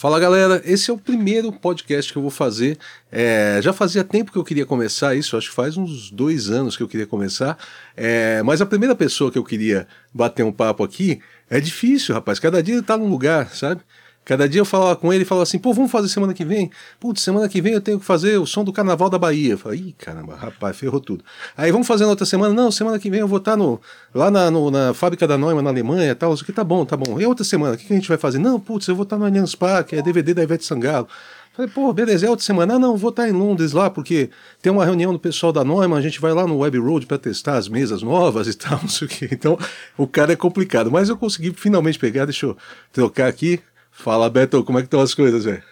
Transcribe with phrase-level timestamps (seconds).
[0.00, 2.78] Fala galera, esse é o primeiro podcast que eu vou fazer.
[3.10, 6.76] É, já fazia tempo que eu queria começar isso, acho que faz uns dois anos
[6.76, 7.58] que eu queria começar.
[7.96, 12.38] É, mas a primeira pessoa que eu queria bater um papo aqui é difícil, rapaz.
[12.38, 13.80] Cada dia ele tá num lugar, sabe?
[14.28, 16.70] Cada dia eu falava com ele e falava assim, pô, vamos fazer semana que vem?
[17.00, 19.52] Putz, semana que vem eu tenho que fazer o som do Carnaval da Bahia.
[19.52, 21.24] Eu falei, ih, caramba, rapaz, ferrou tudo.
[21.56, 22.52] Aí vamos fazer na outra semana?
[22.52, 23.80] Não, semana que vem eu vou estar no,
[24.14, 26.34] lá na, no, na fábrica da Neumann, na Alemanha e tal.
[26.34, 27.18] Isso aqui tá bom, tá bom.
[27.18, 28.36] E outra semana, o que, que a gente vai fazer?
[28.38, 31.08] Não, putz, eu vou estar no Allianz Parque, é DVD da Ivete Sangalo.
[31.54, 32.74] Falei, pô, beleza, é outra semana.
[32.74, 34.28] Ah, não, vou estar em Londres lá, porque
[34.60, 37.16] tem uma reunião do pessoal da Neumann, a gente vai lá no Web Road para
[37.16, 39.30] testar as mesas novas e tal, não sei o quê.
[39.32, 39.58] Então,
[39.96, 40.90] o cara é complicado.
[40.90, 42.56] Mas eu consegui finalmente pegar, deixa eu
[42.92, 43.58] trocar aqui.
[43.98, 45.62] Fala, Beto, como é que estão as coisas, velho?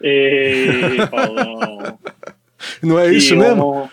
[0.00, 1.98] Ei, Paulão.
[2.82, 3.62] Não é Que isso mesmo?
[3.64, 3.90] honra,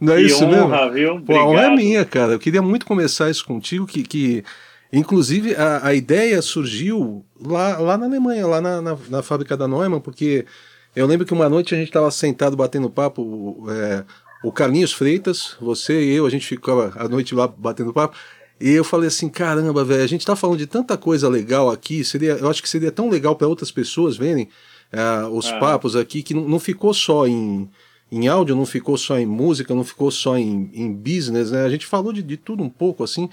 [0.00, 0.92] Não é isso honra, mesmo?
[0.92, 1.20] viu?
[1.22, 2.32] Pô, a honra é minha, cara.
[2.32, 4.44] Eu queria muito começar isso contigo, que, que
[4.92, 9.66] inclusive a, a ideia surgiu lá, lá na Alemanha, lá na, na, na fábrica da
[9.68, 10.46] Neumann, porque
[10.94, 14.04] eu lembro que uma noite a gente estava sentado batendo papo, é,
[14.44, 18.16] o Carlinhos Freitas, você e eu, a gente ficava a noite lá batendo papo,
[18.60, 22.04] e eu falei assim, caramba, velho, a gente tá falando de tanta coisa legal aqui,
[22.04, 24.48] seria, eu acho que seria tão legal para outras pessoas verem
[24.92, 25.58] ah, os Ah.
[25.58, 27.70] papos aqui, que não, não ficou só em,
[28.12, 31.64] em áudio, não ficou só em música, não ficou só em, em business, né?
[31.64, 33.30] A gente falou de, de tudo um pouco, assim.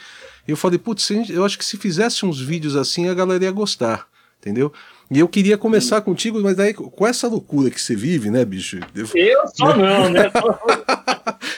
[0.47, 3.51] E eu falei, putz, eu acho que se fizesse uns vídeos assim, a galera ia
[3.51, 4.07] gostar,
[4.39, 4.71] entendeu?
[5.09, 8.79] E eu queria começar contigo, mas daí com essa loucura que você vive, né, bicho?
[8.93, 10.29] Eu, Eu só não, né?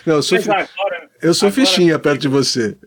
[0.06, 2.78] não, eu sou, Mas agora eu sou agora- fichinha perto de você.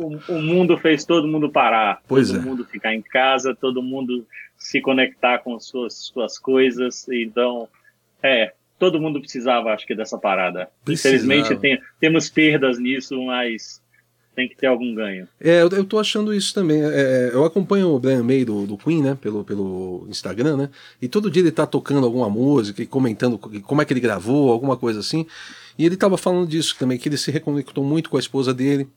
[0.00, 2.00] o, o- o mundo fez todo mundo parar.
[2.06, 2.42] Pois todo é.
[2.42, 7.06] mundo ficar em casa, todo mundo se conectar com suas, suas coisas.
[7.08, 7.68] Então,
[8.22, 10.68] é, todo mundo precisava, acho que, dessa parada.
[10.84, 11.16] Precisava.
[11.16, 13.80] Infelizmente, tem, temos perdas nisso, mas
[14.34, 15.26] tem que ter algum ganho.
[15.40, 16.80] É, eu, eu tô achando isso também.
[16.84, 19.18] É, eu acompanho o Brian May do, do Queen, né?
[19.20, 20.70] Pelo, pelo Instagram, né?
[21.02, 23.98] E todo dia ele tá tocando alguma música e comentando co- como é que ele
[24.00, 25.26] gravou, alguma coisa assim.
[25.78, 28.88] E ele tava falando disso também, que ele se reconectou muito com a esposa dele.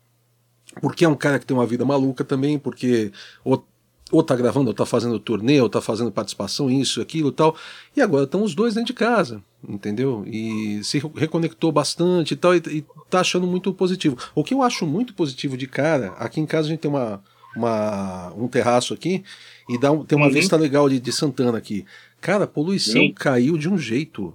[0.82, 3.12] Porque é um cara que tem uma vida maluca também, porque
[3.44, 3.64] ou,
[4.12, 7.56] ou tá gravando, ou tá fazendo turnê, ou tá fazendo participação, isso, aquilo e tal.
[7.96, 10.24] E agora estão os dois dentro de casa, entendeu?
[10.26, 14.18] E se reconectou bastante e tal, e, e tá achando muito positivo.
[14.34, 17.22] O que eu acho muito positivo de cara, aqui em casa a gente tem uma,
[17.56, 19.24] uma, um terraço aqui,
[19.70, 20.34] e dá um- tem uma Uhum.
[20.34, 21.86] vista legal de, de Santana aqui.
[22.22, 23.14] Cara, a poluição Sim.
[23.14, 24.34] caiu de um jeito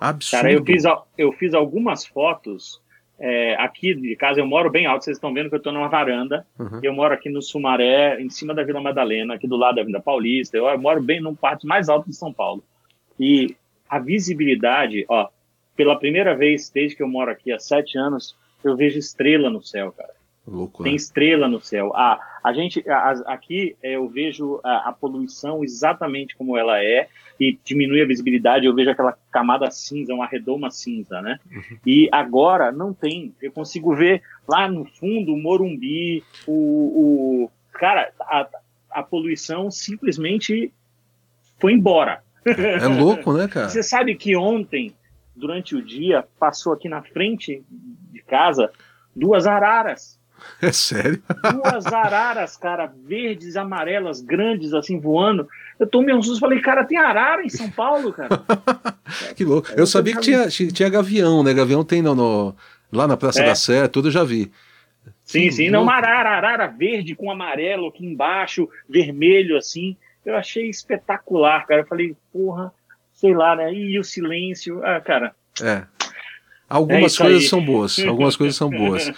[0.00, 0.42] absurdo.
[0.42, 0.84] Cara, eu fiz,
[1.16, 2.80] eu fiz algumas fotos
[3.18, 4.40] é, aqui de casa.
[4.40, 6.46] Eu moro bem alto, vocês estão vendo que eu estou numa varanda.
[6.58, 6.80] Uhum.
[6.82, 10.02] Eu moro aqui no Sumaré, em cima da Vila Madalena, aqui do lado da Avenida
[10.02, 10.56] Paulista.
[10.56, 12.62] Eu moro bem num parte mais alto de São Paulo.
[13.18, 13.56] E
[13.88, 15.28] a visibilidade, ó,
[15.74, 19.62] pela primeira vez desde que eu moro aqui há sete anos, eu vejo estrela no
[19.62, 20.15] céu, cara.
[20.84, 20.96] Tem né?
[20.96, 21.92] estrela no céu.
[21.94, 27.08] Ah, a gente, a- aqui é, eu vejo a, a poluição exatamente como ela é
[27.38, 28.64] e diminui a visibilidade.
[28.66, 31.40] Eu vejo aquela camada cinza, uma redoma cinza, né?
[31.84, 33.34] E agora não tem.
[33.42, 38.48] Eu consigo ver lá no fundo o Morumbi, o, o cara, a,
[38.90, 40.72] a poluição simplesmente
[41.58, 42.22] foi embora.
[42.44, 43.68] É louco, né, cara?
[43.68, 44.94] Você sabe que ontem,
[45.34, 47.64] durante o dia, passou aqui na frente
[48.12, 48.70] de casa
[49.14, 50.16] duas araras
[50.60, 51.22] É sério.
[51.52, 55.48] duas araras, cara, verdes, amarelas, grandes, assim, voando.
[55.78, 58.28] Eu tomei um susto e falei, cara, tem arara em São Paulo, cara?
[59.36, 59.68] Que louco.
[59.76, 61.52] Eu sabia que tinha, tinha gavião, né?
[61.54, 62.56] Gavião tem no, no-
[62.92, 63.46] lá na Praça É.
[63.46, 64.50] da Sé, tudo eu já vi.
[65.24, 65.92] Sim, Que sim, não, louco.
[65.92, 69.96] uma arara, arara verde com amarelo aqui embaixo, vermelho, assim.
[70.24, 71.82] Eu achei espetacular, cara.
[71.82, 72.72] Eu falei, porra,
[73.12, 73.72] sei lá, né?
[73.72, 75.34] E o silêncio, ah, cara.
[75.62, 75.82] É.
[76.68, 79.10] Algumas isso coisas são boas, algumas coisas são boas.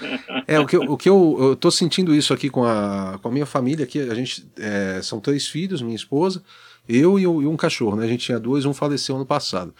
[0.46, 3.28] É, o que, eu- o que eu, eu tô sentindo isso aqui com a, com
[3.28, 6.42] a minha família, aqui, a gente, é, são três filhos, minha esposa,
[6.88, 8.04] eu e, o- e um cachorro, né?
[8.04, 9.74] A gente tinha dois, um faleceu ano passado.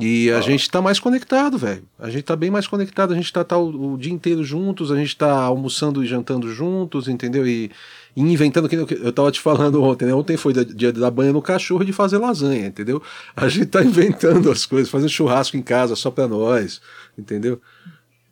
[0.00, 1.82] E a gente tá mais conectado, velho.
[1.98, 4.92] A gente tá bem mais conectado, a gente tá, tá o, o dia inteiro juntos,
[4.92, 7.44] a gente tá almoçando e jantando juntos, entendeu?
[7.44, 7.68] E,
[8.16, 10.14] e inventando, que eu- eu tava te falando ontem, né?
[10.14, 13.02] Ontem foi da- dia da banha no cachorro e de fazer lasanha, entendeu?
[13.34, 16.80] A gente tá inventando as coisas, fazendo churrasco em casa só pra nós,
[17.18, 17.60] entendeu?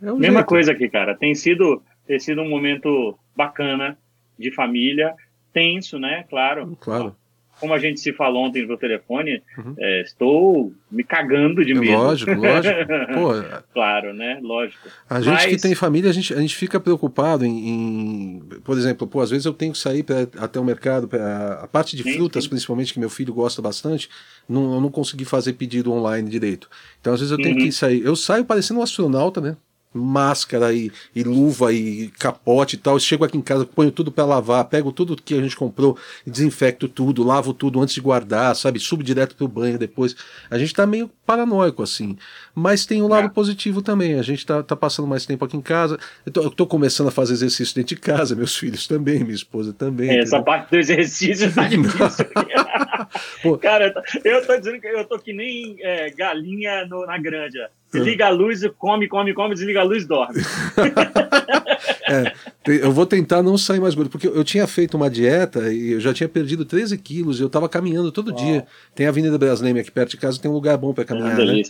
[0.00, 0.46] É o Mesma jeito.
[0.48, 1.16] coisa aqui, cara.
[1.16, 3.98] Tem sido, tem sido um momento bacana
[4.38, 5.14] de família,
[5.52, 6.24] tenso, né?
[6.28, 6.76] Claro.
[6.80, 7.16] Claro.
[7.58, 9.74] Como a gente se falou ontem no telefone, Uhum.
[9.78, 11.92] é, estou me cagando de medo.
[11.92, 12.74] Lógico, lógico.
[13.14, 13.30] Pô,
[13.72, 14.38] Claro, né?
[14.42, 14.88] Lógico.
[15.08, 18.76] a gente que Mas- tem família, a gente, a gente fica preocupado em, em- Por
[18.76, 21.96] exemplo, pô, às vezes eu tenho que sair pra, até o mercado, pra, a parte
[21.96, 22.50] de Sim, frutas, sim.
[22.50, 24.08] principalmente, que meu filho gosta bastante,
[24.48, 26.68] não, eu não consegui fazer pedido online direito.
[27.00, 27.64] Então, às vezes eu tenho Uhum.
[27.64, 28.02] que sair.
[28.04, 29.56] Eu saio parecendo um astronauta, né?
[29.92, 32.98] Máscara e, e, luva e capote e tal.
[32.98, 35.96] Chego aqui em casa, ponho tudo para lavar, pego tudo que a gente comprou,
[36.26, 38.78] desinfecto tudo, lavo tudo antes de guardar, sabe?
[38.78, 40.14] Subo direto pro banho depois.
[40.50, 42.16] A gente tá meio paranoico assim.
[42.54, 43.30] Mas tem um lado é.
[43.30, 44.18] positivo também.
[44.18, 45.98] A gente tá, tá, passando mais tempo aqui em casa.
[46.24, 49.34] Eu tô, eu tô, começando a fazer exercício dentro de casa, meus filhos também, minha
[49.34, 50.10] esposa também.
[50.10, 52.26] É, essa parte do exercício tá difícil.
[53.60, 53.94] Cara,
[54.24, 57.70] eu tô dizendo que eu tô que nem é, galinha no, na granja.
[57.92, 60.42] Desliga a luz, come, come, come, desliga a luz e dorme.
[62.10, 62.32] é,
[62.66, 66.00] eu vou tentar não sair mais gordo, porque eu tinha feito uma dieta e eu
[66.00, 68.36] já tinha perdido 13 quilos e eu tava caminhando todo Uau.
[68.36, 68.66] dia.
[68.94, 71.40] Tem a Avenida Brasileira aqui perto de casa, tem um lugar bom para caminhar.
[71.40, 71.62] É né?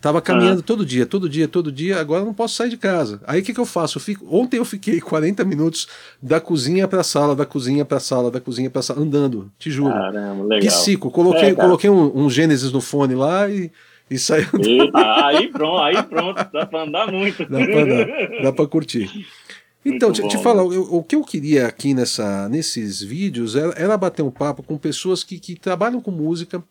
[0.00, 0.64] Tava caminhando ah.
[0.64, 3.20] todo dia, todo dia, todo dia, agora eu não posso sair de casa.
[3.26, 3.96] Aí o que, que eu faço?
[3.96, 5.88] Eu fico, ontem eu fiquei 40 minutos
[6.20, 9.94] da cozinha pra sala, da cozinha pra sala, da cozinha pra sala, andando, te juro.
[9.94, 10.60] Caramba, legal.
[10.60, 11.10] Que cico.
[11.10, 13.70] Coloquei, é, coloquei um, um Gênesis no fone lá e
[14.12, 14.48] e saiu.
[14.60, 17.46] Eita, aí pronto, aí pronto, dá pra andar muito.
[17.46, 18.06] Dá pra andar,
[18.42, 19.26] dá pra curtir.
[19.84, 24.22] Então, te, te falar, o que eu queria aqui nessa, nesses vídeos era, era bater
[24.22, 26.62] um papo com pessoas que, que trabalham com música,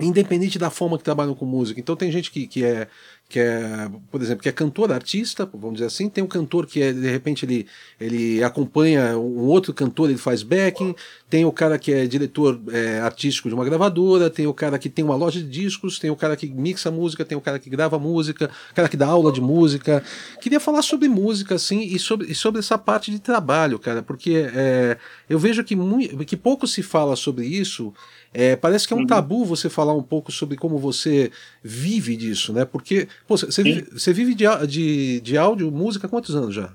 [0.00, 1.80] independente da forma que trabalham com música.
[1.80, 2.88] Então tem gente que, que é
[3.30, 6.82] que é, por exemplo, que é cantor, artista, vamos dizer assim, tem um cantor que
[6.82, 7.64] é, de repente ele,
[8.00, 10.96] ele acompanha um outro cantor, ele faz backing,
[11.28, 14.88] tem o cara que é diretor é, artístico de uma gravadora, tem o cara que
[14.88, 17.70] tem uma loja de discos, tem o cara que mixa música, tem o cara que
[17.70, 20.02] grava música, o cara que dá aula de música.
[20.40, 24.50] Queria falar sobre música, assim, e sobre, e sobre essa parte de trabalho, cara, porque
[24.52, 24.98] é,
[25.28, 27.94] eu vejo que, muito, que pouco se fala sobre isso,
[28.32, 29.06] é, parece que é um uhum.
[29.06, 31.32] tabu você falar um pouco sobre como você
[31.62, 32.64] vive disso, né?
[32.64, 36.70] Porque pô, você, vive, você vive de, de, de áudio, música, há quantos anos já?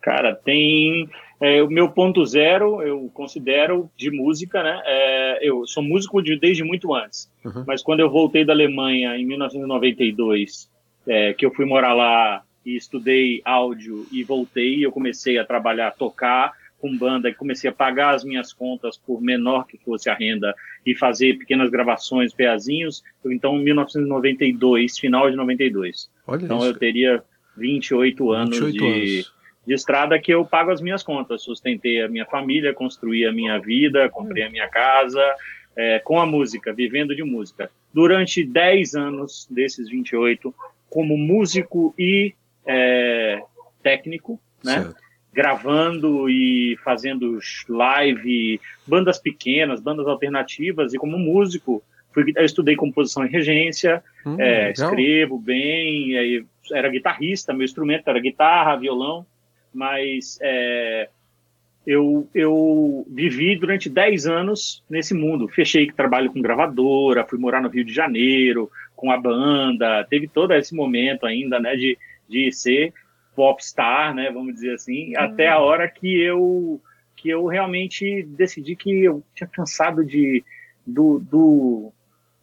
[0.00, 1.08] Cara, tem
[1.40, 4.82] é, o meu ponto zero, eu considero de música, né?
[4.86, 7.64] É, eu sou músico de, desde muito antes, uhum.
[7.66, 10.70] mas quando eu voltei da Alemanha em 1992,
[11.06, 15.90] é, que eu fui morar lá e estudei áudio e voltei, eu comecei a trabalhar,
[15.90, 16.52] tocar
[16.84, 20.54] com banda e comecei a pagar as minhas contas por menor que fosse a renda
[20.84, 26.10] e fazer pequenas gravações, peazinhos, então em 1992, final de 92.
[26.26, 26.66] Olha então isso.
[26.66, 27.22] eu teria
[27.56, 29.34] 28 anos 28 de, anos.
[29.66, 33.58] de estrada que eu pago as minhas contas, sustentei a minha família, construí a minha
[33.58, 35.24] vida, comprei a minha casa,
[35.74, 37.70] é, com a música, vivendo de música.
[37.94, 40.54] Durante 10 anos desses 28,
[40.90, 42.34] como músico e
[42.66, 43.42] é,
[43.82, 44.82] técnico, né?
[44.82, 45.03] Certo
[45.34, 47.38] gravando e fazendo
[47.68, 51.82] live, bandas pequenas, bandas alternativas, e como músico,
[52.12, 56.12] fui, eu estudei composição e regência, hum, é, escrevo bem,
[56.72, 59.26] era guitarrista, meu instrumento era guitarra, violão,
[59.74, 61.08] mas é,
[61.84, 65.48] eu, eu vivi durante 10 anos nesse mundo.
[65.48, 70.28] Fechei que trabalho com gravadora, fui morar no Rio de Janeiro com a banda, teve
[70.28, 71.98] todo esse momento ainda, né, de,
[72.28, 72.94] de ser
[73.34, 75.20] popstar, né, vamos dizer assim, hum.
[75.20, 76.80] até a hora que eu
[77.16, 80.44] que eu realmente decidi que eu tinha cansado de
[80.86, 81.92] do, do,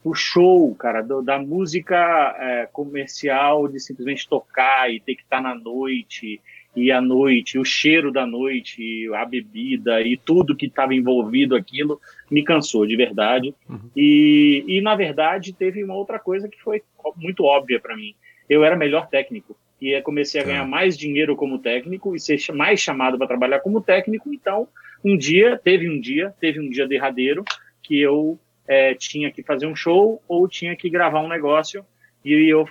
[0.03, 5.41] do show, cara, do, da música é, comercial, de simplesmente tocar e ter que estar
[5.41, 6.41] na noite
[6.75, 11.99] e a noite, o cheiro da noite, a bebida e tudo que estava envolvido aquilo
[12.29, 13.53] me cansou de verdade.
[13.69, 13.89] Uhum.
[13.95, 16.81] E, e na verdade teve uma outra coisa que foi
[17.17, 18.15] muito óbvia para mim.
[18.49, 20.67] Eu era melhor técnico e comecei a ganhar tá.
[20.67, 24.31] mais dinheiro como técnico e ser mais chamado para trabalhar como técnico.
[24.31, 24.67] Então,
[25.03, 27.43] um dia, teve um dia, teve um dia derradeiro
[27.81, 31.83] que eu é, tinha que fazer um show ou tinha que gravar um negócio
[32.23, 32.67] e eu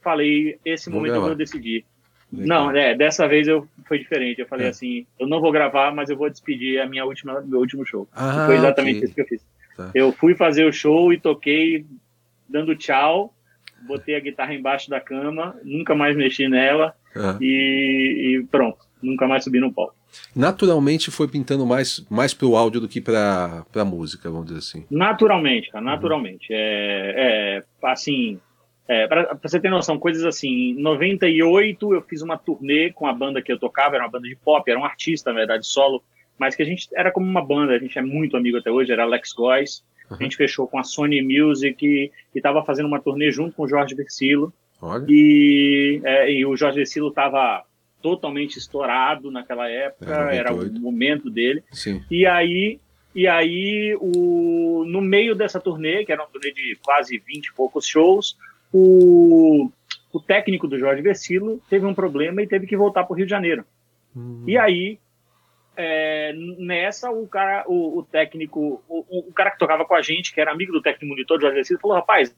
[0.00, 1.26] falei, esse vou momento gravar.
[1.26, 1.84] eu vou decidir.
[2.32, 2.46] Legal.
[2.46, 4.40] Não, é, dessa vez eu foi diferente.
[4.40, 4.70] Eu falei é.
[4.70, 8.08] assim, eu não vou gravar, mas eu vou despedir a minha última, meu último show.
[8.12, 9.04] Ah, foi exatamente okay.
[9.04, 9.44] isso que eu fiz.
[9.76, 9.90] Tá.
[9.94, 11.84] Eu fui fazer o show e toquei
[12.48, 13.34] dando tchau
[13.86, 17.38] botei a guitarra embaixo da cama, nunca mais mexi nela uhum.
[17.40, 19.94] e, e, pronto, nunca mais subi no palco.
[20.36, 24.86] Naturalmente foi pintando mais, mais pro áudio do que pra, pra música, vamos dizer assim.
[24.90, 26.52] Naturalmente, cara, naturalmente.
[26.52, 26.58] Uhum.
[26.58, 28.38] É, é, assim,
[28.86, 33.06] é, pra, pra, você ter noção, coisas assim, em 98 eu fiz uma turnê com
[33.06, 35.66] a banda que eu tocava, era uma banda de pop, era um artista, na verdade,
[35.66, 36.02] solo,
[36.38, 38.92] mas que a gente era como uma banda, a gente é muito amigo até hoje,
[38.92, 40.16] era Alex Góes, Uhum.
[40.18, 43.68] A gente fechou com a Sony Music e estava fazendo uma turnê junto com o
[43.68, 44.52] Jorge Versilo.
[44.80, 45.04] Olha.
[45.08, 47.64] E, é, e o Jorge Versilo estava
[48.02, 51.62] totalmente estourado naquela época, é, era o momento dele.
[51.70, 52.02] Sim.
[52.10, 52.80] E aí,
[53.14, 57.54] e aí o, no meio dessa turnê, que era uma turnê de quase 20 e
[57.54, 58.36] poucos shows,
[58.72, 59.70] o,
[60.12, 63.26] o técnico do Jorge Versilo teve um problema e teve que voltar para o Rio
[63.26, 63.64] de Janeiro.
[64.16, 64.44] Hum.
[64.46, 64.98] E aí
[65.76, 70.32] é, nessa, o cara, o, o técnico, o, o, cara que tocava com a gente,
[70.32, 72.34] que era amigo do técnico monitor, Jorge Alcides, falou: rapaz,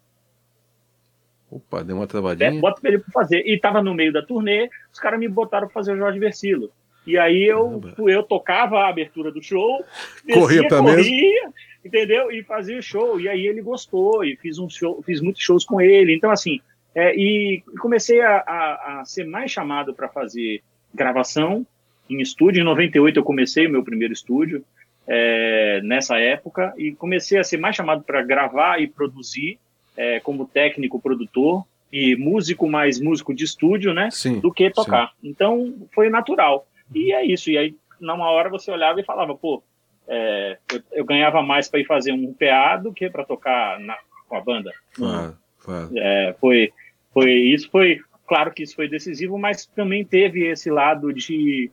[1.50, 2.50] Opa, deu uma travadinha.
[2.50, 3.46] É, bota ele pra fazer.
[3.46, 6.70] E tava no meio da turnê, os caras me botaram pra fazer o Jorge Versilo.
[7.06, 9.84] E aí eu, eu tocava a abertura do show,
[10.24, 11.52] descia, corria pra corria,
[11.84, 12.32] entendeu?
[12.32, 13.20] E fazia o show.
[13.20, 16.14] E aí ele gostou, e fiz um show, fiz muitos shows com ele.
[16.14, 16.60] Então, assim,
[16.94, 20.62] é, e comecei a, a, a ser mais chamado para fazer
[20.92, 21.66] gravação
[22.08, 22.60] em estúdio.
[22.60, 24.64] Em 98 eu comecei o meu primeiro estúdio,
[25.06, 29.58] é, nessa época, e comecei a ser mais chamado para gravar e produzir
[29.96, 34.10] é, como técnico, produtor e músico mais músico de estúdio, né?
[34.10, 35.12] Sim, do que tocar.
[35.20, 35.28] Sim.
[35.28, 36.66] Então foi natural.
[36.92, 37.50] E é isso.
[37.50, 39.62] E aí, numa hora você olhava e falava, pô,
[40.08, 43.96] é, eu, eu, ganhava mais para ir fazer um PA do que para tocar na,
[44.28, 44.72] com a banda.
[44.94, 45.90] Claro, claro.
[45.96, 46.72] É, foi,
[47.12, 51.70] foi isso foi claro que isso foi decisivo, mas também teve esse lado de,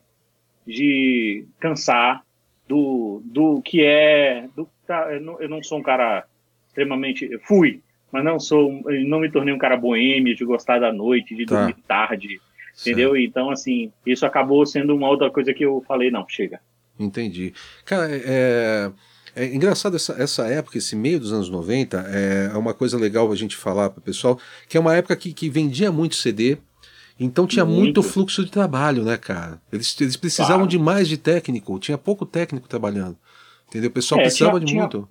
[0.66, 2.22] de cansar
[2.68, 6.24] do, do que é do, tá, eu, não, eu não sou um cara
[6.68, 11.34] extremamente fui, mas não sou não me tornei um cara boêmio de gostar da noite,
[11.34, 11.56] de tá.
[11.56, 12.40] dormir tarde,
[12.80, 13.16] entendeu?
[13.16, 16.60] Então assim isso acabou sendo uma outra coisa que eu falei não chega.
[16.98, 17.52] Entendi,
[17.84, 18.08] cara.
[18.10, 18.90] É
[19.34, 23.30] é engraçado essa, essa época, esse meio dos anos 90, é, é uma coisa legal
[23.32, 24.38] a gente falar para o pessoal,
[24.68, 26.58] que é uma época que, que vendia muito CD,
[27.18, 27.80] então tinha muito.
[27.80, 29.60] muito fluxo de trabalho, né, cara?
[29.72, 30.70] Eles, eles precisavam claro.
[30.70, 33.16] de mais de técnico, tinha pouco técnico trabalhando.
[33.68, 33.90] Entendeu?
[33.90, 35.08] O pessoal é, precisava tinha, de tinha, muito.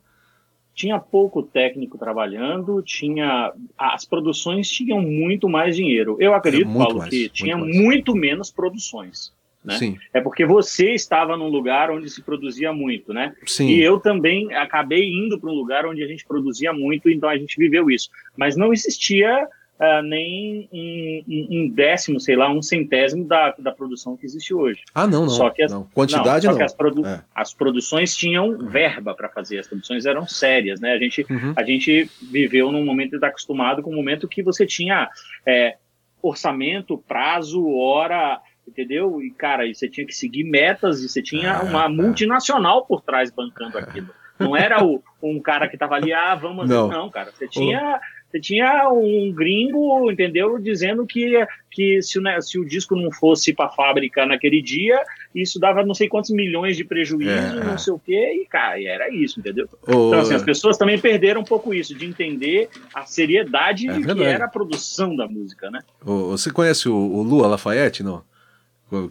[0.74, 3.54] Tinha pouco técnico trabalhando, tinha.
[3.78, 6.16] As produções tinham muito mais dinheiro.
[6.20, 9.34] Eu acredito, é, Paulo, mais, que tinha muito, muito menos produções.
[9.64, 9.78] Né?
[9.78, 9.98] Sim.
[10.14, 13.36] É porque você estava num lugar onde se produzia muito, né?
[13.46, 13.68] Sim.
[13.68, 17.38] E eu também acabei indo para um lugar onde a gente produzia muito, então a
[17.38, 18.10] gente viveu isso.
[18.36, 19.48] Mas não existia
[19.82, 24.82] uh, nem um, um, décimo, sei lá, um centésimo da, da produção que existe hoje.
[24.94, 25.30] Ah, não, não.
[25.30, 25.84] Só que as, não.
[25.94, 26.56] Quantidade não.
[26.56, 26.66] Não.
[26.66, 27.22] as, produ é.
[27.34, 28.68] as produções tinham uhum.
[28.68, 30.94] verba para fazer, as produções eram sérias, né?
[30.94, 31.54] A gente, uhum.
[31.56, 35.10] a gente viveu num momento está acostumado com um momento que você tinha
[35.46, 35.78] é,
[36.22, 39.22] orçamento, prazo, hora entendeu?
[39.22, 43.02] E, cara, e você tinha que seguir metas e você tinha ah, uma multinacional por
[43.02, 44.10] trás bancando aquilo.
[44.40, 46.68] Não era o, um cara que tava ali, ah, vamos.
[46.68, 47.32] Não, não cara.
[47.32, 48.00] Você tinha,
[48.32, 50.58] você tinha um gringo, entendeu?
[50.58, 55.02] Dizendo que, que se, o, se o disco não fosse para fábrica naquele dia,
[55.36, 58.82] isso dava não sei quantos milhões de prejuízo, é, não sei o quê, e, cara,
[58.82, 59.68] era isso, entendeu?
[59.84, 64.24] então, assim, as pessoas também perderam um pouco isso, de entender a seriedade é que
[64.24, 65.82] era a produção da música, né?
[66.02, 68.24] você conhece o, o Lua Lafayette, não?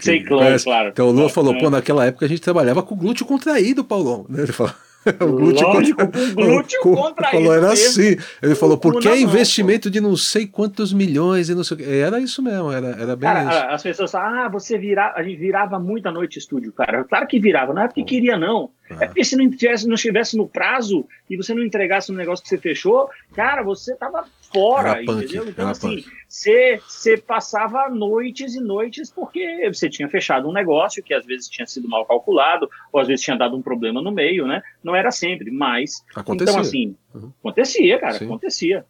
[0.00, 0.88] Sei, claro, claro.
[0.90, 4.26] Então o Lula falou, pô, naquela época a gente trabalhava com glúteo contraído, Paulão.
[4.28, 4.74] Ele falou.
[5.20, 6.20] o glúteo Lógico, contra...
[6.20, 7.44] com glúteo contraído.
[7.44, 8.16] Falou, era assim.
[8.42, 11.84] Ele falou, porque é investimento de não sei quantos milhões e não sei o que.
[11.84, 13.74] Era isso mesmo, era, era bem cara, isso.
[13.74, 17.04] As pessoas falam, ah, você virava, a gente virava muita noite estúdio, cara.
[17.04, 18.70] Claro que virava, não é porque queria, não.
[18.98, 22.42] É porque se não estivesse, não estivesse no prazo e você não entregasse um negócio
[22.42, 25.48] que você fechou, cara, você tava fora, entendeu?
[25.48, 31.14] Então, assim, você, você passava noites e noites porque você tinha fechado um negócio que
[31.14, 34.46] às vezes tinha sido mal calculado, ou às vezes tinha dado um problema no meio,
[34.46, 34.62] né?
[34.82, 36.04] Não era sempre, mas.
[36.14, 36.52] Acontecia.
[36.52, 37.32] Então, assim, uhum.
[37.40, 38.26] acontecia, cara, Sim.
[38.26, 38.84] acontecia.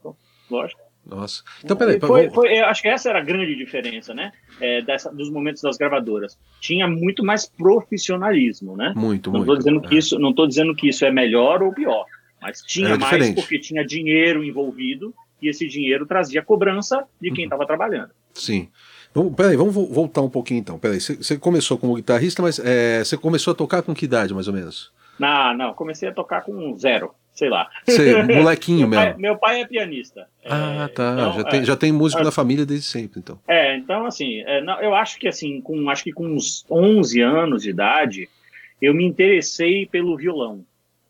[0.50, 0.80] Lógico.
[1.04, 1.42] Nossa.
[1.64, 1.98] Então, peraí.
[1.98, 4.32] Foi, foi, eu acho que essa era a grande diferença, né?
[4.60, 6.38] É, dessa, dos momentos das gravadoras.
[6.60, 8.92] Tinha muito mais profissionalismo, né?
[8.94, 9.52] Muito, não muito.
[9.52, 9.98] Tô dizendo que é.
[9.98, 12.04] isso, não estou dizendo que isso é melhor ou pior,
[12.40, 17.62] mas tinha mais porque tinha dinheiro envolvido e esse dinheiro trazia cobrança de quem estava
[17.62, 17.66] uhum.
[17.66, 18.10] trabalhando.
[18.34, 18.68] Sim.
[19.14, 20.78] Vamos, peraí, vamos voltar um pouquinho então.
[20.78, 24.46] Peraí, você começou como guitarrista, mas é, você começou a tocar com que idade, mais
[24.46, 24.92] ou menos?
[25.18, 27.68] Não, não, comecei a tocar com zero sei lá.
[27.86, 29.04] Sei, molequinho meu mesmo.
[29.04, 30.28] Pai, meu pai é pianista.
[30.44, 31.12] Ah, é, tá.
[31.12, 33.38] Então, já, tem, já tem músico é, na família desde sempre, então.
[33.48, 37.20] É, então assim, é, não, eu acho que assim, com acho que com uns 11
[37.22, 38.28] anos de idade,
[38.80, 40.64] eu me interessei pelo violão.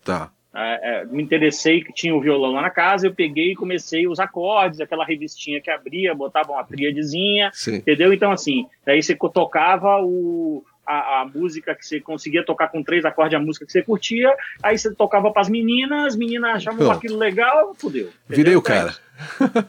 [0.05, 0.31] Tá.
[0.55, 4.09] É, é, me interessei que tinha o violão lá na casa, eu peguei e comecei
[4.09, 8.13] os acordes, aquela revistinha que abria, botava uma tríadezinha, entendeu?
[8.13, 13.05] Então, assim, daí você tocava o, a, a, música que você conseguia tocar com três
[13.05, 16.79] acordes, a música que você curtia, aí você tocava para as meninas, as meninas achavam
[16.79, 16.97] Pronto.
[16.97, 18.09] aquilo legal, fudeu.
[18.25, 18.37] Entendeu?
[18.37, 18.97] Virei o cara.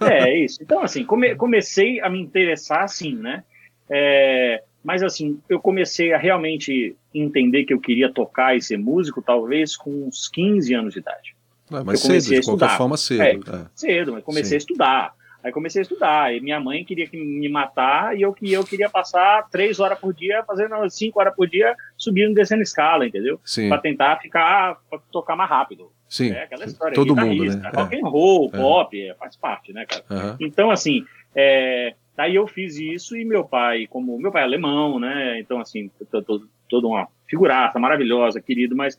[0.10, 0.64] É, é isso.
[0.64, 3.44] Então, assim, come, comecei a me interessar, assim, né?
[3.88, 9.22] É, mas, assim, eu comecei a realmente entender que eu queria tocar e ser músico,
[9.22, 11.36] talvez com uns 15 anos de idade.
[11.72, 13.22] Ah, mas cedo, de qualquer forma, cedo.
[13.22, 13.66] É, é.
[13.74, 14.56] Cedo, mas comecei Sim.
[14.56, 15.14] a estudar.
[15.44, 16.36] Aí comecei a estudar.
[16.36, 20.44] E minha mãe queria me matar e eu, eu queria passar três horas por dia,
[20.46, 23.40] fazendo cinco horas por dia, subindo e descendo escala, entendeu?
[23.70, 25.92] Para tentar ficar, pra tocar mais rápido.
[26.08, 26.32] Sim.
[26.32, 26.94] É aquela história.
[26.94, 27.72] Todo mundo, né?
[27.74, 28.58] Rock and roll, é.
[28.58, 30.04] pop, é, faz parte, né, cara?
[30.10, 30.36] Uhum.
[30.42, 35.00] Então, assim, é, daí eu fiz isso e meu pai, como meu pai é alemão,
[35.00, 35.39] né?
[35.39, 35.89] Então, assim,
[36.70, 38.98] toda uma figuraça maravilhosa, querido, mas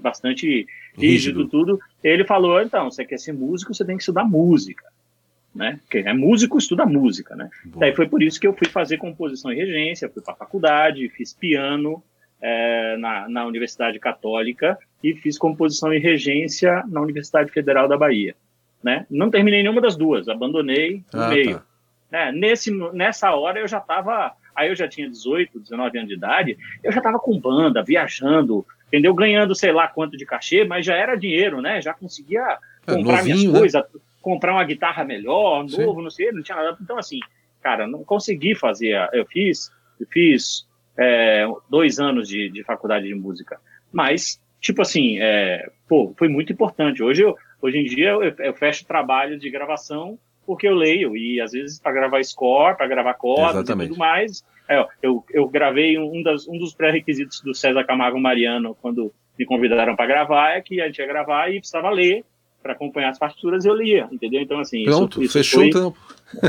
[0.00, 1.78] bastante rígido, rígido tudo.
[2.02, 4.84] Ele falou: então, você quer ser músico, você tem que estudar música
[5.58, 5.80] né?
[5.90, 7.50] Quem é músico estuda música, né?
[7.64, 7.80] Boa.
[7.80, 11.08] Daí foi por isso que eu fui fazer composição e regência, fui para a faculdade,
[11.08, 12.02] fiz piano
[12.40, 18.36] é, na, na Universidade Católica e fiz composição e regência na Universidade Federal da Bahia,
[18.82, 19.04] né?
[19.10, 21.56] Não terminei nenhuma das duas, abandonei no ah, meio.
[21.56, 21.64] Tá.
[22.10, 26.16] É, nesse, nessa hora eu já estava, aí eu já tinha 18, 19 anos de
[26.16, 29.14] idade, eu já estava com banda, viajando, entendeu?
[29.14, 31.82] Ganhando sei lá quanto de cachê, mas já era dinheiro, né?
[31.82, 33.58] Já conseguia é, comprar novinho, minhas né?
[33.58, 33.84] coisas,
[34.22, 36.02] comprar uma guitarra melhor, novo, Sim.
[36.02, 36.78] não sei, não tinha nada.
[36.80, 37.20] Então, assim,
[37.62, 39.08] cara, não consegui fazer.
[39.12, 40.66] Eu fiz, eu fiz
[40.98, 43.60] é, dois anos de, de faculdade de música,
[43.92, 47.02] mas, tipo assim, é, pô, foi muito importante.
[47.02, 51.42] Hoje, eu, hoje em dia eu, eu fecho trabalho de gravação porque eu leio, e
[51.42, 54.42] às vezes para gravar score, para gravar cordas e tudo mais.
[54.66, 59.44] É, eu, eu gravei um, das, um dos pré-requisitos do César Camargo Mariano quando me
[59.44, 62.24] convidaram para gravar, é que a gente ia gravar e precisava ler
[62.62, 64.40] para acompanhar as partituras eu lia, entendeu?
[64.40, 65.94] Então assim, Pronto, isso, isso fechou foi, o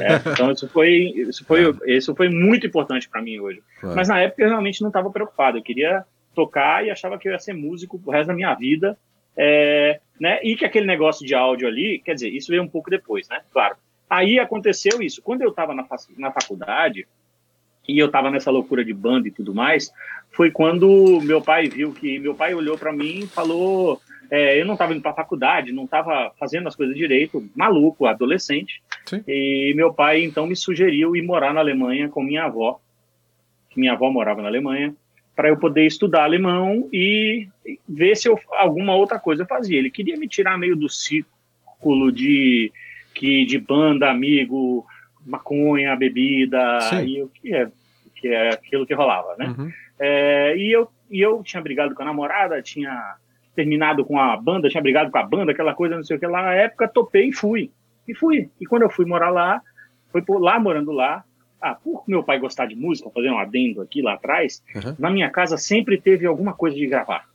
[0.01, 1.97] É, então isso foi, isso foi, é.
[1.97, 3.61] isso foi muito importante para mim hoje.
[3.83, 7.33] Mas na época eu realmente não estava preocupado, eu queria tocar e achava que eu
[7.33, 8.97] ia ser músico o resto da minha vida,
[9.35, 10.39] é, né?
[10.41, 13.41] E que aquele negócio de áudio ali, quer dizer, isso veio um pouco depois, né?
[13.51, 13.75] Claro.
[14.09, 15.21] Aí aconteceu isso.
[15.21, 15.85] Quando eu estava na,
[16.17, 17.07] na faculdade
[17.87, 19.91] e eu estava nessa loucura de banda e tudo mais,
[20.31, 24.01] foi quando meu pai viu que meu pai olhou para mim e falou
[24.31, 28.05] é, eu não estava indo para a faculdade, não estava fazendo as coisas direito, maluco,
[28.05, 28.81] adolescente.
[29.05, 29.23] Sim.
[29.27, 32.79] E meu pai então me sugeriu ir morar na Alemanha com minha avó,
[33.69, 34.95] que minha avó morava na Alemanha,
[35.35, 37.47] para eu poder estudar alemão e
[37.87, 39.79] ver se eu, alguma outra coisa eu fazia.
[39.79, 42.71] Ele queria me tirar meio do círculo de
[43.19, 44.85] que de banda, amigo,
[45.25, 47.03] maconha, bebida Sim.
[47.03, 47.69] e o que é
[48.15, 49.53] que é aquilo que rolava, né?
[49.57, 49.71] Uhum.
[49.99, 53.15] É, e eu e eu tinha brigado com a namorada, tinha
[53.53, 56.27] terminado com a banda, tinha brigado com a banda, aquela coisa, não sei o que
[56.27, 56.43] lá.
[56.43, 57.71] Na época, topei e fui.
[58.07, 58.49] E fui.
[58.59, 59.61] E quando eu fui morar lá,
[60.11, 61.23] foi por lá, morando lá.
[61.61, 64.95] Ah, por meu pai gostar de música, fazer um adendo aqui lá atrás, uhum.
[64.97, 67.25] na minha casa sempre teve alguma coisa de gravar.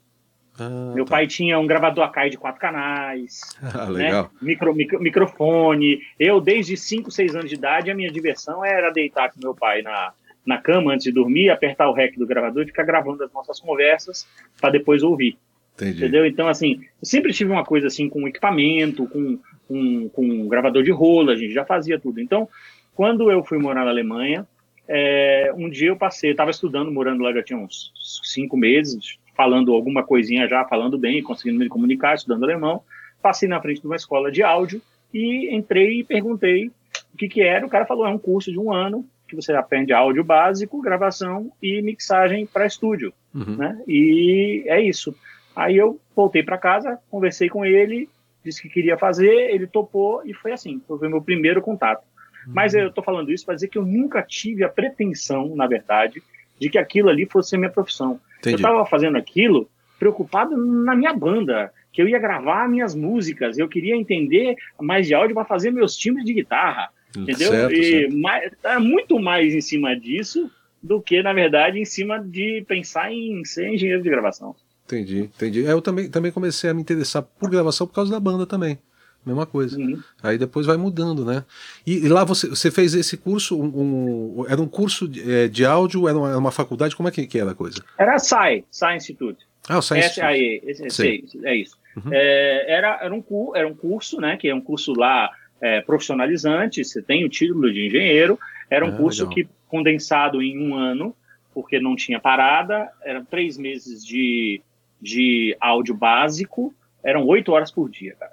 [0.58, 1.12] Ah, meu tá.
[1.12, 4.26] pai tinha um gravador Akai de quatro canais, ah, né?
[4.40, 6.00] micro, micro, microfone.
[6.18, 9.82] Eu, desde 5, 6 anos de idade, a minha diversão era deitar com meu pai
[9.82, 10.12] na,
[10.46, 13.58] na cama antes de dormir, apertar o rec do gravador e ficar gravando as nossas
[13.58, 14.26] conversas
[14.60, 15.36] para depois ouvir.
[15.74, 15.98] Entendi.
[15.98, 16.24] Entendeu?
[16.24, 20.84] Então, assim, eu sempre tive uma coisa assim com equipamento, com, com, com um gravador
[20.84, 22.20] de rolo, a gente já fazia tudo.
[22.20, 22.48] Então,
[22.94, 24.46] quando eu fui morar na Alemanha,
[24.86, 29.72] é, um dia eu passei, estava estudando, morando lá já tinha uns cinco meses, falando
[29.72, 32.82] alguma coisinha já, falando bem, conseguindo me comunicar, estudando alemão.
[33.22, 34.80] Passei na frente de uma escola de áudio
[35.12, 36.68] e entrei e perguntei
[37.12, 37.66] o que, que era.
[37.66, 41.50] O cara falou: é um curso de um ano que você aprende áudio básico, gravação
[41.62, 43.12] e mixagem para estúdio.
[43.34, 43.56] Uhum.
[43.56, 43.82] Né?
[43.88, 45.14] E é isso.
[45.56, 48.08] Aí eu voltei para casa, conversei com ele,
[48.44, 50.80] disse que queria fazer, ele topou e foi assim.
[50.86, 52.04] Foi meu primeiro contato.
[52.46, 52.52] Uhum.
[52.54, 56.22] Mas eu estou falando isso para dizer que eu nunca tive a pretensão, na verdade,
[56.60, 58.20] de que aquilo ali fosse a minha profissão.
[58.38, 58.54] Entendi.
[58.54, 63.68] Eu estava fazendo aquilo preocupado na minha banda, que eu ia gravar minhas músicas, eu
[63.68, 67.50] queria entender mais de áudio para fazer meus timbres de guitarra, entendeu?
[67.50, 68.56] Certo, e certo.
[68.60, 70.50] Tá muito mais em cima disso
[70.82, 74.54] do que, na verdade, em cima de pensar em ser engenheiro de gravação.
[74.84, 75.66] Entendi, entendi.
[75.66, 78.78] É, eu também, também comecei a me interessar por gravação por causa da banda também.
[79.24, 79.78] Mesma coisa.
[79.78, 80.00] Uhum.
[80.22, 81.44] Aí depois vai mudando, né?
[81.86, 85.48] E, e, lá você, você fez esse curso, um, um era um curso de, é,
[85.48, 87.82] de áudio, era uma, era uma, faculdade, como é que, que era a coisa?
[87.98, 89.46] Era a SAI, SAI Institute.
[89.68, 90.90] Ah, o SAI Institute.
[90.90, 91.76] SAE, é isso.
[91.96, 92.12] Uhum.
[92.12, 96.84] É, era, era, um, era um curso, né, que é um curso lá é, profissionalizante,
[96.84, 99.34] você tem o título de engenheiro, era um ah, curso legal.
[99.34, 101.14] que condensado em um ano,
[101.52, 104.60] porque não tinha parada, eram três meses de
[105.04, 108.32] de áudio básico, eram oito horas por dia, cara.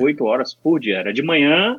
[0.00, 0.98] Oito horas por dia.
[0.98, 1.78] Era de manhã,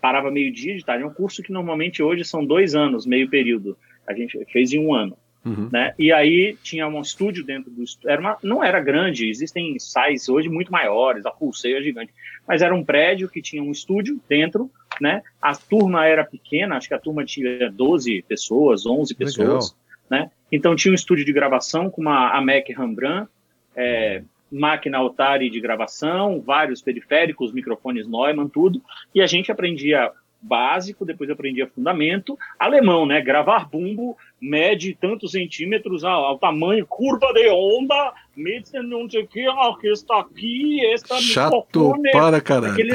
[0.00, 1.04] parava meio-dia de tarde.
[1.04, 3.76] É um curso que normalmente hoje são dois anos, meio período.
[4.06, 5.16] A gente fez em um ano.
[5.44, 5.68] Uhum.
[5.72, 5.94] Né?
[5.98, 10.48] E aí tinha um estúdio dentro do era uma, não era grande, existem sites hoje
[10.48, 12.12] muito maiores, a Pulseira é gigante,
[12.46, 15.22] mas era um prédio que tinha um estúdio dentro, né?
[15.40, 19.74] A turma era pequena, acho que a turma tinha 12 pessoas, 11 pessoas,
[20.10, 20.24] Legal.
[20.26, 20.30] né?
[20.50, 23.30] Então tinha um estúdio de gravação com uma a Mac Rembrandt,
[23.76, 28.82] é, máquina Altari de gravação, vários periféricos, microfones Neumann, tudo,
[29.14, 33.20] e a gente aprendia básico, depois aprendia fundamento, alemão, né?
[33.20, 39.26] Gravar bumbo mede tantos centímetros ao, ao tamanho, curva de onda, mede não sei o
[39.26, 39.44] que,
[39.84, 41.66] está aqui, esta Chato
[42.12, 42.72] para caralho.
[42.72, 42.94] Aquele,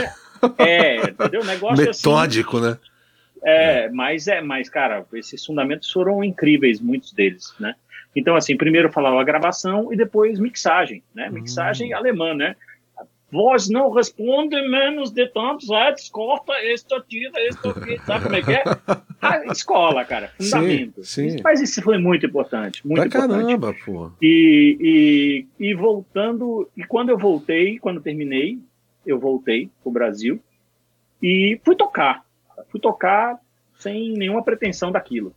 [0.58, 1.44] é, entendeu?
[1.44, 2.10] Negócio assim.
[2.10, 2.78] Metódico, assim, né?
[3.46, 7.76] É, mas é, mas cara, esses fundamentos foram incríveis, muitos deles, né?
[8.16, 11.30] Então, assim, primeiro falava a gravação e depois mixagem, né?
[11.30, 11.98] Mixagem hum.
[11.98, 12.56] alemã, né?
[13.34, 18.42] voz não responde menos de tantos hertz, corta esta, tira esta aqui, sabe como é
[18.44, 18.64] que é?
[19.20, 21.04] A escola, cara, fundamento.
[21.04, 21.38] Sim, sim.
[21.44, 23.44] Mas isso foi muito importante, muito Pra importante.
[23.44, 24.12] caramba, pô.
[24.22, 28.60] E, e, e voltando, e quando eu voltei, quando terminei,
[29.06, 30.40] eu voltei pro Brasil
[31.22, 32.24] e fui tocar.
[32.70, 33.40] Fui tocar
[33.80, 35.34] sem nenhuma pretensão daquilo.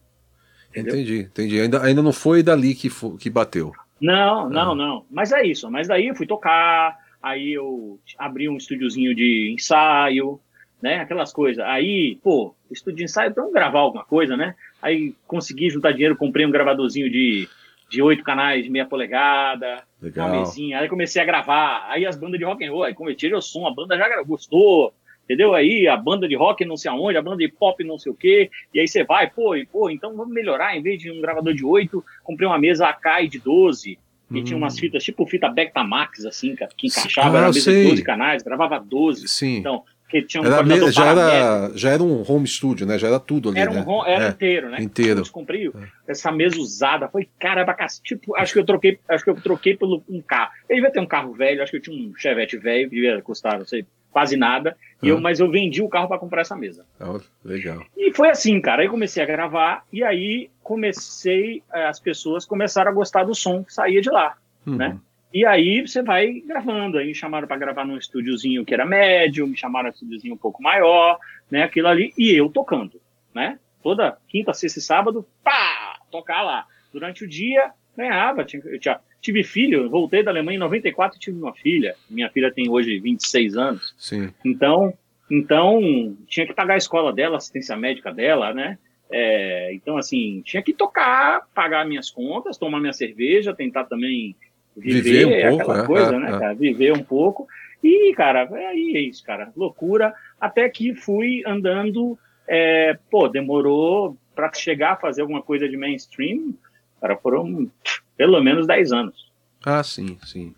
[0.70, 0.94] Entendeu?
[0.94, 1.60] Entendi, entendi.
[1.60, 3.72] Ainda, ainda não foi dali que, que bateu.
[4.00, 5.06] Não, não, não.
[5.10, 5.70] Mas é isso.
[5.70, 10.40] Mas daí eu fui tocar, aí eu abri um estúdiozinho de ensaio,
[10.80, 11.00] né?
[11.00, 11.64] Aquelas coisas.
[11.64, 14.54] Aí, pô, estúdio de ensaio, então gravar alguma coisa, né?
[14.82, 17.48] Aí consegui juntar dinheiro, comprei um gravadorzinho de,
[17.90, 20.28] de 8 canais de meia polegada, Legal.
[20.28, 20.78] uma mesinha.
[20.78, 21.86] Aí comecei a gravar.
[21.88, 24.92] Aí as bandas de rock and roll, aí tirei o som, a banda já gostou.
[25.26, 25.54] Entendeu?
[25.54, 28.14] Aí a banda de rock não sei aonde, a banda de pop não sei o
[28.14, 28.48] quê.
[28.72, 30.76] E aí você vai, pô, e, pô, então vamos melhorar.
[30.76, 33.98] Em vez de um gravador de 8, comprei uma mesa Akai de 12.
[34.30, 34.44] E Hum.
[34.44, 37.82] tinha umas fitas, tipo fita Betamax, assim, que encaixava, Ah, era uma mesa sei.
[37.82, 39.28] de 12 canais, gravava 12.
[39.28, 39.58] Sim.
[39.58, 42.96] Então, porque tinha um Era, me- já, era, já era um home studio, né?
[42.98, 43.84] Já era tudo ali, Era, né?
[43.86, 44.28] um, era É.
[44.30, 44.78] inteiro, né?
[44.80, 45.20] inteiro.
[45.20, 45.70] Eu comprei
[46.08, 47.08] essa mesa usada.
[47.08, 50.50] Foi, caramba, tipo, acho que eu troquei, acho que eu troquei por um carro.
[50.68, 53.20] Eu devia ter um carro velho, acho que eu tinha um Chevette velho, que devia
[53.22, 53.84] custar, não sei,
[54.16, 54.74] quase nada.
[55.02, 56.86] E eu, mas eu vendi o carro para comprar essa mesa.
[56.98, 57.84] Ah, legal.
[57.94, 58.80] E foi assim, cara.
[58.80, 63.62] Aí comecei a gravar e aí comecei, eh, as pessoas começaram a gostar do som
[63.62, 64.38] que saía de lá.
[64.66, 64.76] Uhum.
[64.76, 64.98] Né?
[65.34, 66.96] E aí você vai gravando.
[66.96, 70.38] Aí me chamaram para gravar num estúdiozinho que era médio, me chamaram um estúdiozinho um
[70.38, 71.18] pouco maior,
[71.50, 71.64] né?
[71.64, 72.98] Aquilo ali, e eu tocando,
[73.34, 73.58] né?
[73.82, 76.64] Toda quinta, sexta e sábado, pá, tocar lá.
[76.90, 78.46] Durante o dia, ganhava.
[78.46, 81.94] Tinha, eu tinha, tive filho, voltei da Alemanha em 94 e tive uma filha.
[82.08, 83.94] Minha filha tem hoje 26 anos.
[83.98, 84.32] Sim.
[84.44, 84.94] Então,
[85.30, 88.78] então tinha que pagar a escola dela, assistência médica dela, né?
[89.10, 94.34] É, então, assim, tinha que tocar, pagar minhas contas, tomar minha cerveja, tentar também
[94.76, 96.38] viver, Viver um pouco, aquela é, coisa, é, né, é.
[96.38, 96.54] cara?
[96.54, 97.46] Viver um pouco.
[97.82, 99.52] E, cara, é aí é isso, cara.
[99.56, 100.12] Loucura.
[100.40, 106.54] Até que fui andando, é, pô, demorou para chegar a fazer alguma coisa de mainstream,
[107.00, 107.70] cara, foram
[108.16, 109.26] pelo menos 10 anos.
[109.64, 110.54] Ah, sim, sim.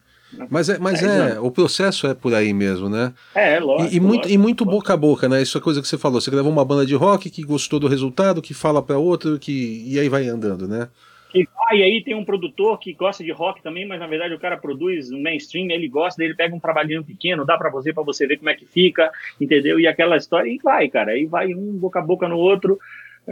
[0.51, 3.14] Mas é, mas é, o processo é por aí mesmo, né?
[3.35, 3.94] É, lógico.
[3.94, 4.35] E, e muito, lógico.
[4.35, 5.40] e muito boca a boca, né?
[5.40, 6.21] Isso é coisa que você falou.
[6.21, 9.85] Você gravou uma banda de rock que gostou do resultado, que fala pra outro, que
[9.87, 10.88] e aí vai andando, né?
[11.31, 14.38] que vai aí tem um produtor que gosta de rock também, mas na verdade o
[14.38, 18.03] cara produz um mainstream, ele gosta, ele pega um trabalhinho pequeno, dá pra você para
[18.03, 19.79] você ver como é que fica, entendeu?
[19.79, 22.79] E aquela história e vai, cara, aí vai um boca a boca no outro.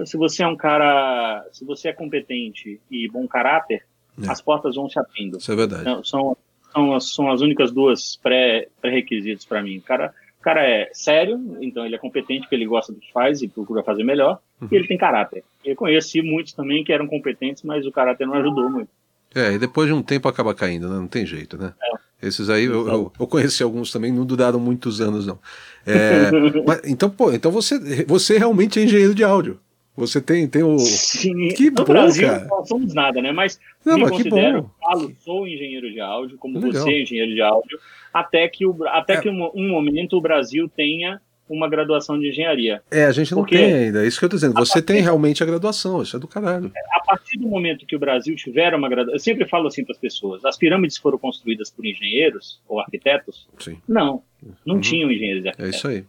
[0.04, 3.82] Se você é um cara, se você é competente e bom caráter,
[4.22, 4.31] É.
[4.31, 5.38] as portas vão se abrindo.
[5.38, 5.85] Isso é verdade.
[5.85, 6.37] Não, são,
[6.72, 9.79] são, as, são as únicas duas pré- pré-requisitos para mim.
[9.79, 13.12] O cara, o cara é sério, então ele é competente, porque ele gosta do que
[13.12, 14.68] faz e procura fazer melhor, Uhum.
[14.72, 15.44] e ele tem caráter.
[15.64, 18.88] Eu conheci muitos também que eram competentes, mas o caráter não ajudou muito.
[19.35, 20.96] É, e depois de um tempo acaba caindo, né?
[20.96, 21.74] Não tem jeito, né?
[22.22, 25.38] Esses aí, eu, eu, eu conheci alguns também, não duraram muitos anos, não.
[25.87, 26.31] É,
[26.66, 29.61] mas, então, pô, então você, você realmente é engenheiro de áudio.
[29.96, 30.78] Você tem, tem o.
[30.78, 32.46] Sim, Que no bom, Brasil cara.
[32.50, 33.32] não somos nada, né?
[33.32, 34.70] Mas Não, me mas que considero, bom.
[34.80, 36.82] falo, sou engenheiro de áudio, como Legal.
[36.85, 37.78] você é engenheiro de áudio,
[38.12, 39.20] até que, o, até É.
[39.22, 42.82] que um, um momento o Brasil tenha uma graduação de engenharia.
[42.90, 44.04] É, a gente não Porque- tem ainda.
[44.04, 44.52] É isso que eu tô dizendo.
[44.54, 46.02] Você A tem partir- realmente a graduação.
[46.02, 46.72] Isso é do caralho.
[46.92, 49.92] A partir do momento que o Brasil tiver uma graduação, eu sempre falo assim para
[49.92, 53.48] as pessoas: as pirâmides foram construídas por engenheiros ou arquitetos?
[53.61, 53.78] Sim.
[53.88, 54.22] Não,
[54.66, 54.80] não Uhum.
[54.80, 55.76] tinham engenheiros e É arquitetos.
[55.76, 56.04] isso aí.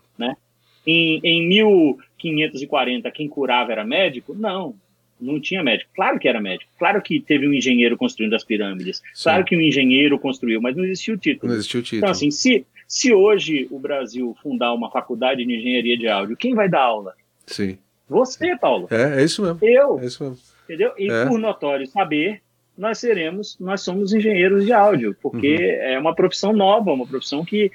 [0.87, 4.33] Em, em 1540, quem curava era médico?
[4.33, 4.73] Não,
[5.19, 5.89] não tinha médico.
[5.95, 6.71] Claro que era médico.
[6.79, 9.01] Claro que teve um engenheiro construindo as pirâmides.
[9.13, 9.23] Sim.
[9.23, 11.51] Claro que um engenheiro construiu, mas não existia o título.
[11.51, 11.99] Não existiu o título.
[11.99, 16.55] Então, assim, se, se hoje o Brasil fundar uma faculdade de engenharia de áudio, quem
[16.55, 17.13] vai dar aula?
[17.45, 17.77] Sim.
[18.09, 18.87] Você, Paulo.
[18.89, 19.59] É, é isso mesmo.
[19.61, 19.99] Eu.
[19.99, 20.37] É isso mesmo.
[20.63, 20.93] Entendeu?
[20.97, 21.25] E É.
[21.25, 22.41] por notório saber,
[22.77, 25.61] nós seremos, nós somos engenheiros de áudio, porque Uhum.
[25.91, 27.71] é uma profissão nova, uma profissão que,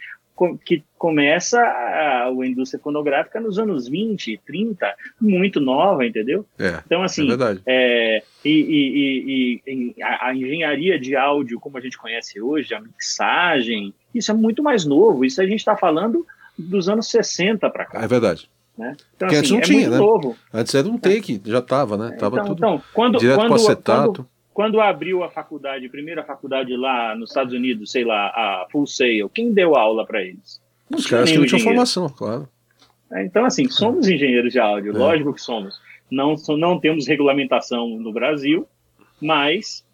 [0.65, 6.45] que começa a, a indústria fonográfica nos anos 20, 30, muito nova, entendeu?
[6.59, 6.81] É.
[6.87, 7.61] Então, É assim, verdade.
[7.67, 12.75] é, e, e- e- e- a, a engenharia de áudio, como a gente conhece hoje,
[12.75, 15.25] a mixagem, isso é muito mais novo.
[15.25, 16.27] Isso a gente está falando
[16.59, 18.03] dos anos 60 para cá.
[18.03, 18.49] É verdade.
[18.77, 18.97] Né?
[19.17, 19.99] Então, Que antes assim, não é tinha, muito né?
[19.99, 20.37] novo.
[20.53, 22.17] Antes era um take, já tava, né?
[22.19, 24.13] Tava então, tudo então, quando, direto quando, quando, acetato.
[24.13, 24.29] quando
[24.81, 29.29] abriu a faculdade, a primeira faculdade lá nos Estados Unidos, sei lá, a Full Sail,
[29.29, 30.61] quem deu aula para eles?
[30.91, 32.49] Os caras que não tinham formação, claro.
[33.11, 34.99] É, Então, assim, somos engenheiros de áudio, É.
[34.99, 35.81] lógico que somos.
[36.11, 38.69] Não, não temos regulamentação no Brasil,
[39.21, 39.85] mas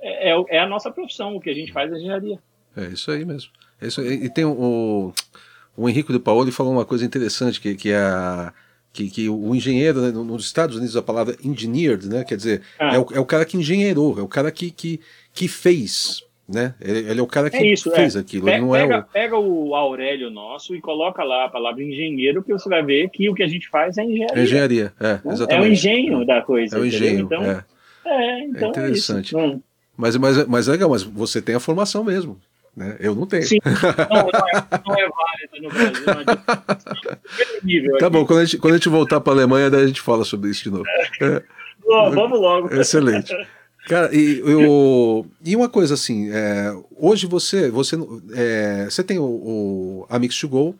[0.00, 2.38] é, é é a nossa profissão, o que a gente faz é engenharia.
[2.76, 3.50] É isso aí mesmo.
[3.80, 4.24] É isso aí.
[4.24, 5.12] E tem o, o,
[5.76, 8.52] o Henrico de Paoli falou uma coisa interessante, que, que, é a,
[8.94, 12.62] que, que o engenheiro, né, no- nos Estados Unidos, a palavra engineered, né, quer dizer,
[12.78, 12.94] Ah.
[12.94, 15.00] é, o, é o cara que engenheirou, é o cara que, que,
[15.34, 16.74] que fez né?
[16.78, 18.18] Ele, ele, é o cara que é isso, fez é.
[18.18, 18.44] aquilo.
[18.44, 19.02] Pe não pega, é o...
[19.04, 23.30] pega o Aurélio nosso e coloca lá a palavra engenheiro, que você vai ver que
[23.30, 24.42] o que a gente faz é engenharia.
[24.42, 25.52] Engenharia, é, exatamente.
[25.52, 26.76] É o engenho da coisa.
[26.76, 27.64] É o engenho, então, é.
[28.04, 29.34] É, então é interessante.
[29.34, 29.56] É
[29.96, 32.38] mas, mas, mas legal, mas você tem a formação mesmo.
[32.76, 32.96] Né?
[32.98, 33.44] Eu não tenho.
[33.44, 36.04] Sim, não, não, é, não é válido no Brasil.
[37.62, 38.16] Nível tá aqui.
[38.16, 40.24] bom, quando a, gente, quando a gente voltar para a Alemanha, daí a gente fala
[40.24, 40.84] sobre isso de novo.
[41.20, 41.42] É.
[41.84, 42.74] Bom, vamos logo.
[42.74, 43.34] Excelente.
[43.86, 47.96] Cara, e, eu, e uma coisa assim, é, hoje você você,
[48.34, 50.74] é, você tem o, o, a Mix to Go,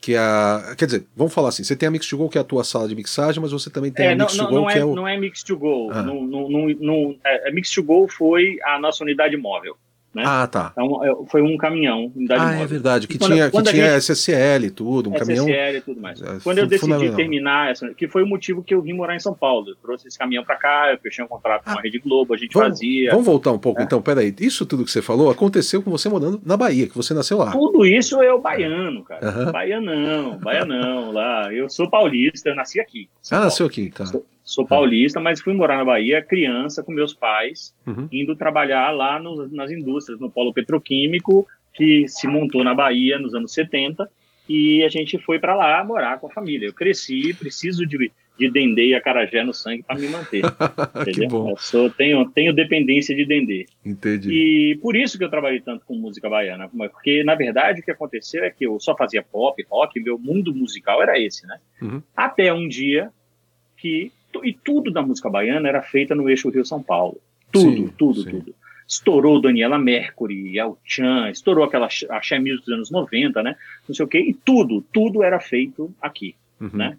[0.00, 0.74] que é a.
[0.76, 2.64] Quer dizer, vamos falar assim: você tem a Mix to Go, que é a tua
[2.64, 4.78] sala de mixagem, mas você também tem é, a Mix não, to Go, não que
[4.78, 4.94] é, é o.
[4.94, 5.90] Não é Mix to Go.
[5.92, 6.02] Ah.
[6.02, 9.76] Não, não, não, é, a Mix to Go foi a nossa unidade móvel.
[10.12, 10.24] Né?
[10.26, 10.72] Ah, tá.
[10.72, 12.12] Então, foi um caminhão.
[12.30, 12.62] ah, móvel.
[12.62, 13.06] é verdade.
[13.06, 14.12] Que quando, tinha, que tinha gente...
[14.12, 15.48] SSL e tudo, um SSL caminhão.
[15.48, 16.20] SSL e tudo mais.
[16.20, 19.20] É, quando eu decidi terminar, essa, que foi o motivo que eu vim morar em
[19.20, 19.70] São Paulo.
[19.70, 22.34] Eu trouxe esse caminhão para cá, eu fechei um contrato com a ah, Rede Globo,
[22.34, 23.10] a gente vamos, fazia.
[23.10, 23.84] Vamos voltar um pouco, é.
[23.84, 24.34] então, peraí.
[24.40, 27.52] Isso tudo que você falou aconteceu com você morando na Bahia, que você nasceu lá.
[27.52, 29.24] Tudo isso é o baiano, cara.
[29.24, 29.52] Uhum.
[29.52, 31.52] Baianão, baianão lá.
[31.52, 33.08] Eu sou paulista, eu nasci aqui.
[33.30, 34.06] Ah, nasceu aqui, tá.
[34.06, 38.08] Sou, Sou paulista, mas fui morar na Bahia criança com meus pais, uhum.
[38.10, 43.32] indo trabalhar lá no, nas indústrias, no polo petroquímico, que se montou na Bahia nos
[43.32, 44.10] anos 70,
[44.48, 46.66] e a gente foi para lá morar com a família.
[46.66, 50.42] Eu cresci, preciso de, de dendê e acarajé no sangue para me manter.
[51.14, 51.50] que bom.
[51.50, 53.66] Eu sou, tenho, tenho dependência de dendê.
[53.86, 54.32] Entendi.
[54.32, 57.92] E por isso que eu trabalhei tanto com música baiana, porque na verdade o que
[57.92, 61.60] aconteceu é que eu só fazia pop, rock, meu mundo musical era esse, né?
[61.80, 62.02] Uhum.
[62.16, 63.12] Até um dia
[63.76, 64.10] que
[64.44, 67.20] e tudo da música baiana era feita no eixo Rio-São Paulo.
[67.50, 68.30] Tudo, sim, tudo, sim.
[68.30, 68.54] tudo.
[68.86, 73.56] Estourou Daniela Mercury, El Chan, estourou aquela Axé Music dos anos 90, né?
[73.88, 76.70] Não sei o quê, e tudo, tudo era feito aqui, uhum.
[76.72, 76.98] né?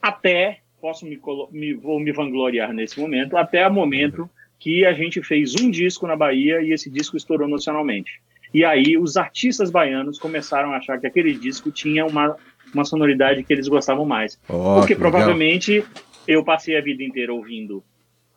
[0.00, 4.28] Até, posso me, me, vou me vangloriar nesse momento, até o momento uhum.
[4.58, 8.20] que a gente fez um disco na Bahia e esse disco estourou nacionalmente.
[8.54, 12.36] E aí os artistas baianos começaram a achar que aquele disco tinha uma
[12.74, 14.38] uma sonoridade que eles gostavam mais.
[14.48, 15.90] Oh, Porque provavelmente legal.
[16.26, 17.82] eu passei a vida inteira ouvindo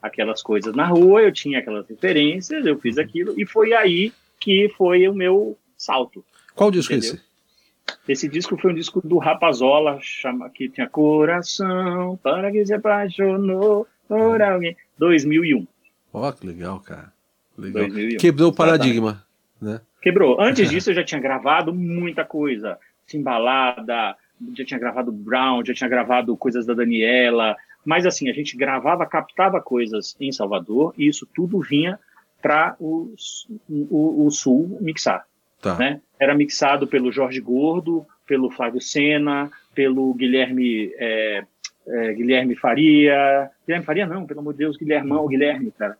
[0.01, 4.69] aquelas coisas na rua, eu tinha aquelas referências, eu fiz aquilo, e foi aí que
[4.77, 6.23] foi o meu salto.
[6.53, 7.21] Qual disco é esse?
[8.07, 13.87] Esse disco foi um disco do Rapazola, chama, que tinha Coração, para que se apaixonou
[14.07, 14.75] por alguém.
[14.97, 15.67] 2001.
[16.13, 17.11] Ó, oh, que legal, cara.
[17.57, 17.87] Legal.
[17.87, 18.17] 2001.
[18.17, 19.23] Quebrou o paradigma,
[19.61, 19.81] né?
[20.01, 20.39] Quebrou.
[20.39, 22.77] Antes disso, eu já tinha gravado muita coisa.
[23.05, 24.15] Timbalada,
[24.55, 27.55] já tinha gravado Brown, já tinha gravado coisas da Daniela,
[27.85, 31.97] mas assim, a gente gravava, captava coisas em Salvador e isso tudo vinha
[32.41, 33.13] para o,
[33.69, 35.25] o, o, Sul mixar.
[35.61, 35.75] Tá.
[35.77, 36.01] Né?
[36.19, 41.43] Era mixado pelo Jorge Gordo, pelo Flávio Sena, pelo Guilherme é,
[41.87, 43.49] é, Guilherme Faria.
[43.65, 45.97] Guilherme Faria, não, pelo amor de Deus, Guilhermão, Guilherme, cara.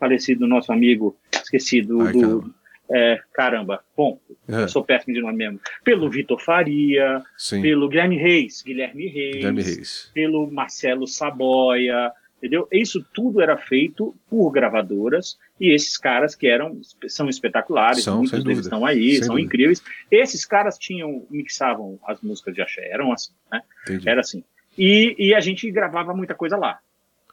[0.00, 2.54] Falecido nosso amigo, esquecido Ai, do,
[2.90, 4.68] é, caramba, bom, é.
[4.68, 5.60] sou péssimo de nome mesmo.
[5.82, 7.62] Pelo Vitor Faria, Sim.
[7.62, 12.68] pelo Guilherme Reis, Guilherme Reis, Guilherme Reis, pelo Marcelo Saboia, entendeu?
[12.70, 18.44] Isso tudo era feito por gravadoras e esses caras que eram são espetaculares, são, muitos
[18.44, 19.46] deles estão aí, são dúvida.
[19.46, 19.82] incríveis.
[20.10, 23.62] Esses caras tinham mixavam as músicas de axé, eram assim, né?
[23.84, 24.08] Entendi.
[24.08, 24.44] Era assim.
[24.76, 26.80] E, e a gente gravava muita coisa lá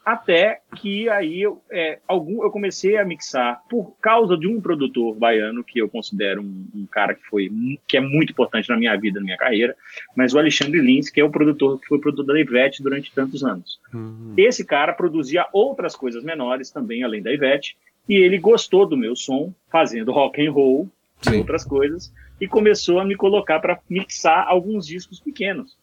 [0.05, 5.15] até que aí eu, é, algum, eu comecei a mixar por causa de um produtor
[5.15, 7.51] baiano que eu considero um, um, cara que foi
[7.87, 9.75] que é muito importante na minha vida, na minha carreira,
[10.15, 13.43] mas o Alexandre Lins, que é o produtor que foi produtor da Ivete durante tantos
[13.43, 13.79] anos.
[13.93, 14.33] Uhum.
[14.37, 17.77] Esse cara produzia outras coisas menores também, além da Ivete,
[18.09, 20.89] e ele gostou do meu som, fazendo rock and roll
[21.31, 25.77] e outras coisas, e começou a me colocar para mixar alguns discos pequenos.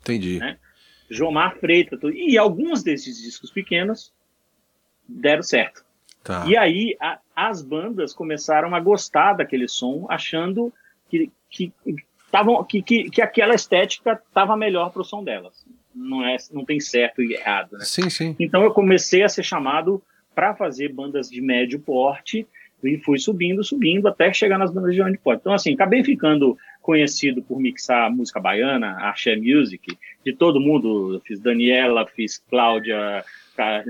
[0.00, 0.38] Entendi.
[0.38, 0.58] Né?
[1.10, 4.12] Jomar Freitas, e alguns desses discos pequenos
[5.08, 5.84] deram certo.
[6.22, 6.44] Tá.
[6.46, 10.72] E aí a, as bandas começaram a gostar daquele som, achando
[11.08, 11.72] que, que,
[12.30, 15.64] tavam, que, que, que aquela estética estava melhor para o som delas.
[15.94, 17.72] Não, é, não tem certo e errado.
[17.72, 17.84] Né?
[17.84, 18.36] Sim, sim.
[18.38, 20.02] Então eu comecei a ser chamado
[20.34, 22.46] para fazer bandas de médio porte
[22.84, 25.40] e fui subindo, subindo até chegar nas bandas de grande porte.
[25.40, 26.56] Então, assim, acabei ficando
[26.88, 33.22] conhecido por mixar música baiana, axé music, de todo mundo, fiz Daniela, fiz Cláudia,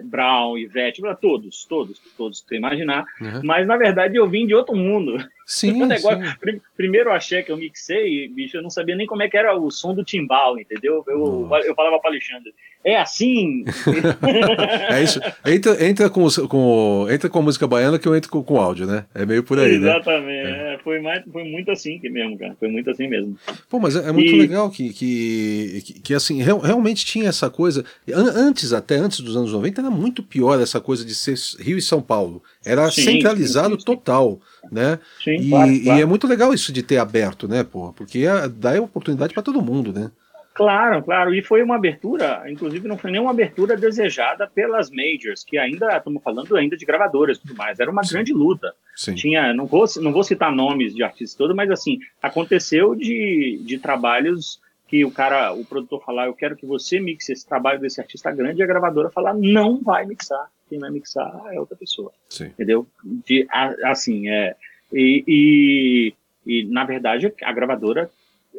[0.02, 3.42] Brown, Ivete, todos, todos, todos que você imaginar, uhum.
[3.44, 5.16] mas na verdade eu vim de outro mundo.
[5.50, 6.36] Sim, negócio, sim.
[6.38, 9.58] Prim, primeiro axé que eu mixei, bicho, eu não sabia nem como é que era
[9.58, 11.02] o som do timbal, entendeu?
[11.08, 12.52] Eu, eu falava para Alexandre,
[12.84, 13.64] é assim.
[14.90, 15.18] é isso.
[15.46, 18.86] Entra, entra, com, com, entra com a música baiana que eu entro com, com áudio,
[18.86, 19.06] né?
[19.14, 20.44] É meio por aí, Exatamente.
[20.44, 20.74] né?
[20.74, 20.78] É.
[20.84, 22.54] Foi, mais, foi muito assim que mesmo, cara.
[22.58, 23.36] Foi muito assim mesmo.
[23.68, 24.38] Pô, mas é, é muito e...
[24.38, 27.84] legal que, que, que, que assim, real, realmente tinha essa coisa.
[28.14, 31.82] Antes, até antes dos anos 90, era muito pior essa coisa de ser Rio e
[31.82, 32.42] São Paulo.
[32.68, 34.98] Era sim, centralizado sim, sim, total, né?
[35.22, 35.98] Sim, e, claro, claro.
[35.98, 37.92] e é muito legal isso de ter aberto, né, pô?
[37.92, 40.10] Porque dá oportunidade para todo mundo, né?
[40.58, 41.32] Claro, claro.
[41.32, 45.96] E foi uma abertura, inclusive não foi nem uma abertura desejada pelas majors, que ainda
[45.96, 47.78] estamos falando ainda de gravadoras e tudo mais.
[47.78, 48.14] Era uma Sim.
[48.14, 48.74] grande luta.
[48.96, 49.14] Sim.
[49.14, 53.78] Tinha, não vou, não vou citar nomes de artistas todos, mas assim, aconteceu de, de
[53.78, 58.00] trabalhos que o cara, o produtor falar, eu quero que você mixe esse trabalho desse
[58.00, 60.48] artista grande, e a gravadora falar, não vai mixar.
[60.68, 62.12] Quem vai mixar é outra pessoa.
[62.28, 62.46] Sim.
[62.46, 62.86] Entendeu?
[63.04, 63.46] De,
[63.84, 64.54] assim, é.
[64.92, 66.14] E, e,
[66.46, 68.10] e, na verdade, a gravadora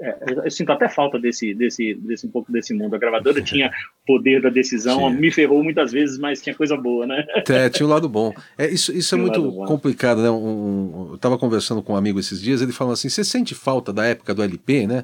[0.01, 2.95] é, eu sinto até falta desse, desse, desse um pouco desse mundo.
[2.95, 3.69] A gravadora tinha
[4.07, 7.25] poder da decisão, me ferrou muitas vezes, mas tinha coisa boa, né?
[7.49, 8.33] É, tinha um lado bom.
[8.57, 10.29] É, isso isso é muito complicado, né?
[10.29, 13.91] Um, eu estava conversando com um amigo esses dias, ele falou assim: você sente falta
[13.91, 15.03] da época do LP, né?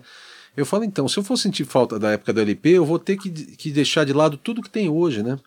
[0.55, 3.17] Eu falo, então, se eu for sentir falta da época do LP, eu vou ter
[3.17, 5.37] que, que deixar de lado tudo que tem hoje, né?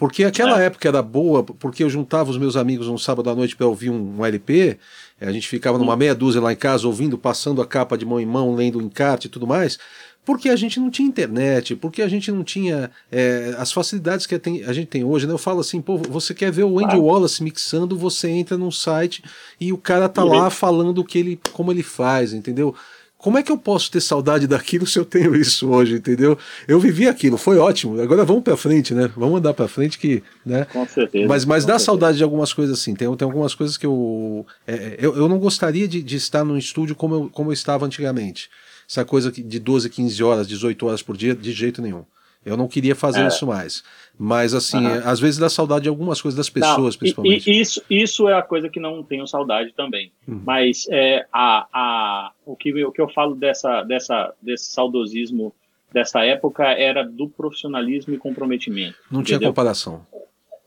[0.00, 0.64] Porque aquela é.
[0.64, 3.90] época era boa, porque eu juntava os meus amigos um sábado à noite para ouvir
[3.90, 4.78] um, um, LP,
[5.20, 8.18] a gente ficava numa meia dúzia lá em casa ouvindo, passando a capa de mão
[8.18, 9.78] em mão, lendo o encarte e tudo mais,
[10.24, 14.34] porque a gente não tinha internet, porque a gente não tinha é, as facilidades que
[14.34, 15.26] a gente tem hoje.
[15.26, 15.34] Né?
[15.34, 17.04] Eu falo assim, pô, você quer ver o Andy claro.
[17.04, 19.22] Wallace mixando, você entra num site
[19.60, 22.74] e o cara tá lá falando o que ele, como ele faz, entendeu?
[23.20, 26.38] Como é que eu posso ter saudade daquilo se eu tenho isso hoje, entendeu?
[26.66, 28.00] Eu vivi aquilo, foi ótimo.
[28.00, 29.10] Agora vamos para frente, né?
[29.14, 30.64] Vamos andar para frente que, né?
[30.72, 31.28] Com certeza.
[31.28, 31.84] Mas, mas dá certeza.
[31.84, 32.94] saudade de algumas coisas assim.
[32.94, 36.56] Tem, tem algumas coisas que eu, é, eu, eu não gostaria de, de estar num
[36.56, 38.48] estúdio como eu, como eu estava antigamente.
[38.88, 42.04] Essa coisa de 12, 15 horas, 18 horas por dia, de jeito nenhum.
[42.44, 43.26] Eu não queria fazer é.
[43.26, 43.82] isso mais.
[44.18, 45.02] Mas, assim, uhum.
[45.04, 47.50] às vezes dá saudade de algumas coisas das pessoas, não, principalmente.
[47.50, 50.12] E, isso, isso é a coisa que não tenho saudade também.
[50.26, 50.42] Uhum.
[50.44, 55.54] Mas é, a, a, o, que, o que eu falo dessa, dessa, desse saudosismo
[55.92, 58.96] dessa época era do profissionalismo e comprometimento.
[59.10, 59.38] Não entendeu?
[59.38, 60.06] tinha comparação.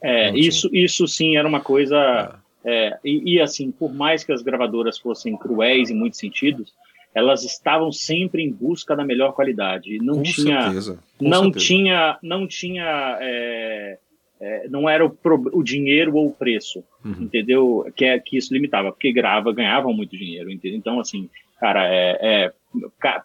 [0.02, 0.86] É, não isso, tinha.
[0.86, 1.98] isso sim era uma coisa.
[2.40, 2.44] É.
[2.66, 6.74] É, e, e, assim, por mais que as gravadoras fossem cruéis em muitos sentidos,
[7.14, 10.00] elas estavam sempre em busca da melhor qualidade.
[10.00, 11.66] Não com tinha, certeza, não certeza.
[11.66, 14.00] tinha, não tinha, é,
[14.42, 15.16] é, não era o,
[15.54, 17.16] o, dinheiro ou o preço, uhum.
[17.20, 17.92] entendeu?
[17.96, 20.78] Que é que isso limitava, porque grava ganhavam muito dinheiro, entendeu?
[20.78, 22.54] Então assim, cara, é, é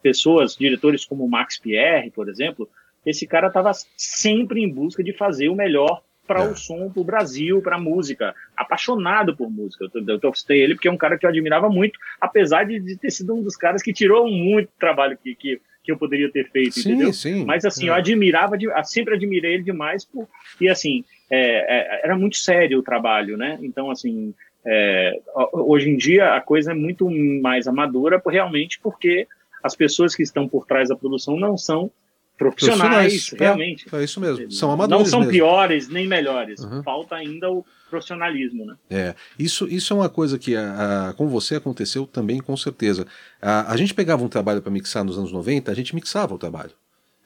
[0.02, 2.68] pessoas, diretores como o Max Pierre, por exemplo,
[3.06, 6.46] esse cara estava sempre em busca de fazer o melhor para é.
[6.46, 8.34] o som, para o Brasil, para a música.
[8.54, 9.86] Apaixonado por música.
[9.94, 12.96] Eu, eu citei ele porque é um cara que eu admirava muito, apesar de, de,
[12.96, 16.50] ter sido um dos caras que tirou muito trabalho que, que, que eu poderia ter
[16.50, 17.12] feito, sim, entendeu?
[17.14, 17.88] Sim, Mas assim, é.
[17.88, 20.04] eu admirava, sempre admirei ele demais.
[20.04, 20.28] Por,
[20.60, 23.58] e assim, é, é, era muito sério o trabalho, né?
[23.62, 24.34] Então, assim,
[24.66, 25.18] é,
[25.52, 27.10] hoje em dia a coisa é muito
[27.40, 29.26] mais amadora, realmente porque
[29.64, 31.90] as pessoas que estão por trás da produção não são
[32.38, 33.86] profissionais, profissionais realmente.
[33.92, 34.50] É, é, isso mesmo.
[34.50, 35.02] São amadores.
[35.02, 35.32] Não são mesmo.
[35.32, 36.60] piores nem melhores.
[36.60, 36.82] Uhum.
[36.82, 38.76] Falta ainda o profissionalismo, né?
[38.88, 43.06] É, isso, isso é uma coisa que a, a, com você aconteceu também, com certeza.
[43.42, 46.38] A, a gente pegava um trabalho para mixar nos anos 90, a gente mixava o
[46.38, 46.70] trabalho.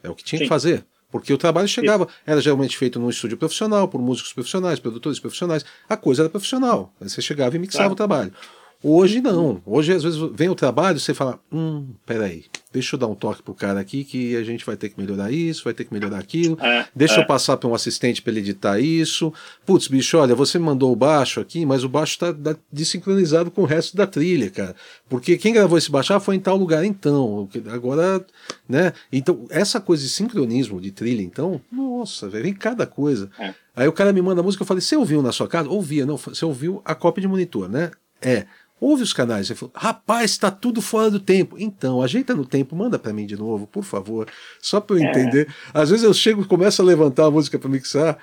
[0.03, 0.45] É o que tinha Sim.
[0.45, 0.85] que fazer.
[1.11, 5.63] Porque o trabalho chegava, era geralmente feito num estúdio profissional, por músicos profissionais, produtores profissionais.
[5.87, 6.91] A coisa era profissional.
[6.99, 7.93] Aí você chegava e mixava claro.
[7.93, 8.33] o trabalho.
[8.83, 9.63] Hoje não.
[9.65, 13.43] Hoje, às vezes, vem o trabalho você fala: hum, peraí, deixa eu dar um toque
[13.43, 16.19] pro cara aqui que a gente vai ter que melhorar isso, vai ter que melhorar
[16.19, 16.59] aquilo.
[16.61, 17.21] É, deixa é.
[17.21, 19.33] eu passar para um assistente para ele editar isso.
[19.65, 22.35] Putz, bicho, olha, você me mandou o baixo aqui, mas o baixo está
[22.73, 24.75] desincronizado com o resto da trilha, cara.
[25.09, 27.49] Porque quem gravou esse baixo ah, foi em tal lugar, então.
[27.71, 28.25] Agora,
[28.69, 28.93] né?
[29.13, 33.31] Então, essa coisa de sincronismo de trilha, então, nossa, vem cada coisa.
[33.39, 33.55] É.
[33.77, 35.69] Aí o cara me manda a música, eu falei: você ouviu na sua casa?
[35.69, 36.17] Ouvia, não.
[36.17, 37.93] Você ouviu a cópia de monitor, né?
[38.21, 38.47] É.
[38.85, 39.49] Ouve os canais.
[39.49, 41.55] Ele falou, rapaz, está tudo fora do tempo.
[41.57, 44.27] Então, ajeita no tempo, manda para mim de novo, por favor.
[44.61, 45.09] Só para eu É.
[45.09, 45.47] entender.
[45.73, 48.19] Às vezes eu chego e começo a levantar a música para mixar.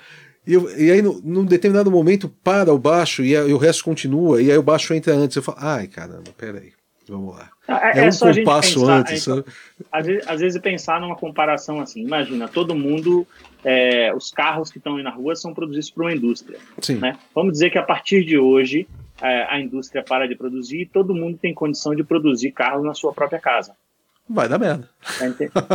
[0.46, 3.56] E, eu- e aí, no- num determinado momento, para o baixo e, a- e o
[3.58, 4.42] resto continua.
[4.42, 5.34] E aí o baixo entra antes.
[5.36, 6.72] Eu falo, ai caramba, peraí,
[7.08, 7.48] vamos lá.
[7.66, 9.44] É, É, é um compasso pensar, antes, é, sabe?
[9.92, 12.02] às, vezes, às vezes pensar numa comparação assim.
[12.02, 13.26] Imagina, todo mundo,
[13.64, 16.58] é, os carros que estão aí na rua são produzidos por uma indústria.
[16.82, 16.96] Sim.
[16.96, 17.16] né?
[17.34, 21.14] Vamos dizer que a partir de hoje é, a indústria para de produzir e todo
[21.14, 23.74] mundo tem condição de produzir carros na sua própria casa.
[24.32, 24.88] Vai dar merda.
[25.18, 25.26] Tá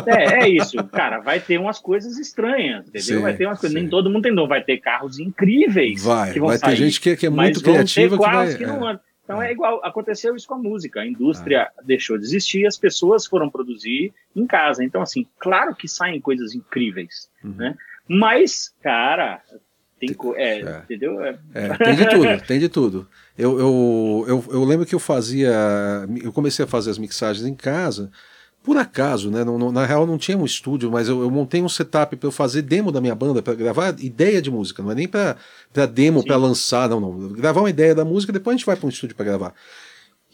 [0.08, 1.19] É, é isso, cara.
[1.19, 3.17] Vai ter umas coisas estranhas, entendeu?
[3.17, 3.75] Sim, vai ter umas coisas.
[3.75, 3.81] sim.
[3.81, 4.47] Nem todo mundo tem, não.
[4.47, 6.01] Vai ter carros incríveis.
[6.01, 6.32] Vai.
[6.32, 8.55] que vão Vai ter sair, gente que, que é muito vão criativa ter que vai.
[8.55, 8.67] que é.
[8.67, 9.01] não andam.
[9.26, 9.49] Então é.
[9.49, 11.01] é igual, aconteceu isso com a música.
[11.01, 11.82] A indústria ah.
[11.84, 14.86] deixou de existir, as pessoas foram produzir em casa.
[14.86, 17.55] Então, assim, claro que saem coisas incríveis, uhum.
[17.57, 17.76] né?
[18.07, 19.41] Mas, cara,
[20.06, 20.82] tem é, é.
[20.84, 21.24] entendeu?
[21.24, 21.38] É.
[21.53, 21.78] é.
[21.78, 23.08] tem de tudo, tem de tudo.
[23.38, 25.53] Eu, eu, eu, eu, lembro que eu fazia,
[26.24, 28.12] eu comecei a fazer as mixagens em casa,
[28.64, 29.43] por acaso, né?
[29.43, 32.28] Não, não, na real não tinha um estúdio, mas eu, eu montei um setup para
[32.28, 35.38] eu fazer demo da minha banda, para gravar ideia de música, não é nem para
[35.93, 37.30] demo, para lançar, não, não.
[37.30, 39.53] Gravar uma ideia da música, depois a gente vai para um estúdio para gravar.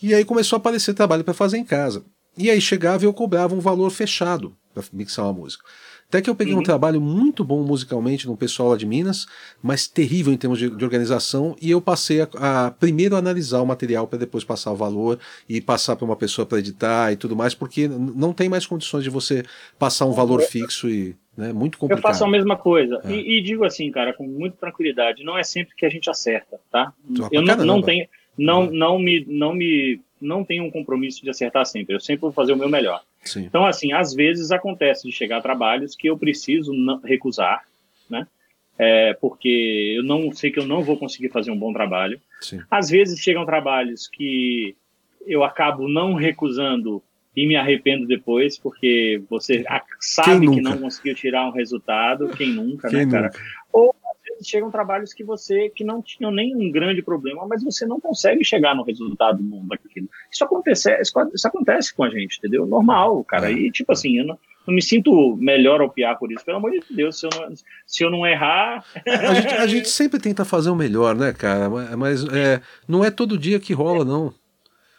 [0.01, 2.03] E aí começou a aparecer trabalho para fazer em casa.
[2.37, 5.65] E aí chegava e eu cobrava um valor fechado para mixar uma música.
[6.11, 6.59] Até que eu peguei uhum.
[6.59, 9.25] um trabalho muito bom musicalmente no pessoal lá de Minas,
[9.63, 12.27] mas terrível em termos de, de organização, e eu passei a,
[12.65, 16.45] a primeiro analisar o material para depois passar o valor e passar para uma pessoa
[16.45, 19.45] para editar e tudo mais, porque não tem mais condições de você
[19.79, 21.99] passar um valor fixo e né, muito complicado.
[21.99, 23.11] Eu faço a mesma coisa é.
[23.13, 26.59] e, e, digo assim, cara, com muita tranquilidade, não é sempre que a gente acerta,
[26.69, 26.91] tá?
[27.31, 28.05] Eu não, não tenho,
[28.37, 31.95] não, não me, não me não tenho um compromisso de acertar sempre.
[31.95, 33.01] Eu sempre vou fazer o meu melhor.
[33.23, 33.41] Sim.
[33.41, 36.71] Então, assim, às vezes acontece de chegar a trabalhos que eu preciso
[37.03, 37.63] recusar,
[38.09, 38.27] né?
[38.77, 42.19] É, porque eu não sei que eu não vou conseguir fazer um bom trabalho.
[42.39, 42.61] Sim.
[42.69, 44.75] Às vezes chegam trabalhos que
[45.27, 47.03] eu acabo não recusando
[47.35, 49.63] e me arrependo depois, porque você
[49.99, 53.27] sabe que não conseguiu tirar um resultado, quem nunca, né, quem né, cara?
[53.27, 53.39] Nunca?
[53.71, 53.95] Ou
[54.43, 58.75] chegam trabalhos que você que não tinham nenhum grande problema, mas você não consegue chegar
[58.75, 60.09] no resultado daquilo.
[60.31, 62.65] Isso acontece, isso acontece com a gente, entendeu?
[62.65, 63.51] Normal, cara.
[63.51, 63.53] É.
[63.53, 66.71] E tipo assim, eu não, não me sinto melhor ou pior por isso, pelo amor
[66.71, 67.53] de Deus, se eu não,
[67.85, 68.85] se eu não errar.
[69.05, 71.69] a, gente, a gente sempre tenta fazer o melhor, né, cara?
[71.97, 74.33] Mas é, não é todo dia que rola, não.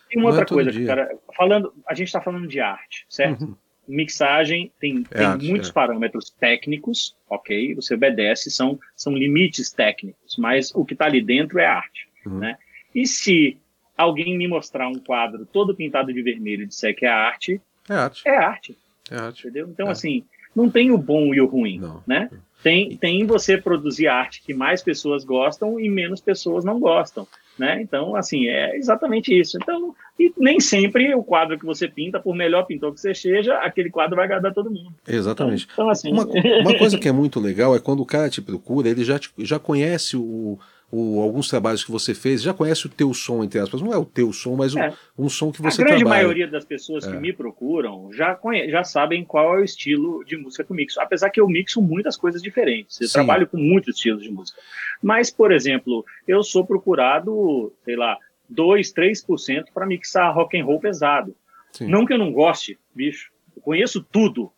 [0.08, 0.86] Tem uma não é outra é coisa, dia.
[0.86, 1.18] cara.
[1.36, 3.44] Falando, a gente está falando de arte, certo?
[3.44, 5.72] Uhum mixagem tem, é tem arte, muitos é.
[5.72, 7.74] parâmetros técnicos, ok?
[7.74, 12.38] Você obedece, são, são limites técnicos, mas o que está ali dentro é arte, uhum.
[12.38, 12.56] né?
[12.94, 13.58] E se
[13.96, 17.94] alguém me mostrar um quadro todo pintado de vermelho e disser que é arte, é
[17.94, 18.22] arte.
[18.26, 18.78] É arte.
[19.10, 19.40] É arte.
[19.40, 19.68] Entendeu?
[19.68, 19.90] Então, é.
[19.90, 20.24] assim,
[20.54, 22.02] não tem o bom e o ruim, não.
[22.06, 22.30] né?
[22.62, 27.26] Tem, tem você produzir arte que mais pessoas gostam e menos pessoas não gostam.
[27.58, 27.82] Né?
[27.82, 29.58] Então, assim, é exatamente isso.
[29.60, 33.54] Então, e nem sempre o quadro que você pinta, por melhor pintor que você seja,
[33.58, 34.94] aquele quadro vai agradar todo mundo.
[35.06, 35.68] Exatamente.
[35.72, 36.12] Então, então assim...
[36.12, 39.18] uma, uma coisa que é muito legal é quando o cara te procura, ele já,
[39.18, 40.58] te, já conhece o,
[40.94, 43.80] o, alguns trabalhos que você fez, já conhece o teu som, entre aspas.
[43.80, 44.92] Não é o teu som, mas é.
[45.16, 45.84] um, um som que você trabalha.
[45.84, 46.22] A grande trabalha.
[46.22, 47.18] maioria das pessoas que é.
[47.18, 51.00] me procuram já, conhe já sabem qual é o estilo de música que eu mixo.
[51.00, 53.00] Apesar que eu mixo muitas coisas diferentes.
[53.00, 53.14] Eu Sim.
[53.14, 54.60] trabalho com muitos estilos de música.
[55.02, 58.18] Mas, por exemplo, eu sou procurado, sei lá,
[58.50, 61.34] 2, 3% para mixar rock and roll pesado.
[61.72, 61.88] Sim.
[61.88, 63.32] Não que eu não goste, bicho.
[63.56, 64.52] Eu conheço tudo.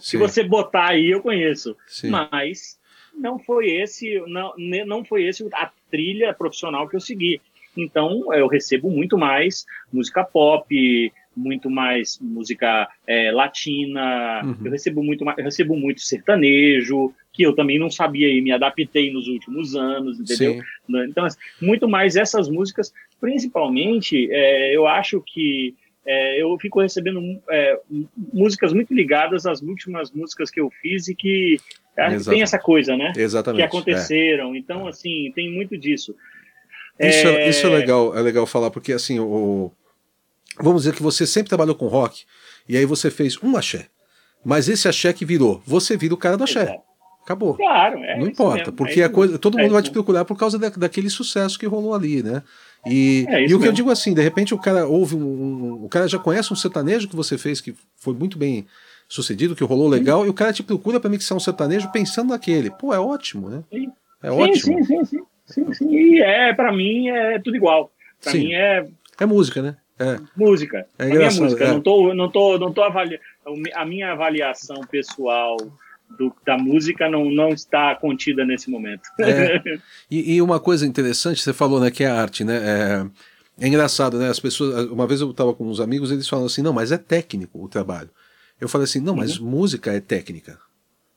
[0.00, 1.76] Se você botar aí, eu conheço.
[1.86, 2.10] Sim.
[2.10, 2.76] Mas
[3.16, 4.52] não foi esse, não,
[4.86, 7.40] não foi esse a trilha profissional que eu segui.
[7.76, 14.56] Então eu recebo muito mais música pop, muito mais música é, latina, uhum.
[14.64, 19.12] eu recebo muito eu recebo muito sertanejo, que eu também não sabia e me adaptei
[19.12, 20.54] nos últimos anos, entendeu?
[20.54, 21.04] Sim.
[21.08, 25.74] Então, assim, muito mais essas músicas, principalmente, é, eu acho que
[26.06, 27.80] é, eu fico recebendo é,
[28.32, 31.58] músicas muito ligadas às últimas músicas que eu fiz e que
[31.96, 32.30] Exatamente.
[32.30, 33.12] Tem essa coisa, né?
[33.16, 33.60] Exatamente.
[33.60, 34.54] Que aconteceram.
[34.54, 34.58] É.
[34.58, 36.14] Então, assim, tem muito disso.
[36.98, 37.48] Isso é...
[37.48, 39.72] isso é legal, é legal falar, porque assim, o...
[40.60, 42.24] vamos dizer que você sempre trabalhou com rock,
[42.68, 43.86] e aí você fez um axé.
[44.44, 46.62] Mas esse axé que virou, você vira o cara do axé.
[46.62, 46.94] Exato.
[47.24, 47.54] Acabou.
[47.54, 50.36] Claro, é Não importa, porque é a coisa, todo mundo é vai te procurar por
[50.36, 52.42] causa da, daquele sucesso que rolou ali, né?
[52.86, 55.84] E, é e o que eu digo assim, de repente o cara ouve um, um,
[55.84, 58.66] O cara já conhece um sertanejo que você fez, que foi muito bem
[59.08, 60.26] sucedido, que rolou legal, sim.
[60.26, 62.70] e o cara te procura para mixar um sertanejo pensando naquele.
[62.70, 63.62] Pô, é ótimo, né?
[63.70, 63.92] Sim.
[64.22, 64.58] É sim, ótimo.
[64.58, 65.94] Sim, sim, sim, sim, sim.
[65.94, 67.92] E é, para mim, é tudo igual.
[68.22, 68.86] Para mim é.
[69.20, 69.76] É música, né?
[69.98, 70.18] É.
[70.36, 70.86] Música.
[70.98, 71.06] É.
[71.06, 71.64] Minha música.
[71.64, 71.68] É.
[71.68, 73.22] Não tô, não tô, não tô avaliando.
[73.74, 75.56] A minha avaliação pessoal
[76.18, 79.02] do, da música não, não está contida nesse momento.
[79.20, 79.62] É.
[80.10, 82.56] E, e, uma coisa interessante, você falou, né, que é a arte, né?
[82.62, 84.28] É, é engraçado, né?
[84.28, 84.88] As pessoas.
[84.90, 87.68] Uma vez eu estava com uns amigos, eles falam assim, não, mas é técnico o
[87.68, 88.10] trabalho.
[88.60, 89.48] Eu falei assim, não, mas uhum.
[89.48, 90.58] música é técnica.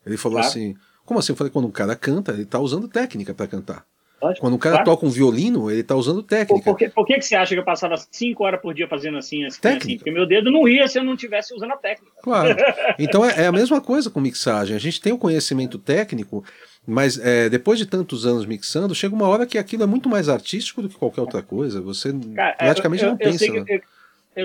[0.05, 0.49] Ele falou claro.
[0.49, 0.75] assim,
[1.05, 1.31] como assim?
[1.31, 3.85] Eu falei, quando um cara canta, ele está usando técnica para cantar.
[4.21, 4.91] Lógico, Quando um cara claro.
[4.91, 6.63] toca um violino, ele está usando técnica.
[6.63, 8.88] Por, por, que, por que, que você acha que eu passava cinco horas por dia
[8.88, 9.85] fazendo assim, assim, técnica.
[9.85, 9.97] assim?
[9.97, 12.13] Porque meu dedo não ia se eu não estivesse usando a técnica.
[12.21, 12.55] Claro.
[12.99, 14.75] Então é, é, a mesma coisa com mixagem.
[14.75, 16.43] A gente tem o conhecimento técnico,
[16.85, 20.27] mas é, depois de tantos anos mixando, chega uma hora que aquilo é muito mais
[20.27, 21.79] artístico do que qualquer outra coisa.
[21.81, 23.45] Você Cara, praticamente eu, não pensa.
[23.45, 23.81] Eu sei, que, eu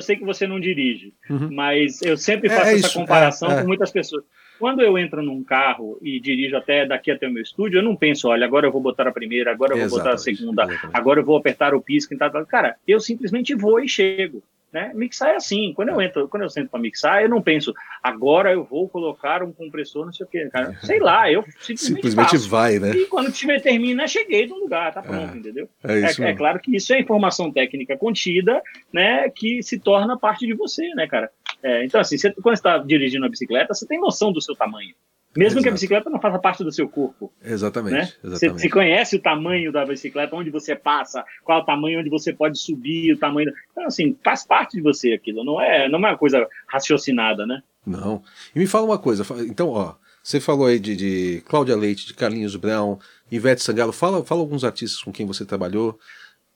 [0.01, 1.51] sei que você não dirige, uhum.
[1.53, 4.25] mas eu sempre é, faço é essa comparação é, com muitas pessoas.
[4.59, 7.95] quando eu entro num carro e dirijo até daqui até o meu estúdio, eu não
[7.95, 10.63] penso, olha, agora eu vou botar a primeira, agora eu vou exatamente, botar a segunda,
[10.63, 10.97] exatamente.
[10.97, 12.47] agora eu vou apertar o pisco e tal, tal.
[12.47, 14.43] Cara, eu simplesmente vou e chego.
[14.73, 14.91] Né?
[14.95, 15.75] Mixar é assim.
[15.75, 19.43] Quando eu entro, quando eu sento para mixar, eu não penso, agora eu vou colocar
[19.43, 20.49] um compressor, não sei o quê.
[20.51, 20.75] Cara.
[20.83, 22.91] Sei lá, eu simplesmente, simplesmente vai, né?
[22.93, 25.69] E quando tiver termina, cheguei no lugar, tá pronto, é, entendeu?
[25.85, 29.29] É, é, é, claro que isso é informação técnica contida, né?
[29.29, 31.31] Que se torna parte de você, né, cara?
[31.63, 34.57] É, então, assim, você, quando você está dirigindo a bicicleta, você tem noção do seu
[34.57, 34.95] tamanho.
[35.37, 35.63] Mesmo Exato.
[35.63, 37.33] que a bicicleta não faça parte do seu corpo.
[37.43, 37.95] Exatamente.
[37.95, 38.01] Né?
[38.23, 38.39] exatamente.
[38.39, 42.11] Você, você, conhece o tamanho da bicicleta, onde você passa, qual é o tamanho onde
[42.11, 43.51] você pode subir, o tamanho.
[43.71, 45.43] Então, assim, faz parte de você aquilo.
[45.43, 47.63] Não é, não é uma coisa raciocinada, né?
[47.87, 48.23] Não.
[48.55, 49.25] E me fala uma coisa.
[49.45, 52.99] Então, ó, você falou aí de, de Cláudia Leite, de Carlinhos Brown,
[53.31, 53.93] Ivete Sangalo.
[53.93, 55.99] Fala, fala alguns artistas com quem você trabalhou.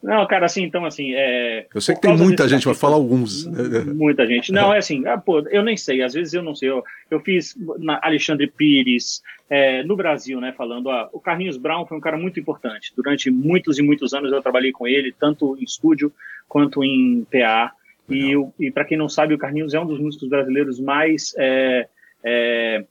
[0.07, 1.15] Não, cara, assim, então, assim.
[1.15, 3.45] É, eu sei que tem muita gente, mas fala alguns.
[3.87, 4.53] Muita gente.
[4.53, 6.71] Não, é assim, ah, pô, eu nem sei, às vezes eu não sei.
[6.71, 11.85] Eu, eu fiz na Alexandre Pires, é, no Brasil, né, falando, ah, o Carlinhos Brown
[11.87, 12.93] foi um cara muito importante.
[12.95, 16.13] Durante muitos e muitos anos eu trabalhei com ele, tanto em estúdio
[16.49, 17.73] quanto em PA.
[18.09, 21.35] E, e para quem não sabe, o Carlinhos é um dos músicos brasileiros mais.
[21.37, 21.89] É,
[22.25, 22.85] é,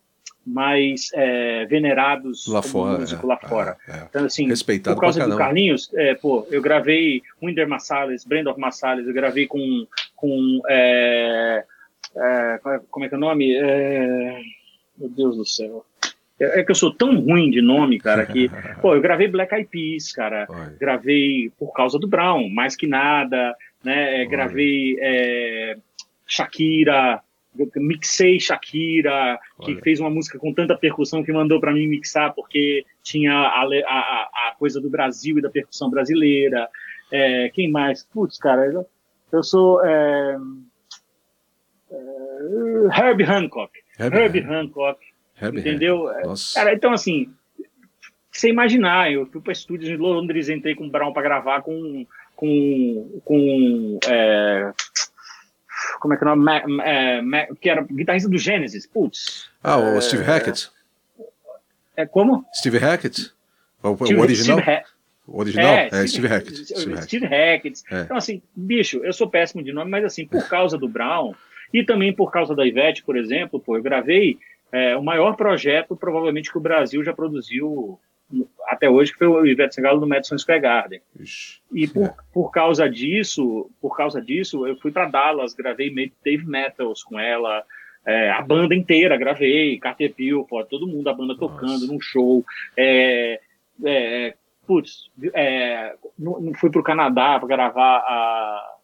[0.45, 3.77] mais é, venerados lá fora, músico lá fora.
[3.87, 4.03] É, é.
[4.09, 9.07] Então, assim, Respeitado por causa do Carlinhos, é, pô, eu gravei Winder Massales, Brandon Massales,
[9.07, 11.65] eu gravei com, com é,
[12.15, 12.59] é,
[12.91, 13.53] como é que é o nome?
[14.97, 15.85] meu Deus do céu.
[16.39, 18.49] É, que eu sou tão ruim de nome, cara, que,
[18.81, 20.77] pô, eu gravei Black Eyed Peas, cara, Oi.
[20.79, 24.97] gravei por causa do Brown, mais que nada, né, gravei
[26.27, 27.21] Shakira,
[27.77, 29.81] mixei Shakira, que Olha.
[29.81, 34.49] fez uma música com tanta percussão que mandou para mim mixar porque tinha a, a,
[34.49, 36.67] a, coisa do Brasil e da percussão brasileira.
[37.11, 38.03] É, quem mais?
[38.03, 38.65] Putz, cara,
[39.31, 40.37] eu, sou é,
[41.91, 41.97] é,
[42.99, 43.71] Herb Hancock.
[43.99, 44.99] Herb, Herb Hancock.
[45.41, 46.09] Herb entendeu?
[46.23, 46.59] Nossa.
[46.59, 47.33] Cara, então assim,
[48.31, 52.05] você imaginar, eu fui para estúdios em Londres, entrei com o Brown para gravar com
[52.35, 54.71] com, com é,
[56.05, 56.81] como é que é o nome?
[56.83, 58.85] é, que era guitarrista do Genesis.
[58.85, 59.49] Putz.
[59.63, 60.69] Ah, o é, Steve Hackett.
[61.97, 62.45] É como?
[62.53, 63.31] Steve Hackett?
[63.81, 64.59] O, Steve, o original?
[64.59, 64.83] Steve
[65.27, 65.73] o original?
[65.73, 66.65] É, é Steve, Hackett.
[66.65, 67.81] Steve, Steve Hackett.
[67.89, 68.01] É.
[68.01, 71.33] Então, assim, bicho, eu sou péssimo de nome, mas assim, por causa do Brown
[71.73, 74.37] e também por causa da Ivete, por exemplo, pô, eu gravei
[74.71, 77.99] é, o maior projeto, provavelmente, que o Brasil já produziu
[78.67, 81.01] até hoje, que foi o Ivete Sangalo no Madison Square Garden.
[81.19, 82.13] Ixi, e por, é.
[82.33, 87.63] por causa disso, por causa disso, eu fui para Dallas, gravei Dave Metals com ela,
[88.05, 91.39] é, a banda inteira gravei, Carter Pilford, todo mundo, a banda Nossa.
[91.39, 92.43] tocando num show.
[92.77, 93.39] É,
[93.83, 94.35] é,
[94.67, 95.95] putz, é,
[96.59, 98.74] fui para o Canadá para gravar a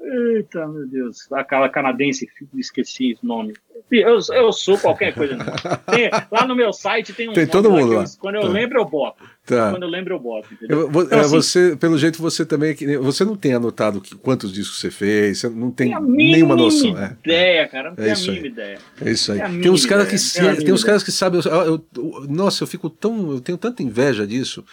[0.00, 1.30] Eita, meu Deus.
[1.32, 3.54] Aquela canadense, esqueci o nome.
[3.90, 5.36] Eu, eu sou qualquer coisa.
[5.90, 7.32] Tem, lá no meu site tem um.
[7.32, 8.04] Tem todo mundo lá.
[8.20, 8.48] quando eu tá.
[8.48, 9.24] lembro, eu boto.
[9.46, 9.70] Tá.
[9.70, 10.48] Quando eu lembro, eu boto.
[10.68, 12.74] Eu, então, é, assim, você, pelo jeito, você também.
[13.00, 16.96] Você não tem anotado que, quantos discos você fez, você não tem nenhuma noção.
[16.98, 17.16] É.
[17.24, 17.94] ideia, cara.
[17.96, 18.46] Não é tem a mínima aí.
[18.46, 18.78] ideia.
[19.00, 19.40] É isso aí.
[19.40, 21.40] Tem, tem uns caras que, se, tem uns caras que sabem.
[21.44, 21.84] Eu,
[22.28, 23.32] nossa, eu fico tão.
[23.32, 24.64] Eu tenho tanta inveja disso.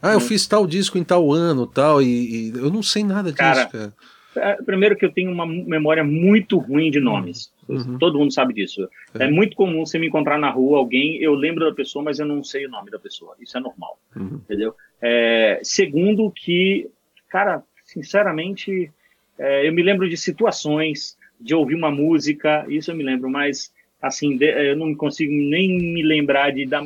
[0.00, 0.20] Ah, eu hum.
[0.20, 3.66] fiz tal disco em tal ano tal, e, e eu não sei nada disso, cara.
[3.66, 3.94] cara.
[4.36, 7.52] É, primeiro que eu tenho uma memória muito ruim de nomes.
[7.68, 7.98] Uhum.
[7.98, 8.88] Todo mundo sabe disso.
[9.18, 9.24] É.
[9.24, 9.30] é.
[9.30, 12.42] muito comum você me encontrar na rua alguém, eu lembro da pessoa, mas eu não
[12.42, 13.34] sei o nome da pessoa.
[13.40, 13.98] Isso é normal.
[14.16, 14.40] Uhum.
[14.44, 14.74] Entendeu?
[15.00, 16.88] É, segundo que,
[17.28, 18.90] cara, sinceramente,
[19.38, 23.72] é, eu me lembro de situações, de ouvir uma música, isso eu me lembro, mas
[24.00, 26.84] assim, de, eu não consigo nem me lembrar de dar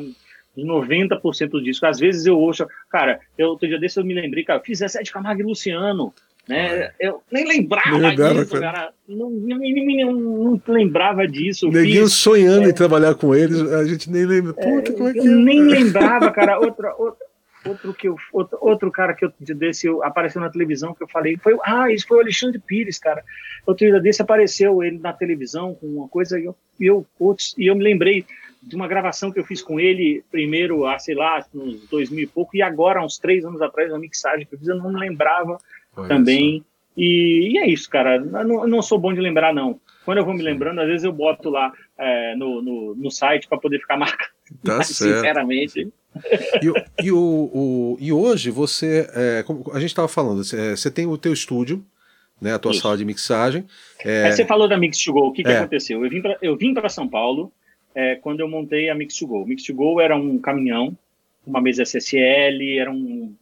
[0.57, 1.85] 90% do disco.
[1.85, 4.79] Às vezes eu ouço, cara, eu, outro dia desse eu me lembrei, cara, eu fiz
[4.79, 6.13] Zé de Camargo e Luciano.
[6.49, 6.91] Né?
[6.99, 8.73] Eu nem lembrava Lembrava, disso, cara.
[8.73, 8.93] cara.
[9.07, 11.69] Não, não, não, lembrava disso.
[11.69, 14.55] Neguinho fiz, sonhando é, em trabalhar com eles, a gente nem lembra.
[14.57, 15.23] É, Puta, como é que é?
[15.25, 16.57] Nem lembrava, cara.
[16.59, 17.25] Outra, outra,
[17.65, 21.07] outro, que eu, outro, outro cara que eu desse eu, apareceu na televisão que eu
[21.07, 23.23] falei foi ah isso foi o Alexandre Pires cara
[23.65, 27.67] outro dia desse apareceu ele na televisão com uma coisa e eu, eu putz, e
[27.67, 28.25] eu me lembrei
[28.61, 32.23] de uma gravação que eu fiz com ele primeiro há sei lá uns dois mil
[32.23, 34.91] e pouco e agora uns três anos atrás uma mixagem que eu fiz eu não
[34.91, 34.99] me
[35.97, 36.63] lembrava também.
[36.95, 38.17] E, e, é isso, cara.
[38.17, 39.79] Eu não, eu não, sou bom de lembrar, não.
[40.03, 43.47] Quando eu vou me lembrando, às vezes eu boto lá é, no, no, no, site
[43.47, 44.31] para poder ficar marcado.
[44.63, 45.15] Tá Mas, certo.
[45.15, 45.87] Sinceramente.
[46.61, 50.89] E, e, o, o, e hoje você, é, como a gente estava falando, você, você
[50.89, 51.85] tem o teu estúdio,
[52.41, 52.81] né, a tua Isso.
[52.81, 53.65] sala de mixagem.
[54.03, 54.31] É...
[54.31, 55.57] você falou da Mix to Go, o que, que é.
[55.57, 56.01] aconteceu?
[56.41, 57.51] Eu vim para São Paulo
[57.93, 59.45] é, quando eu montei a Mix to Go.
[59.45, 60.97] Mix to Go era um caminhão,
[61.45, 63.35] uma mesa SSL, era um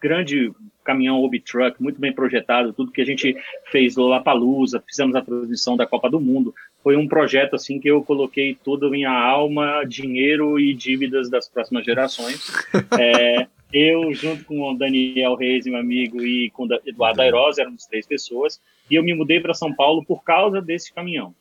[0.00, 0.52] grande
[0.88, 3.36] caminhão Obi Truck, muito bem projetado, tudo que a gente
[3.70, 7.90] fez lá Palusa, fizemos a transmissão da Copa do Mundo, foi um projeto assim que
[7.90, 12.50] eu coloquei toda a minha alma, dinheiro e dívidas das próximas gerações.
[12.98, 17.84] é, eu, junto com o Daniel Reis, meu amigo, e com o Eduardo Airosa, éramos
[17.84, 18.58] três pessoas,
[18.90, 21.34] e eu me mudei para São Paulo por causa desse caminhão,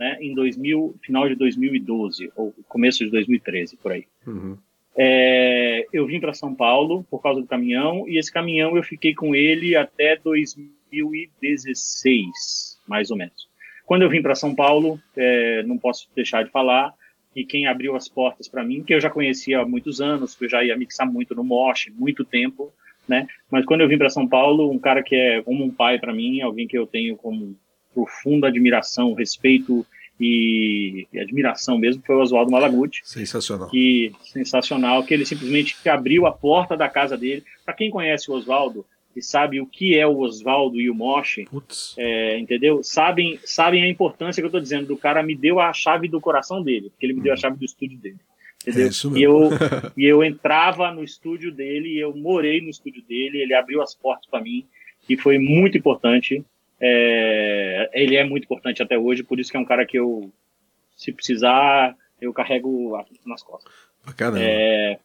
[0.00, 4.06] né, em 2000, final de 2012, ou começo de 2013, por aí.
[4.26, 4.56] Uhum.
[4.96, 9.14] É, eu vim para São Paulo por causa do caminhão, e esse caminhão eu fiquei
[9.14, 13.48] com ele até 2016, mais ou menos.
[13.84, 16.94] Quando eu vim para São Paulo, é, não posso deixar de falar,
[17.34, 20.44] e quem abriu as portas para mim, que eu já conhecia há muitos anos, que
[20.44, 22.72] eu já ia mixar muito no Mosh, muito tempo,
[23.08, 23.26] né?
[23.50, 26.14] Mas quando eu vim para São Paulo, um cara que é como um pai para
[26.14, 27.56] mim, alguém que eu tenho como
[27.92, 29.84] profunda admiração, respeito
[30.20, 33.00] e, e admiração mesmo, foi o Oswaldo Malaguti.
[33.04, 33.68] Sensacional.
[33.68, 37.44] Que sensacional, que ele simplesmente abriu a porta da casa dele.
[37.64, 38.84] Para quem conhece o Oswaldo,
[39.16, 41.46] e sabe o que é o Oswaldo e o Moshi,
[41.96, 42.82] é, entendeu?
[42.82, 44.88] Sabem, sabem a importância que eu estou dizendo.
[44.88, 47.40] Do cara me deu a chave do coração dele, porque ele me deu a uhum.
[47.40, 48.16] chave do estúdio dele.
[48.66, 48.88] Entendeu?
[48.88, 49.50] É e, eu,
[49.96, 54.28] e eu entrava no estúdio dele, eu morei no estúdio dele, ele abriu as portas
[54.28, 54.66] para mim,
[55.08, 56.44] e foi muito importante.
[56.86, 60.30] É, ele é muito importante até hoje, por isso que é um cara que eu,
[60.94, 63.72] se precisar, eu carrego nas costas.
[64.04, 64.38] Bacana.
[64.38, 64.98] É,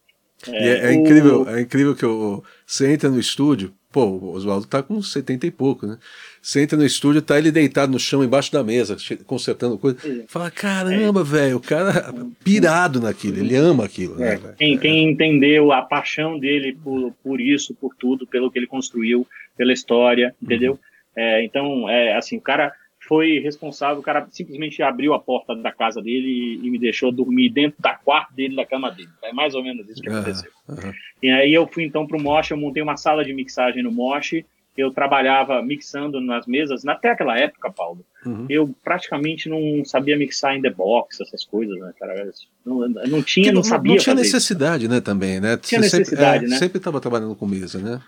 [0.47, 4.67] é, é, é, incrível, é incrível que eu, você entra no estúdio, Pô, o Oswaldo
[4.67, 5.97] tá com 70 e pouco, né?
[6.39, 9.97] Você entra no estúdio, tá ele deitado no chão, embaixo da mesa, consertando coisa.
[10.27, 11.23] Fala, caramba, é.
[11.23, 12.13] velho, o cara
[12.43, 14.15] pirado naquilo, ele ama aquilo.
[14.15, 14.37] Né, é.
[14.37, 18.67] Né, quem, quem, entendeu a paixão dele por, por isso, por tudo, pelo que ele
[18.67, 19.25] construiu,
[19.57, 20.73] pela história, entendeu?
[20.73, 20.79] Uhum.
[21.15, 22.73] É, então, é assim, o cara
[23.07, 27.11] foi responsável, o cara simplesmente abriu a porta da casa dele e, e me deixou
[27.11, 29.09] dormir dentro da quarto dele, da cama dele.
[29.23, 30.51] É mais ou menos isso que aconteceu.
[30.67, 30.93] Uhum.
[31.23, 33.91] E aí eu fui então para o Mosh, eu montei uma sala de mixagem no
[33.91, 34.43] Mosh,
[34.77, 38.45] eu trabalhava mixando nas mesas, até aquela época, Paulo, uhum.
[38.49, 42.31] eu praticamente não sabia mixar em the box, essas coisas, né, cara?
[42.65, 43.93] Não, não tinha, não, não, sabia.
[43.93, 44.93] Não tinha necessidade, isso.
[44.93, 45.57] né, também, né?
[45.57, 46.57] Tinha Você necessidade, sempre, é, né?
[46.57, 48.01] Sempre estava trabalhando com mesa, né?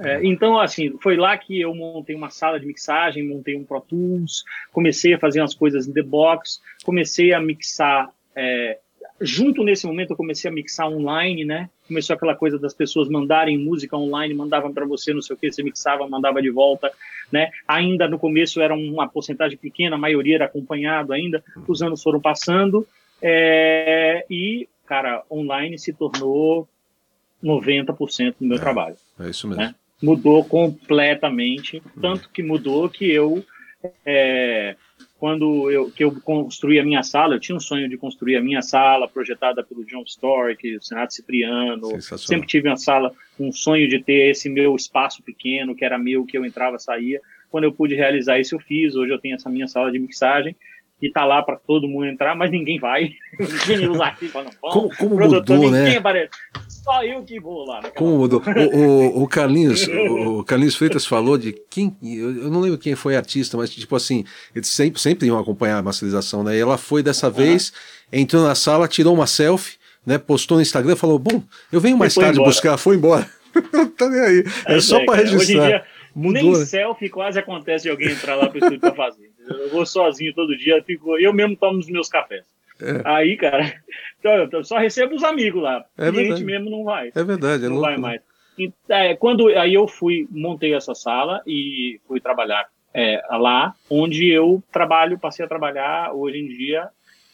[0.00, 3.80] É, então, assim, foi lá que eu montei uma sala de mixagem, montei um Pro
[3.80, 8.10] Tools, comecei a fazer umas coisas em The Box, comecei a mixar.
[8.34, 8.78] É,
[9.20, 11.68] junto nesse momento, eu comecei a mixar online, né?
[11.86, 15.50] Começou aquela coisa das pessoas mandarem música online, mandavam para você, não sei o que,
[15.50, 16.90] você mixava, mandava de volta,
[17.30, 17.50] né?
[17.66, 22.20] Ainda no começo era uma porcentagem pequena, a maioria era acompanhado ainda, os anos foram
[22.20, 22.86] passando,
[23.20, 26.68] é, e, cara, online se tornou
[27.42, 28.96] 90% do meu é, trabalho.
[29.20, 29.62] É isso mesmo.
[29.62, 29.74] Né?
[30.02, 33.44] Mudou completamente, tanto que mudou que eu,
[34.04, 34.74] é,
[35.18, 38.42] quando eu, que eu construí a minha sala, eu tinha um sonho de construir a
[38.42, 43.88] minha sala, projetada pelo John Stork, o Senato Cipriano, sempre tive uma sala, um sonho
[43.88, 47.20] de ter esse meu espaço pequeno, que era meu, que eu entrava, saía.
[47.50, 48.96] Quando eu pude realizar isso, eu fiz.
[48.96, 50.56] Hoje eu tenho essa minha sala de mixagem
[51.02, 53.10] e tá lá para todo mundo entrar, mas ninguém vai.
[53.66, 53.92] ninguém
[54.30, 55.96] fala, como, como mudou, né?
[55.96, 56.30] Aparece.
[56.68, 57.82] Só eu que vou lá.
[57.96, 58.40] Como mudou?
[58.40, 63.16] O, o, o Carlinhos, o Carlinhos Freitas falou de quem, eu não lembro quem foi
[63.16, 64.24] artista, mas tipo assim,
[64.54, 66.56] eles sempre, sempre iam acompanhar a masterização, né?
[66.56, 67.72] E ela foi dessa vez,
[68.12, 69.76] entrou na sala, tirou uma selfie,
[70.06, 70.18] né?
[70.18, 71.42] Postou no Instagram, falou, bom,
[71.72, 72.48] eu venho mais tarde embora.
[72.48, 73.28] buscar, foi embora.
[73.98, 74.44] tá nem aí.
[74.66, 75.84] É, é só para registrar.
[76.14, 76.64] Mudou, Nem né?
[76.66, 79.30] selfie quase acontece de alguém entrar lá pro estúdio pra fazer.
[79.48, 82.44] Eu vou sozinho todo dia, fico, eu mesmo tomo os meus cafés.
[82.80, 83.02] É.
[83.04, 83.74] Aí, cara,
[84.20, 85.84] então, só recebo os amigos lá.
[85.98, 86.44] É cliente verdade.
[86.44, 87.12] mesmo não vai.
[87.14, 88.00] É verdade, é não louco, vai né?
[88.00, 88.20] mais.
[88.58, 94.28] E, é, quando aí eu fui, montei essa sala e fui trabalhar é, lá, onde
[94.28, 96.90] eu trabalho, passei a trabalhar hoje em dia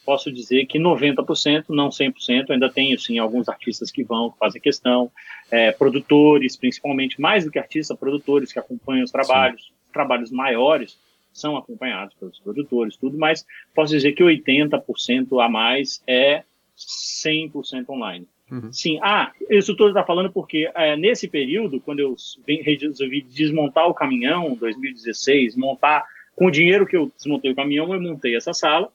[0.09, 4.59] posso dizer que 90%, não 100%, ainda tenho sim alguns artistas que vão, que fazem
[4.59, 5.13] questão,
[5.51, 9.73] é, produtores, principalmente, mais do que artistas, produtores que acompanham os trabalhos, sim.
[9.93, 10.99] trabalhos maiores
[11.39, 16.43] são acompanhados pelos produtores, tudo, mas posso dizer que 80% a mais é
[16.77, 18.27] 100% online.
[18.51, 18.73] Uhum.
[18.73, 22.17] Sim, ah, isso tudo está falando porque é, nesse período, quando eu
[22.47, 28.01] resolvi desmontar o caminhão, 2016, montar com o dinheiro que eu desmontei o caminhão, eu
[28.01, 28.91] montei essa sala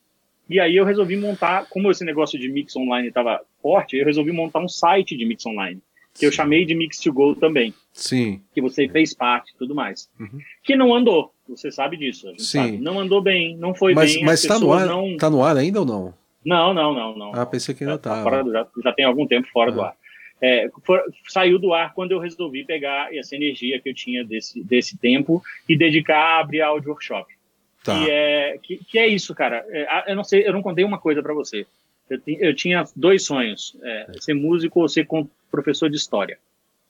[0.49, 4.31] e aí eu resolvi montar, como esse negócio de mix online estava forte, eu resolvi
[4.31, 5.81] montar um site de mix online,
[6.13, 6.25] que Sim.
[6.27, 7.73] eu chamei de Mix to Go também.
[7.91, 8.41] Sim.
[8.53, 10.09] Que você fez parte e tudo mais.
[10.19, 10.39] Uhum.
[10.63, 12.33] Que não andou, você sabe disso.
[12.37, 12.59] Sim.
[12.59, 12.77] Sabe.
[12.77, 14.23] Não andou bem, não foi mas, bem.
[14.23, 15.17] Mas está no, ar, não...
[15.17, 16.13] tá no ar ainda ou não?
[16.45, 17.15] Não, não, não.
[17.17, 18.29] não ah, pensei que ainda estava.
[18.29, 19.73] Tá já, já tem algum tempo fora ah.
[19.73, 19.95] do ar.
[20.41, 24.61] É, for, saiu do ar quando eu resolvi pegar essa energia que eu tinha desse,
[24.61, 27.33] desse tempo e dedicar a abrir áudio workshop.
[27.81, 27.97] Tá.
[27.97, 29.65] Que, é, que, que, é isso, cara.
[29.69, 31.65] É, eu não sei, eu não contei uma coisa para você.
[32.09, 35.07] Eu, eu, tinha dois sonhos: é, ser músico ou ser
[35.49, 36.37] professor de história.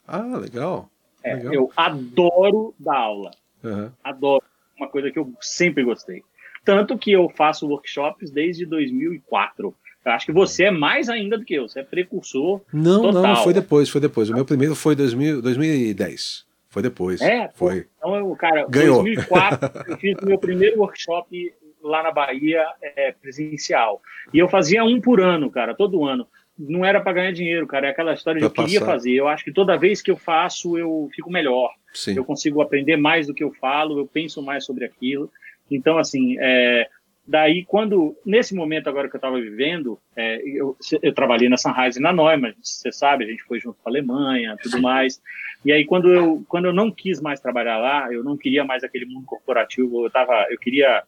[0.07, 0.89] Ah, legal.
[1.23, 1.53] É, legal.
[1.53, 3.31] Eu adoro dar aula.
[3.63, 3.91] Uhum.
[4.03, 4.43] Adoro.
[4.77, 6.23] Uma coisa que eu sempre gostei.
[6.65, 9.75] Tanto que eu faço workshops desde 2004.
[10.05, 12.61] Eu acho que você é mais ainda do que eu, você é precursor.
[12.73, 13.21] Não, total.
[13.21, 14.29] não, foi depois, foi depois.
[14.29, 16.45] O meu primeiro foi 2000, 2010.
[16.69, 17.21] Foi depois.
[17.21, 17.87] É, foi.
[17.97, 19.03] Então, eu, cara, Ganhou.
[19.03, 21.53] 2004, eu fiz o meu primeiro workshop
[21.83, 24.01] lá na Bahia é, presencial.
[24.33, 26.27] E eu fazia um por ano, cara, todo ano.
[26.57, 29.13] Não era para ganhar dinheiro, cara, é aquela história de eu queria fazer.
[29.13, 31.71] Eu acho que toda vez que eu faço, eu fico melhor.
[31.93, 32.15] Sim.
[32.15, 35.31] Eu consigo aprender mais do que eu falo, eu penso mais sobre aquilo.
[35.69, 36.87] Então, assim, é,
[37.27, 41.99] daí quando, nesse momento agora que eu estava vivendo, é, eu, eu, trabalhei na Sunrise
[41.99, 45.21] e na Neumann, você sabe, a gente foi junto com a Alemanha, tudo mais.
[45.63, 48.83] E aí quando eu, quando eu não quis mais trabalhar lá, eu não queria mais
[48.83, 51.03] aquele mundo corporativo, eu, tava, eu queria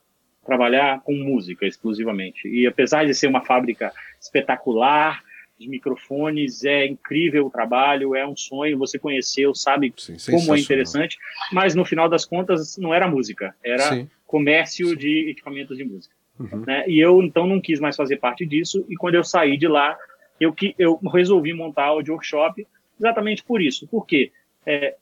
[0.46, 2.48] trabalhar com música exclusivamente.
[2.48, 3.92] E apesar de ser uma fábrica
[4.22, 5.22] espetacular,
[5.58, 10.60] de microfones, é incrível o trabalho, é um sonho, você conheceu, sabe Sim, como é
[10.60, 11.18] interessante,
[11.52, 14.10] mas no final das contas não era música, era Sim.
[14.28, 14.98] comércio Sim.
[14.98, 16.14] de equipamentos de música.
[16.38, 16.66] Uhum.
[16.66, 16.84] Né?
[16.88, 19.98] E eu então não quis mais fazer parte disso, e quando eu saí de lá,
[20.40, 22.68] eu, eu resolvi montar o workshop
[23.00, 23.88] exatamente por isso.
[23.88, 24.32] Por quê?
[24.66, 24.96] É,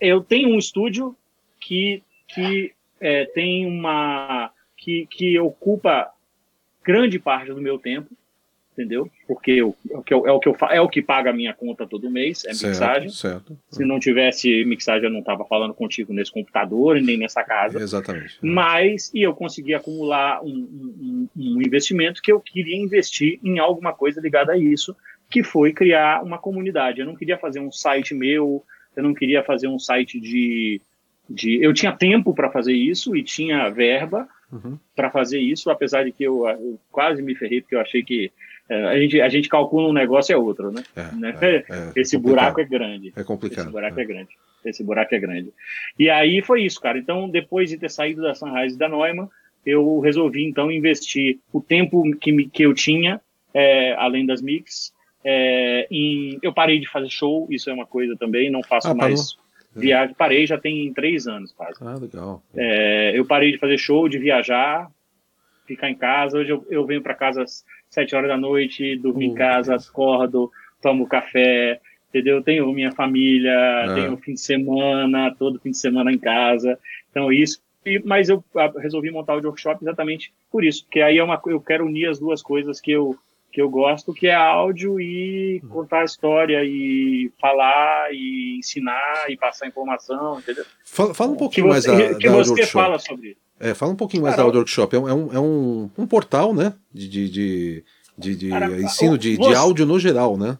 [0.00, 1.16] eu tenho um estúdio
[1.60, 6.12] que, que é, tem uma que, que ocupa
[6.82, 8.10] grande parte do meu tempo,
[8.80, 9.10] entendeu?
[9.26, 11.32] Porque eu, é, o que eu, é, o que eu, é o que paga a
[11.32, 13.10] minha conta todo mês, é mixagem.
[13.10, 17.44] Certo, Se não tivesse mixagem, eu não estava falando contigo nesse computador e nem nessa
[17.44, 17.78] casa.
[17.78, 18.38] Exatamente.
[18.40, 23.92] Mas, e eu consegui acumular um, um, um investimento que eu queria investir em alguma
[23.92, 24.96] coisa ligada a isso,
[25.28, 27.00] que foi criar uma comunidade.
[27.00, 28.64] Eu não queria fazer um site meu,
[28.96, 30.80] eu não queria fazer um site de.
[31.28, 34.78] de eu tinha tempo para fazer isso e tinha verba, uhum.
[34.94, 38.26] para fazer isso, apesar de que eu, eu, quase me ferrei, porque eu achei que
[38.26, 38.30] é,
[38.74, 40.82] a, gente, a gente calcula um negócio é outro, né?
[40.94, 41.38] É, né?
[41.40, 42.20] É, é Esse complicado.
[42.20, 43.12] buraco é grande.
[43.16, 43.64] É complicado.
[43.64, 44.02] Esse buraco é.
[44.02, 44.06] é.
[44.06, 44.28] grande.
[44.64, 45.52] Esse buraco é grande.
[45.98, 46.98] E aí foi isso, cara.
[46.98, 49.28] Então, depois de ter saído da Sunrise e da Neumann,
[49.64, 53.20] eu resolvi, então, investir o tempo que, me, que eu tinha,
[53.52, 54.92] é, além das mix,
[55.90, 59.36] em, eu parei de fazer show, isso é uma coisa também, não faço ah, mais
[59.74, 61.78] Viagem, parei já tem três anos quase.
[61.80, 62.42] Ah, legal.
[62.56, 64.90] É, eu parei de fazer show, de viajar,
[65.64, 66.38] ficar em casa.
[66.38, 70.50] Hoje eu, eu venho para casa às sete horas da noite, durmo em casa, acordo,
[70.80, 72.42] tomo café, entendeu?
[72.42, 73.94] Tenho minha família, ah.
[73.94, 76.78] tenho fim de semana, todo fim de semana em casa.
[77.10, 77.60] Então, isso.
[77.84, 78.44] E, mas eu
[78.78, 82.18] resolvi montar o workshop exatamente por isso, porque aí é uma, eu quero unir as
[82.18, 83.18] duas coisas que eu
[83.52, 89.36] que eu gosto, que é áudio e contar a história e falar e ensinar e
[89.36, 90.64] passar informação, entendeu?
[90.84, 93.40] Fala, fala um pouquinho mais da, que da você fala sobre isso.
[93.60, 94.52] É, fala um pouquinho mais Caramba.
[94.52, 94.96] da Audio Workshop.
[94.96, 96.72] É um, é um, é um, portal, né?
[96.92, 97.84] De, de, de,
[98.16, 99.50] de, de ensino de, você...
[99.50, 100.58] de áudio no geral, né?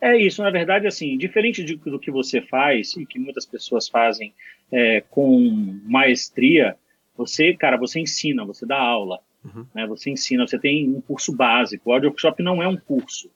[0.00, 3.86] É isso, na verdade, assim, diferente de, do que você faz e que muitas pessoas
[3.86, 4.32] fazem
[4.72, 6.74] é, com maestria,
[7.14, 9.20] você, cara, você ensina, você dá aula.
[9.44, 9.66] Uhum.
[9.74, 9.86] Né?
[9.86, 11.90] Você ensina, você tem um curso básico.
[11.90, 13.30] O Audio Workshop não é um curso.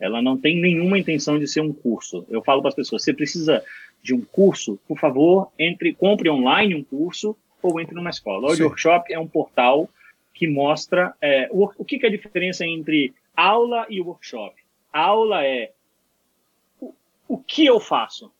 [0.00, 2.24] Ela não tem nenhuma intenção de ser um curso.
[2.30, 3.62] Eu falo para as pessoas: você precisa
[4.02, 7.36] de um curso, por favor, entre, compre online um curso
[7.68, 8.46] ou entre numa escola.
[8.46, 9.88] O Audio Workshop é um portal
[10.34, 14.54] que mostra é, o, o que, que, é a diferença entre aula e workshop.
[14.92, 15.72] A aula é
[16.80, 16.94] o,
[17.26, 18.30] o que eu faço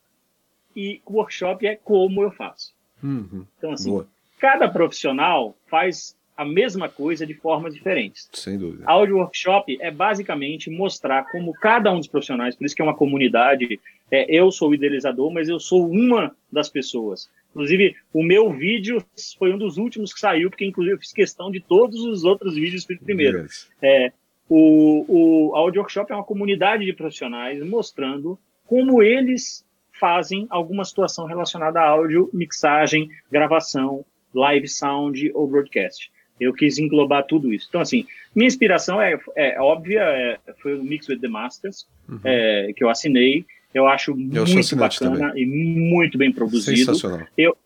[0.76, 2.72] e o workshop é como eu faço.
[3.02, 3.44] Uhum.
[3.58, 4.08] Então, assim, Boa.
[4.38, 8.28] cada profissional faz a mesma coisa de formas diferentes.
[8.32, 8.84] Sem dúvida.
[8.86, 12.94] Audio Workshop é basicamente mostrar como cada um dos profissionais, por isso que é uma
[12.94, 17.28] comunidade, é, eu sou o idealizador, mas eu sou uma das pessoas.
[17.50, 19.02] Inclusive, o meu vídeo
[19.38, 22.54] foi um dos últimos que saiu, porque inclusive eu fiz questão de todos os outros
[22.54, 23.42] vídeos primeiro.
[23.42, 23.68] Yes.
[23.82, 24.12] É,
[24.48, 29.66] o, o Audio Workshop é uma comunidade de profissionais mostrando como eles
[29.98, 36.10] fazem alguma situação relacionada a áudio, mixagem, gravação, live sound ou broadcast.
[36.40, 37.66] Eu quis englobar tudo isso.
[37.68, 42.20] Então, assim, minha inspiração é, é óbvia, é, foi o Mix with the Masters, uhum.
[42.22, 43.44] é, que eu assinei.
[43.78, 45.42] Eu acho eu muito bacana também.
[45.42, 46.76] e muito bem produzido.
[46.76, 47.26] Sensacional.
[47.36, 47.56] Eu,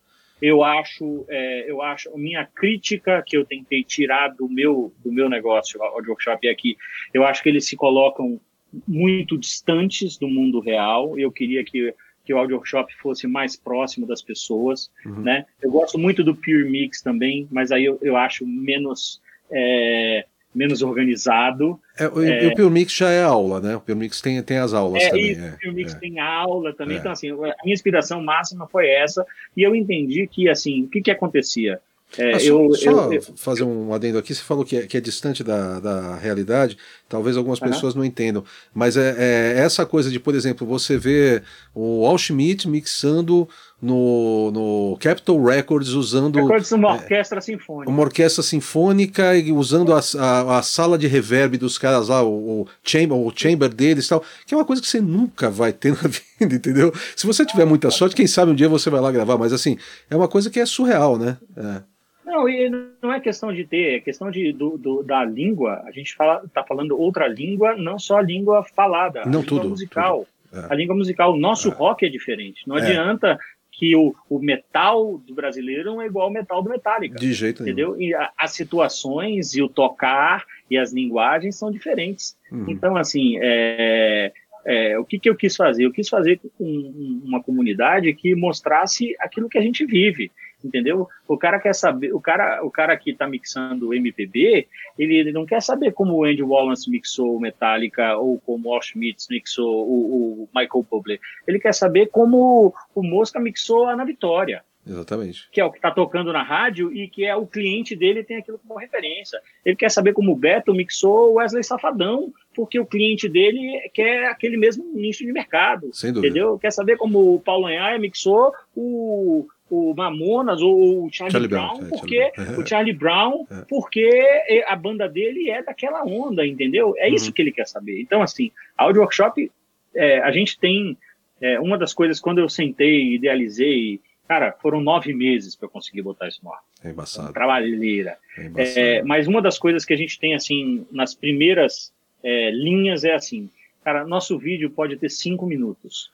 [0.41, 5.29] eu acho, é, eu acho, minha crítica que eu tentei tirar do meu, do meu
[5.29, 6.77] negócio, Audio Workshop, é que
[7.15, 8.41] eu acho que eles se colocam
[8.87, 11.19] muito distantes do mundo real.
[11.19, 11.95] Eu queria que
[12.25, 15.23] que o audio workshop fosse mais próximo das pessoas, uhum.
[15.23, 15.45] né?
[15.61, 20.82] Eu gosto muito do Pure Mix também, mas aí eu, eu acho menos é, menos
[20.82, 21.78] organizado.
[21.98, 23.76] É, o, é, o Pure Mix já é aula, né?
[23.76, 25.32] O Pure Mix tem, tem as aulas é, também.
[25.32, 25.98] Isso, é, o Pure Mix é.
[25.98, 26.98] tem aula também.
[26.98, 27.34] Então, assim, a
[27.64, 29.24] minha inspiração máxima foi essa,
[29.57, 31.80] e eu entendi que, assim, o que que acontecia?
[32.18, 35.42] É, eu, só eu, fazer um adendo aqui, você falou que é, que é distante
[35.42, 36.76] da, da realidade,
[37.13, 38.43] talvez algumas pessoas não entendam,
[38.73, 41.43] mas é, é, essa coisa de, por exemplo, você ver
[41.75, 43.47] o Al Schmidt mixando
[43.83, 46.37] no, no Capitol Records usando.
[46.37, 47.91] Records uma é, orquestra sinfônica.
[47.91, 52.63] Uma orquestra sinfônica e usando a, a, a sala de reverb dos caras lá, o,
[52.63, 55.71] o, chamber, o chamber deles e tal, que é uma coisa que você nunca vai
[55.71, 56.95] ter na vida, entendeu?
[57.15, 59.77] Se você tiver muita sorte, quem sabe um dia você vai lá gravar, mas assim,
[60.09, 61.37] é uma coisa que é surreal, né?
[61.55, 61.93] É.
[62.25, 62.70] Não, e
[63.03, 65.83] não é questão de ter, é questão de, do, do da língua.
[65.85, 69.61] A gente fala, tá falando outra língua, não só a língua falada, a não, língua
[69.61, 70.27] tudo, musical.
[70.51, 70.66] Tudo.
[70.66, 70.73] É.
[70.73, 71.33] A língua musical.
[71.33, 71.73] O nosso é.
[71.73, 72.62] rock é diferente.
[72.66, 72.83] Não é.
[72.83, 73.39] adianta
[73.73, 77.18] que o, o metal do brasileiro não é igual ao metal do Metallica.
[77.18, 77.97] De jeito entendeu?
[77.97, 78.11] nenhum.
[78.11, 82.37] E a, as situações e o tocar e as linguagens são diferentes.
[82.51, 82.66] Uhum.
[82.68, 84.31] Então, assim, é,
[84.64, 85.85] é, o que, que eu quis fazer?
[85.85, 90.31] Eu quis fazer com uma comunidade que mostrasse aquilo que a gente vive
[90.65, 91.09] entendeu?
[91.27, 94.67] O cara quer saber, o cara, o cara que está mixando MPB,
[94.99, 98.81] ele, ele, não quer saber como o Andy Wallace mixou o Metallica ou como o
[98.81, 101.19] Schmitz mixou o, o Michael Bublé.
[101.47, 104.63] Ele quer saber como o Mosca mixou a Ana Vitória.
[104.87, 105.49] Exatamente.
[105.51, 108.39] Que é o que está tocando na rádio e que é o cliente dele tem
[108.39, 109.41] aquilo como referência.
[109.65, 114.27] Ele quer saber como o Beto mixou o Wesley Safadão, porque o cliente dele quer
[114.27, 115.91] aquele mesmo nicho de mercado.
[115.93, 116.29] Sem dúvida.
[116.29, 116.59] Entendeu?
[116.59, 121.79] Quer saber como o Paulo Anhaia mixou o o Mamonas ou o Charlie, Charlie Brown,
[121.79, 122.61] Brown, porque Charlie...
[122.61, 123.64] o Charlie Brown, é.
[123.66, 126.95] porque a banda dele é daquela onda, entendeu?
[126.99, 127.14] É uhum.
[127.14, 127.99] isso que ele quer saber.
[127.99, 129.51] Então, assim, a Audio Workshop,
[129.95, 130.95] é, a gente tem
[131.41, 133.99] é, uma das coisas quando eu sentei, idealizei,
[134.29, 136.61] cara, foram nove meses para eu conseguir botar isso no ar.
[136.85, 137.33] É embaçado.
[137.33, 138.18] Trabalheira.
[138.55, 141.91] É, é mas uma das coisas que a gente tem assim nas primeiras
[142.23, 143.49] é, linhas é assim,
[143.83, 146.11] cara, nosso vídeo pode ter cinco minutos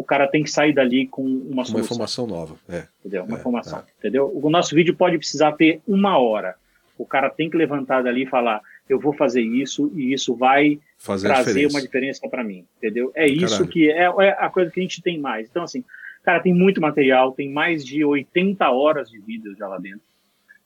[0.00, 1.74] o cara tem que sair dali com uma solução.
[1.74, 2.86] Uma informação nova, é.
[3.00, 3.24] Entendeu?
[3.24, 3.82] Uma é, informação, é.
[3.98, 4.32] entendeu?
[4.34, 6.54] O nosso vídeo pode precisar ter uma hora.
[6.96, 10.80] O cara tem que levantar dali e falar, eu vou fazer isso e isso vai
[10.96, 11.76] fazer trazer diferença.
[11.76, 13.12] uma diferença para mim, entendeu?
[13.14, 13.68] É isso Caralho.
[13.68, 15.48] que é, é, a coisa que a gente tem mais.
[15.50, 15.84] Então, assim,
[16.22, 20.00] cara, tem muito material, tem mais de 80 horas de vídeo já lá dentro.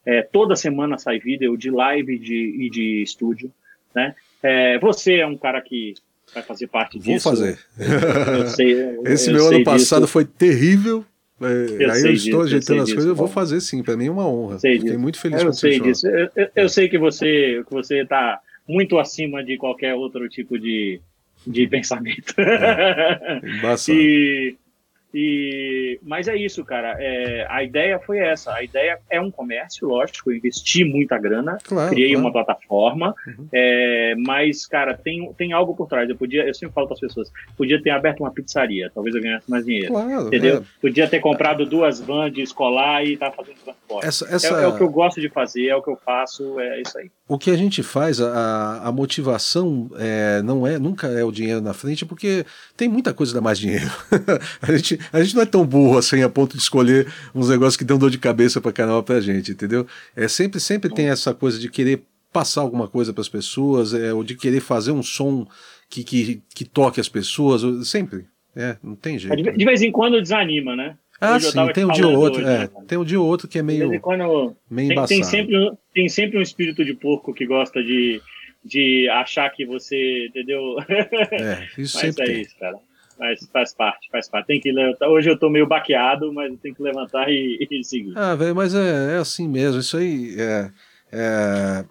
[0.07, 3.51] É, toda semana sai vídeo de live de, e de estúdio,
[3.93, 4.15] né?
[4.41, 5.95] É, você é um cara que
[6.33, 7.29] vai fazer parte Vou disso.
[7.29, 7.59] Vou fazer.
[7.79, 10.13] Eu sei, eu, Esse eu meu ano passado disso.
[10.13, 11.05] foi terrível.
[11.41, 13.97] É, eu aí eu estou disso, ajeitando as disso, coisas, eu vou fazer sim, para
[13.97, 14.59] mim é uma honra.
[14.59, 15.01] Sei Fiquei disso.
[15.01, 16.07] muito feliz eu com sei disso.
[16.55, 21.01] Eu, sei que você que você está muito acima de qualquer outro tipo de,
[21.47, 22.35] de pensamento.
[22.39, 23.41] É,
[23.89, 24.57] e,
[25.17, 26.97] e, mas é isso, cara.
[26.99, 28.53] É, a ideia foi essa.
[28.53, 30.33] A ideia é um comércio, lógico.
[30.33, 32.27] Eu investi muita grana, claro, criei claro.
[32.27, 33.47] uma plataforma, Uhum.
[33.53, 36.09] é, mas, cara, tem, tem algo por trás.
[36.09, 39.23] Eu podia, eu sempre falo para as pessoas, podia ter aberto uma pizzaria, talvez eu
[39.23, 39.93] ganhasse mais dinheiro.
[39.93, 40.59] Claro, Entendeu?
[40.59, 40.63] é.
[40.81, 44.07] Podia ter comprado duas vans de escolar e tá fazendo transporte.
[44.07, 44.61] Essa, essa...
[44.61, 46.99] É, é o que eu gosto de fazer, é o que eu faço, é isso
[46.99, 47.11] aí.
[47.29, 51.61] O que a gente faz, a, a motivação é, não é, nunca é o dinheiro
[51.61, 52.45] na frente, porque
[52.77, 53.91] tem muita coisa que dá mais dinheiro.
[54.61, 57.77] a, gente, a gente não é tão burro assim a ponto de escolher uns negócios
[57.77, 59.87] que dão dor de cabeça para canal pra gente, entendeu?
[60.17, 62.03] É sempre, sempre tem essa coisa de querer
[62.33, 65.47] passar alguma coisa para as pessoas, é, ou de querer fazer um som
[65.89, 68.27] que, que, que toque as pessoas, sempre.
[68.57, 69.37] É, não tem jeito.
[69.37, 70.97] De, de vez em quando desanima, né?
[71.21, 72.69] Ah, Hoje sim, tem um dia ou outro, hoje, é, né?
[72.89, 75.57] tem um dia ou outro que é De meio, em quando meio tem, tem sempre,
[75.57, 78.21] um- tem sempre um espírito de porco que gosta de,
[78.65, 80.77] de achar que você, entendeu?
[80.89, 82.43] É, isso Mas sempre é tem.
[82.43, 82.77] isso, cara.
[83.19, 84.47] Mas faz parte, faz parte.
[84.47, 85.09] Tem que levantar.
[85.09, 88.13] Hoje eu tô meio baqueado, mas tenho que levantar e, e seguir.
[88.17, 89.81] Ah, velho, mas é, é assim mesmo.
[89.81, 90.71] Isso aí é.
[91.13, 91.85] é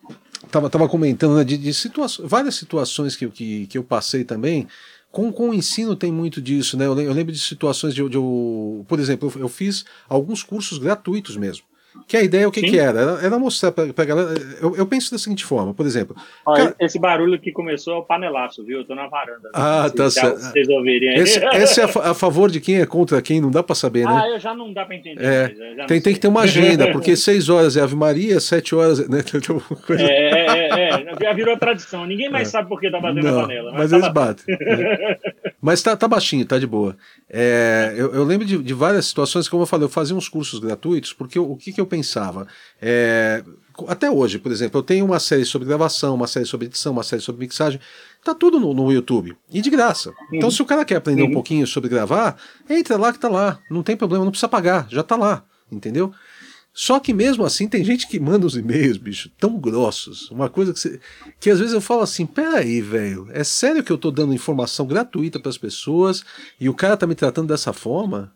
[0.51, 4.67] tava, tava comentando né, de, de situações, várias situações que, que, que eu passei também.
[5.11, 6.87] Com, com o ensino tem muito disso, né?
[6.87, 10.41] Eu lem- eu lembro de situações de, de eu, por exemplo, eu, eu fiz alguns
[10.41, 11.65] cursos gratuitos mesmo.
[12.07, 12.69] Que a ideia, o que, Sim.
[12.71, 13.19] que era?
[13.21, 13.37] era?
[13.39, 14.33] Mostrar pra, pra galera.
[14.61, 16.15] Eu, eu penso da seguinte forma, por exemplo.
[16.45, 18.79] Olha, Cara- esse barulho que começou é o panelaço, viu?
[18.79, 19.49] Eu tô na varanda.
[19.53, 20.39] Ah, tá se certo.
[20.39, 21.15] Vocês ouvirem aí.
[21.19, 24.05] Esse, esse é a, a favor de quem é contra quem, não dá pra saber,
[24.05, 24.21] né?
[24.23, 25.23] Ah, eu já não dá pra entender.
[25.23, 26.13] É, Tem, tem sei.
[26.13, 29.07] que ter uma agenda, porque seis horas é Ave Maria, sete horas.
[29.07, 29.21] Né?
[29.23, 30.69] Tem uma coisa- É, é,
[30.99, 32.05] é, é, virou tradição.
[32.05, 33.71] Ninguém mais sabe por que tá batendo Não, a panela.
[33.73, 34.45] mas tá eles batem.
[34.57, 35.17] né?
[35.61, 36.97] Mas tá, tá baixinho, tá de boa.
[37.29, 40.59] É, eu, eu lembro de, de várias situações, como eu falei, eu fazia uns cursos
[40.59, 42.47] gratuitos, porque eu- o que, que eu pensava?
[42.81, 43.43] É,
[43.87, 47.03] até hoje, por exemplo, eu tenho uma série sobre gravação, uma série sobre edição, uma
[47.03, 47.79] série sobre mixagem,
[48.23, 50.13] tá tudo no, no YouTube, e de graça.
[50.31, 51.33] Então, se o cara quer aprender um Uhum.
[51.33, 52.37] pouquinho sobre gravar,
[52.69, 56.13] entra lá que tá lá, não tem problema, não precisa pagar, já tá lá, entendeu?
[56.75, 60.31] Só que mesmo assim tem gente que manda os e-mails, bicho, tão grossos.
[60.31, 60.99] Uma coisa que, você,
[61.39, 64.87] que às vezes eu falo assim: peraí, velho, é sério que eu tô dando informação
[64.87, 66.23] gratuita pras pessoas
[66.59, 68.33] e o cara tá me tratando dessa forma?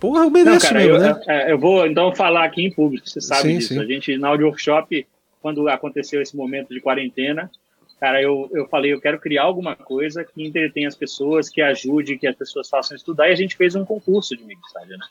[0.00, 1.22] Porra, eu Não, mereço cara, mesmo, eu, né?
[1.26, 3.74] é, eu vou então falar aqui em público, você sabe Sim, disso.
[3.74, 3.80] sim.
[3.80, 5.06] A gente, na Audio Workshop,
[5.40, 7.50] quando aconteceu esse momento de quarentena,
[8.00, 12.18] cara, eu, eu falei, eu quero criar alguma coisa que entretenha as pessoas, que ajude,
[12.18, 15.06] que as pessoas façam estudar, e a gente fez um concurso de mixagem, né?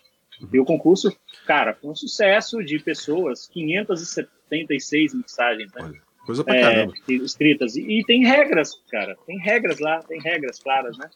[0.51, 1.15] E o concurso,
[1.45, 5.93] cara, foi um sucesso de pessoas, 576 mixagens, né?
[6.25, 6.93] Coisa pra caramba.
[7.07, 7.75] É, escritas.
[7.75, 11.09] E, e, tem regras, cara, tem regras lá, tem regras claras, né?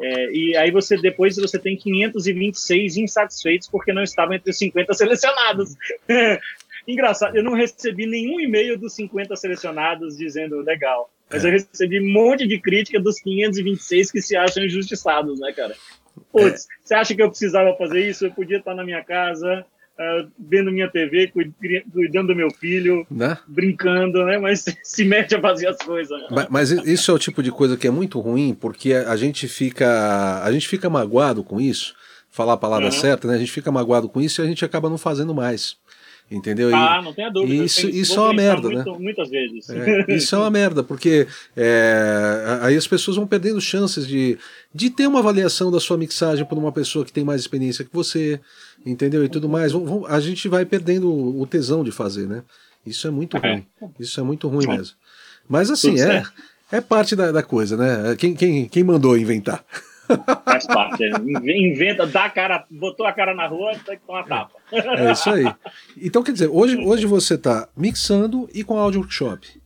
[0.00, 4.94] É, e aí você depois você tem 526 insatisfeitos porque não estavam entre os 50
[4.94, 5.76] selecionados.
[6.88, 11.10] Engraçado, eu não recebi nenhum e-mail dos 50 selecionados dizendo legal.
[11.30, 11.48] Mas é.
[11.48, 15.76] eu recebi um monte de crítica dos 526 que se acham injustiçados, né, cara?
[16.32, 16.66] Putz, é.
[16.82, 18.26] você acha que eu precisava fazer isso?
[18.26, 19.64] Eu podia estar na minha casa,
[20.00, 21.32] uh, vendo minha TV,
[21.92, 23.36] cuidando do meu filho, né?
[23.46, 24.38] brincando, né?
[24.38, 26.18] Mas se mete a fazer as coisas.
[26.22, 26.26] Né?
[26.30, 29.46] Mas, mas, isso é o tipo de coisa que é muito ruim, porque a gente
[29.46, 31.94] fica, a gente fica magoado com isso,
[32.30, 32.92] falar a palavra uhum.
[32.92, 33.34] certa, né?
[33.34, 35.76] A gente fica magoado com isso e a gente acaba não fazendo mais.
[36.30, 36.72] Entendeu?
[36.72, 37.64] Ah, não tenha dúvida.
[37.64, 38.98] Isso, isso é uma merda, muito, né?
[39.00, 39.68] Muitas vezes.
[39.68, 41.26] É, isso é uma merda, porque
[41.56, 44.38] é, aí as pessoas vão perdendo chances de,
[44.72, 47.92] de ter uma avaliação da sua mixagem por uma pessoa que tem mais experiência que
[47.92, 48.40] você,
[48.86, 49.24] entendeu?
[49.24, 49.72] E tudo mais.
[50.08, 52.44] A gente vai perdendo o tesão de fazer, né?
[52.86, 53.40] Isso é muito é.
[53.40, 53.66] ruim.
[53.98, 54.94] Isso é muito ruim mesmo.
[55.48, 56.22] Mas assim, é,
[56.70, 58.14] é parte da, da coisa, né?
[58.16, 59.64] Quem, quem, quem mandou inventar?
[60.44, 61.04] Faz parte.
[61.04, 61.58] É.
[61.58, 64.52] Inventa, dá a cara, botou a cara na rua, tem que tomar tapa.
[64.72, 65.44] É isso aí.
[66.00, 69.60] Então, quer dizer, hoje, hoje você está mixando e com áudio workshop.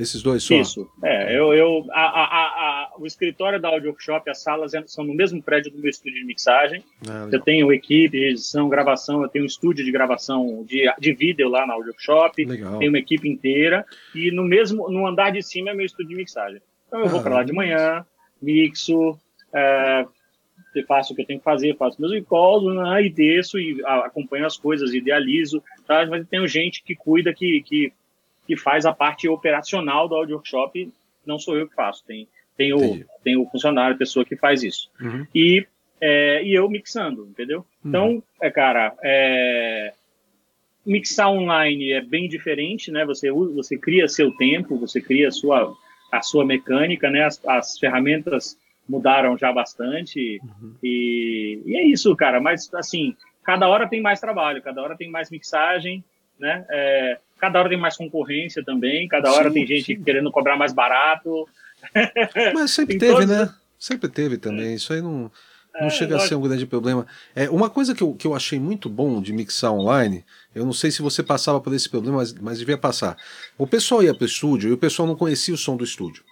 [0.00, 0.54] Esses dois só?
[0.54, 0.88] Isso.
[1.02, 5.12] É, eu, eu, a, a, a, o escritório da Audio Workshop, as salas são no
[5.12, 6.82] mesmo prédio do meu estúdio de mixagem.
[7.08, 11.12] Ah, eu tenho equipe de edição, gravação, eu tenho um estúdio de gravação de, de
[11.12, 12.44] vídeo lá na Audio Workshop.
[12.44, 12.78] Legal.
[12.78, 13.84] Tenho uma equipe inteira.
[14.14, 16.62] E no mesmo, no andar de cima é meu estúdio de mixagem.
[16.86, 18.04] Então eu ah, vou para lá de manhã,
[18.40, 19.18] mixo,
[19.52, 20.06] é,
[20.86, 24.46] faço o que eu tenho que fazer, faço meus recalls, né, e desço e acompanho
[24.46, 26.06] as coisas, idealizo, tá?
[26.06, 27.92] mas tenho gente que cuida, que, que,
[28.46, 30.92] que faz a parte operacional do audio workshop,
[31.26, 34.62] não sou eu que faço, tem, tem, o, tem o funcionário, a pessoa que faz
[34.62, 34.90] isso.
[35.00, 35.26] Uhum.
[35.34, 35.66] E,
[36.00, 37.58] é, e eu mixando, entendeu?
[37.84, 37.88] Uhum.
[37.88, 39.92] Então, é, cara, é,
[40.84, 43.04] mixar online é bem diferente, né?
[43.04, 45.74] Você, você cria seu tempo, você cria a sua,
[46.10, 47.24] a sua mecânica, né?
[47.24, 48.56] As, as ferramentas
[48.90, 50.40] mudaram já bastante.
[50.42, 50.74] Uhum.
[50.82, 52.40] E, e é isso, cara.
[52.40, 56.04] Mas, assim, cada hora tem mais trabalho, cada hora tem mais mixagem,
[56.38, 56.66] né?
[56.68, 60.02] É, cada hora tem mais concorrência também, cada hora sim, tem gente sim.
[60.02, 61.48] querendo cobrar mais barato.
[62.52, 63.48] Mas sempre teve, né?
[63.78, 64.74] Sempre teve também.
[64.74, 65.30] Isso aí não,
[65.80, 67.06] não é, chega a ser um grande problema.
[67.34, 70.24] É, uma coisa que eu, que eu achei muito bom de mixar online,
[70.54, 73.16] eu não sei se você passava por esse problema, mas, mas devia passar.
[73.56, 76.24] O pessoal ia para o estúdio e o pessoal não conhecia o som do estúdio.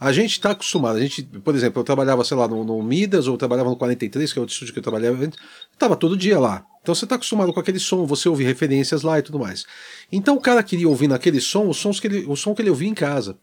[0.00, 3.26] A gente está acostumado, a gente, por exemplo, eu trabalhava, sei lá, no, no Midas,
[3.26, 5.28] ou trabalhava no 43, que é outro estúdio que eu trabalhava,
[5.72, 6.64] estava todo dia lá.
[6.82, 9.66] Então você está acostumado com aquele som, você ouve referências lá e tudo mais.
[10.10, 12.70] Então o cara queria ouvir naquele som os sons que ele, o som que ele
[12.70, 13.36] ouvia em casa.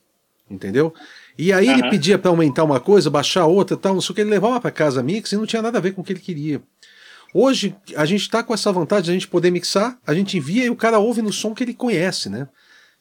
[0.50, 0.94] Entendeu?
[1.38, 1.74] E aí uhum.
[1.74, 4.62] ele pedia para aumentar uma coisa, baixar outra tal, não sei o que, ele levava
[4.62, 6.62] para casa mix e não tinha nada a ver com o que ele queria.
[7.34, 10.66] Hoje a gente está com essa vantagem de a gente poder mixar, a gente envia
[10.66, 12.48] e o cara ouve no som que ele conhece, né?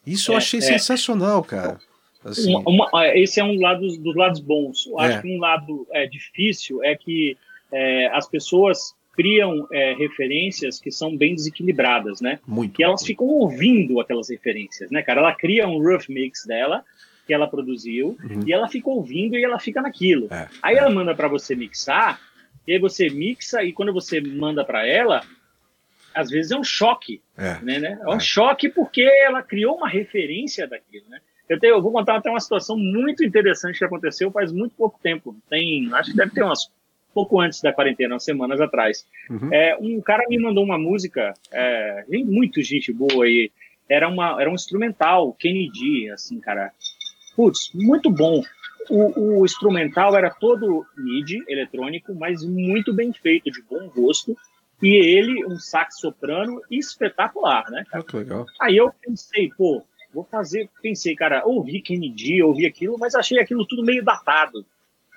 [0.05, 0.63] Isso é, eu achei é.
[0.63, 1.79] sensacional, cara.
[2.25, 2.55] Assim.
[2.55, 4.87] Uma, uma, esse é um lado dos lados bons.
[4.87, 5.23] Eu acho é.
[5.23, 7.37] que um lado é, difícil é que
[7.71, 12.41] é, as pessoas criam é, referências que são bem desequilibradas, né?
[12.47, 12.81] Muito.
[12.81, 15.21] E elas ficam ouvindo aquelas referências, né, cara?
[15.21, 16.85] Ela cria um rough mix dela
[17.27, 18.43] que ela produziu uhum.
[18.47, 20.29] e ela fica ouvindo e ela fica naquilo.
[20.33, 22.21] É, aí ela manda para você mixar
[22.67, 25.23] e aí você mixa e quando você manda para ela
[26.15, 27.99] às vezes é um choque, é, né, né?
[28.01, 28.21] É um é.
[28.21, 31.21] choque porque ela criou uma referência daquilo, né?
[31.49, 34.99] Eu, tenho, eu vou contar até uma situação muito interessante que aconteceu faz muito pouco
[35.03, 35.37] tempo.
[35.49, 36.71] Tem, acho que deve ter umas
[37.15, 39.07] pouco antes da quarentena, umas semanas atrás.
[39.31, 39.49] Uhum.
[39.53, 43.51] É, um cara me mandou uma música, é, muito gente boa e
[43.89, 46.73] era uma era um instrumental, Kennedy, assim, cara.
[47.37, 48.43] Putz, muito bom.
[48.91, 54.37] O, o, instrumental era todo MIDI eletrônico, mas muito bem feito, de bom gosto.
[54.83, 57.85] E ele, um sax soprano espetacular, né?
[57.91, 58.05] Cara?
[58.07, 58.47] Ah, legal.
[58.61, 59.83] Aí eu pensei, pô,
[60.15, 60.71] vou fazer.
[60.81, 64.65] Pensei, cara, ouvi Kennedy, ouvi aquilo, mas achei aquilo tudo meio datado,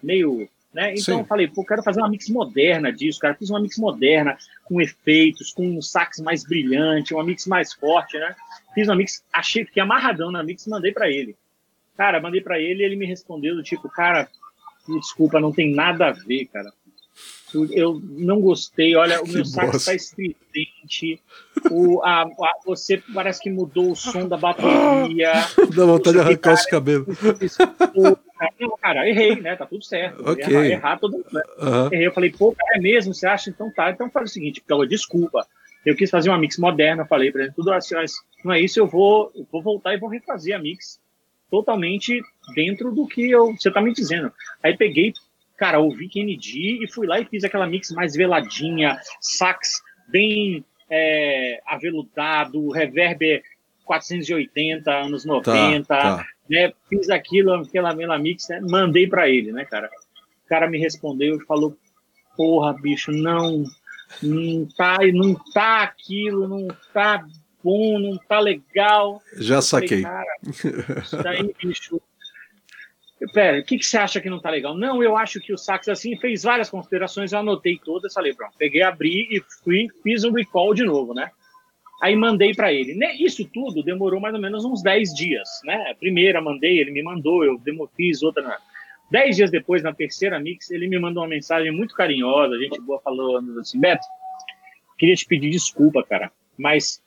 [0.03, 0.49] meio.
[0.73, 0.93] Né?
[0.93, 1.25] Então Sim.
[1.25, 3.35] falei, pô, quero fazer uma mix moderna disso, cara.
[3.35, 8.17] Fiz uma mix moderna, com efeitos, com um sax mais brilhante, uma mix mais forte,
[8.17, 8.35] né?
[8.73, 11.35] Fiz uma mix, achei, fiquei amarradão na mix mandei para ele.
[11.95, 14.27] Cara, mandei para ele e ele me respondeu do tipo, cara,
[14.87, 16.71] desculpa, não tem nada a ver, cara
[17.53, 18.95] eu não gostei.
[18.95, 21.21] Olha, o meu sax está estridente.
[21.71, 25.31] O, a, a, você parece que mudou o som da bateria.
[25.75, 27.17] Dá vontade de arrancar os cabelos.
[28.59, 29.55] Não, cara, errei, né?
[29.55, 30.29] Tá tudo certo.
[30.29, 30.53] Okay.
[30.53, 31.25] Errar, errar todo mundo.
[31.31, 31.41] Né?
[31.59, 31.93] Uhum.
[31.93, 32.07] Errei.
[32.07, 33.13] Eu falei, pô, cara, é mesmo?
[33.13, 33.49] Você acha?
[33.49, 33.91] Então tá.
[33.91, 35.47] Então faz o seguinte, então, desculpa.
[35.85, 38.77] Eu quis fazer uma mix moderna, falei pra ele, tudo assim, mas não é isso,
[38.77, 40.99] eu vou, eu vou voltar e vou refazer a mix.
[41.49, 42.21] totalmente
[42.53, 44.29] dentro do que eu, você tá me dizendo.
[44.61, 45.13] Aí peguei,
[45.57, 51.59] cara, ouvi Kennedy e fui lá e fiz aquela mix mais veladinha, sax bem é,
[51.65, 53.41] aveludado, reverb
[53.83, 56.25] 480, anos 90, tá, tá.
[56.49, 56.71] né?
[56.87, 58.59] Fiz aquilo, aquela, aquela mix, né?
[58.61, 59.89] mandei para ele, né, cara?
[60.45, 61.75] O cara me respondeu e falou:
[62.35, 63.63] Porra, bicho, não,
[64.21, 67.25] não tá, não tá aquilo, não tá
[67.63, 69.21] bom, não tá legal.
[69.37, 70.03] Já saquei.
[70.03, 72.01] Falei, cara, isso daí, bicho.
[73.33, 74.77] Pera, o que, que você acha que não tá legal?
[74.77, 78.53] Não, eu acho que o Sax assim fez várias considerações, eu anotei todas, falei, pronto,
[78.57, 81.31] peguei, abri e fui, fiz um recall de novo, né?
[82.01, 82.95] Aí mandei para ele.
[83.19, 85.95] Isso tudo demorou mais ou menos uns 10 dias, né?
[85.99, 87.59] Primeira mandei, ele me mandou, eu
[87.95, 88.59] fiz outra.
[89.09, 92.79] Dez dias depois, na terceira mix, ele me mandou uma mensagem muito carinhosa, a gente
[92.81, 94.05] boa falando assim, Beto,
[94.97, 97.01] queria te pedir desculpa, cara, mas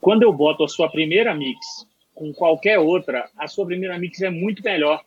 [0.00, 4.30] quando eu boto a sua primeira mix com qualquer outra, a sua primeira mix é
[4.30, 5.02] muito melhor.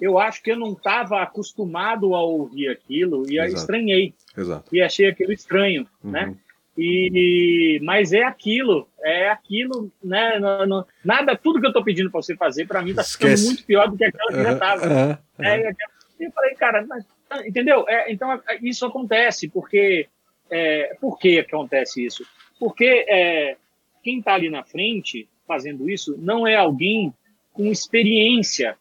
[0.00, 3.60] Eu acho que eu não estava acostumado a ouvir aquilo e Exato.
[3.60, 4.14] estranhei.
[4.36, 4.74] Exato.
[4.74, 6.10] E achei aquilo estranho, uhum.
[6.10, 6.36] né?
[6.78, 10.38] E, mas é aquilo, é aquilo, né?
[10.38, 13.40] Não, não, nada, tudo que eu estou pedindo para você fazer, para mim está ficando
[13.44, 14.86] muito pior do que aquela que já estava.
[14.86, 15.10] Uhum.
[15.10, 15.44] Uhum.
[15.44, 15.72] É,
[16.20, 17.04] eu falei, cara, mas,
[17.46, 17.86] entendeu?
[17.88, 20.08] É, então é, isso acontece, porque.
[20.48, 22.24] É, por que acontece isso?
[22.56, 23.56] Porque é,
[24.00, 27.12] quem está ali na frente fazendo isso não é alguém
[27.52, 28.76] com experiência,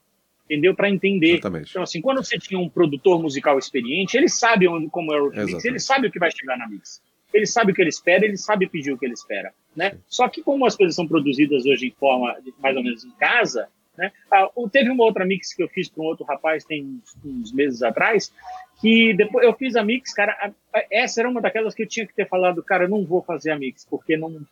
[0.46, 0.76] entendeu?
[0.76, 1.34] Para entender.
[1.34, 1.70] Exatamente.
[1.70, 5.30] Então, assim, quando você tinha um produtor musical experiente, ele sabe onde, como é o
[5.30, 7.02] mix, ele sabe o que vai chegar na mix.
[7.34, 9.98] Ele sabe o que ele espera, ele sabe pedir o que ele espera, né?
[10.08, 13.68] Só que como as coisas são produzidas hoje em forma, mais ou menos em casa,
[13.98, 14.12] né?
[14.32, 17.52] Ah, teve uma outra mix que eu fiz para um outro rapaz tem uns, uns,
[17.52, 18.34] meses atrás,
[18.80, 21.88] que depois eu fiz a mix, cara, a, a, essa era uma daquelas que eu
[21.88, 24.46] tinha que ter falado, cara, não vou fazer a mix, porque não,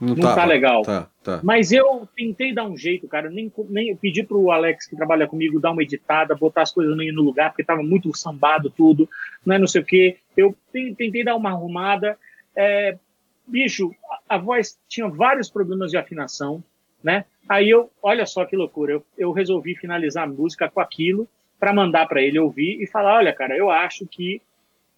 [0.00, 0.82] não, não tá legal.
[0.82, 1.40] Tá, tá.
[1.42, 3.30] Mas eu tentei dar um jeito, cara.
[3.30, 7.14] Nem, nem pedi pro Alex, que trabalha comigo, dar uma editada, botar as coisas meio
[7.14, 9.08] no lugar, porque tava muito sambado tudo,
[9.44, 10.18] né, não sei o quê.
[10.36, 12.18] Eu tentei dar uma arrumada.
[12.54, 12.98] É,
[13.46, 13.90] bicho,
[14.28, 16.62] a voz tinha vários problemas de afinação,
[17.02, 17.24] né?
[17.48, 21.28] Aí eu, olha só que loucura, eu, eu resolvi finalizar a música com aquilo
[21.58, 24.42] para mandar para ele ouvir e falar, olha, cara, eu acho que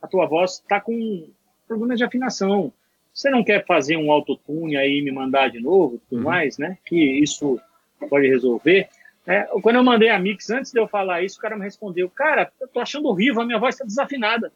[0.03, 1.29] a tua voz tá com
[1.67, 2.73] problemas de afinação
[3.19, 6.25] você não quer fazer um autotune aí e me mandar de novo, tudo uhum.
[6.25, 6.79] mais, né?
[6.87, 7.61] Que isso
[8.09, 8.89] pode resolver.
[9.27, 12.09] É, quando eu mandei a mix, antes de eu falar isso, o cara me respondeu:
[12.09, 14.53] Cara, eu tô achando horrível, a minha voz tá desafinada.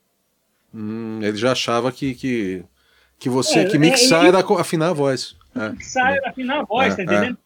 [0.72, 2.64] Hum, ele já achava que, que,
[3.18, 5.36] que você, é, que mixar é, era afinar a voz.
[5.56, 5.70] É.
[5.70, 7.38] Mixar era afinar a voz, tá é, entendendo?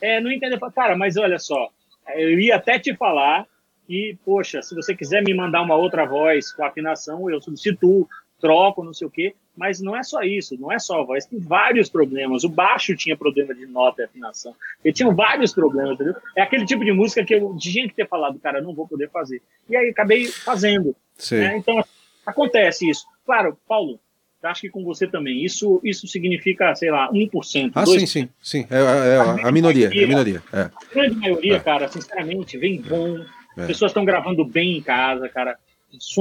[0.00, 0.20] É.
[0.20, 0.58] não entendeu.
[0.72, 1.70] Cara, mas olha só,
[2.16, 3.46] eu ia até te falar
[3.86, 8.08] que, poxa, se você quiser me mandar uma outra voz com afinação, eu substituo,
[8.40, 9.36] troco, não sei o quê.
[9.60, 12.44] Mas não é só isso, não é só a voz, tem vários problemas.
[12.44, 14.56] O baixo tinha problema de nota e afinação.
[14.82, 16.14] Ele tinha vários problemas, entendeu?
[16.34, 19.10] É aquele tipo de música que eu tinha que ter falado, cara, não vou poder
[19.10, 19.42] fazer.
[19.68, 20.96] E aí acabei fazendo.
[21.32, 21.58] Né?
[21.58, 21.84] Então,
[22.24, 23.04] acontece isso.
[23.26, 24.00] Claro, Paulo,
[24.42, 25.44] acho que com você também.
[25.44, 27.72] Isso, isso significa, sei lá, 1%.
[27.74, 27.98] Ah, 2%.
[27.98, 28.66] sim, sim, sim.
[28.70, 29.90] É, é, é a, a, minoria.
[29.90, 30.42] Maioria, a minoria.
[30.54, 30.60] É.
[30.60, 31.60] A grande maioria, é.
[31.60, 33.18] cara, sinceramente, vem bom.
[33.58, 33.66] As é.
[33.66, 35.58] pessoas estão gravando bem em casa, cara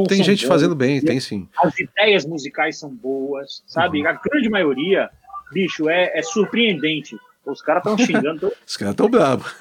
[0.08, 1.48] tem gente bons, fazendo bem, tem sim.
[1.58, 4.02] As ideias musicais são boas, sabe?
[4.02, 4.08] Uhum.
[4.08, 5.10] A grande maioria,
[5.52, 7.18] bicho, é, é surpreendente.
[7.46, 8.52] Os caras estão xingando.
[8.66, 9.56] Os caras estão bravos.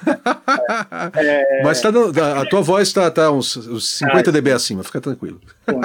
[1.17, 5.41] É, Mas tá a tua voz está tá uns, uns 50 dB acima, fica tranquilo.
[5.63, 5.81] Então,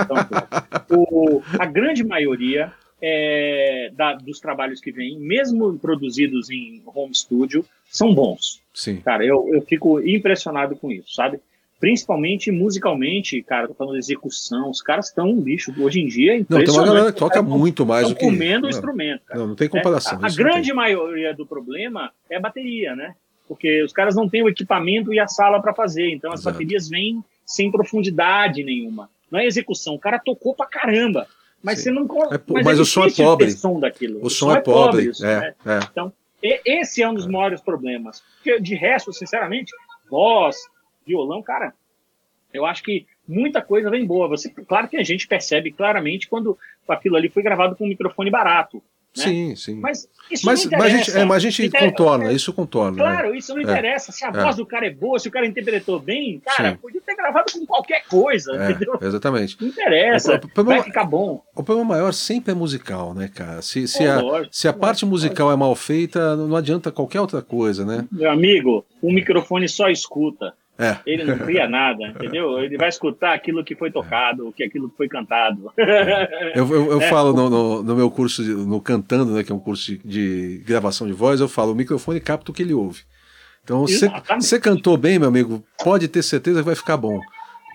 [0.97, 7.65] o, a grande maioria é, da, dos trabalhos que vêm, mesmo produzidos em home studio,
[7.89, 8.61] são bons.
[8.73, 9.01] Sim.
[9.01, 11.39] Cara, eu, eu fico impressionado com isso, sabe?
[11.83, 15.73] Principalmente musicalmente, cara, tô falando de execução, os caras estão um bicho.
[15.77, 18.23] Hoje em dia é Não, tem uma galera que toca muito mais do que.
[18.23, 19.23] comendo o instrumento.
[19.25, 19.41] Cara.
[19.41, 20.17] Não, não tem comparação.
[20.17, 20.73] É, a, a grande tem.
[20.73, 23.15] maioria do problema é a bateria, né?
[23.49, 26.09] Porque os caras não têm o equipamento e a sala para fazer.
[26.09, 26.53] Então as Exato.
[26.53, 29.09] baterias vêm sem profundidade nenhuma.
[29.29, 29.95] Não é execução.
[29.95, 31.27] O cara tocou pra caramba.
[31.61, 31.83] Mas Sim.
[31.83, 32.03] você não.
[32.31, 33.51] É, mas, mas é o som é pobre.
[33.51, 34.19] Som daquilo.
[34.19, 35.07] O, o som, som, é pobre.
[35.07, 35.53] pobre é, né?
[35.65, 35.79] é.
[35.91, 38.23] Então, esse é um dos maiores problemas.
[38.37, 39.73] Porque, de resto, sinceramente,
[40.09, 40.55] voz,
[41.05, 41.73] violão, cara,
[42.53, 44.27] eu acho que muita coisa vem boa.
[44.27, 48.29] Você, claro que a gente percebe claramente quando aquilo ali foi gravado com um microfone
[48.29, 48.81] barato.
[49.15, 49.23] Né?
[49.23, 49.79] Sim, sim.
[49.79, 52.97] Mas isso mas, não mas a gente, é, mas a gente interessa, contorna, isso contorna.
[52.97, 53.37] Claro, né?
[53.37, 53.63] isso não é.
[53.63, 54.11] interessa.
[54.11, 54.31] Se a é.
[54.31, 56.77] voz do cara é boa, se o cara interpretou bem, cara, sim.
[56.77, 58.97] podia ter gravado com qualquer coisa, é, entendeu?
[58.99, 59.55] Exatamente.
[59.61, 61.43] Não interessa, o, o, vai ficar bom.
[61.55, 63.61] O problema maior sempre é musical, né, cara?
[63.61, 67.41] Se, se, a, lógico, se a parte musical é mal feita, não adianta qualquer outra
[67.43, 68.07] coisa, né?
[68.11, 70.55] Meu amigo, o microfone só escuta.
[70.77, 70.97] É.
[71.05, 72.59] Ele não cria nada, entendeu?
[72.59, 75.71] Ele vai escutar aquilo que foi tocado, que aquilo que foi cantado.
[76.55, 77.09] Eu, eu, eu é.
[77.09, 79.97] falo no, no, no, meu curso, de, no Cantando, né, que é um curso de,
[79.99, 83.01] de, gravação de voz, eu falo, o microfone capta o que ele ouve.
[83.63, 83.85] Então,
[84.39, 87.19] você cantou bem, meu amigo, pode ter certeza que vai ficar bom.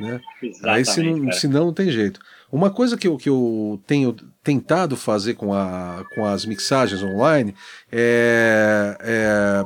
[0.01, 0.21] Né?
[0.65, 2.21] Aí se não, se não, não tem jeito.
[2.51, 7.55] Uma coisa que eu, que eu tenho tentado fazer com, a, com as mixagens online
[7.91, 9.65] é, é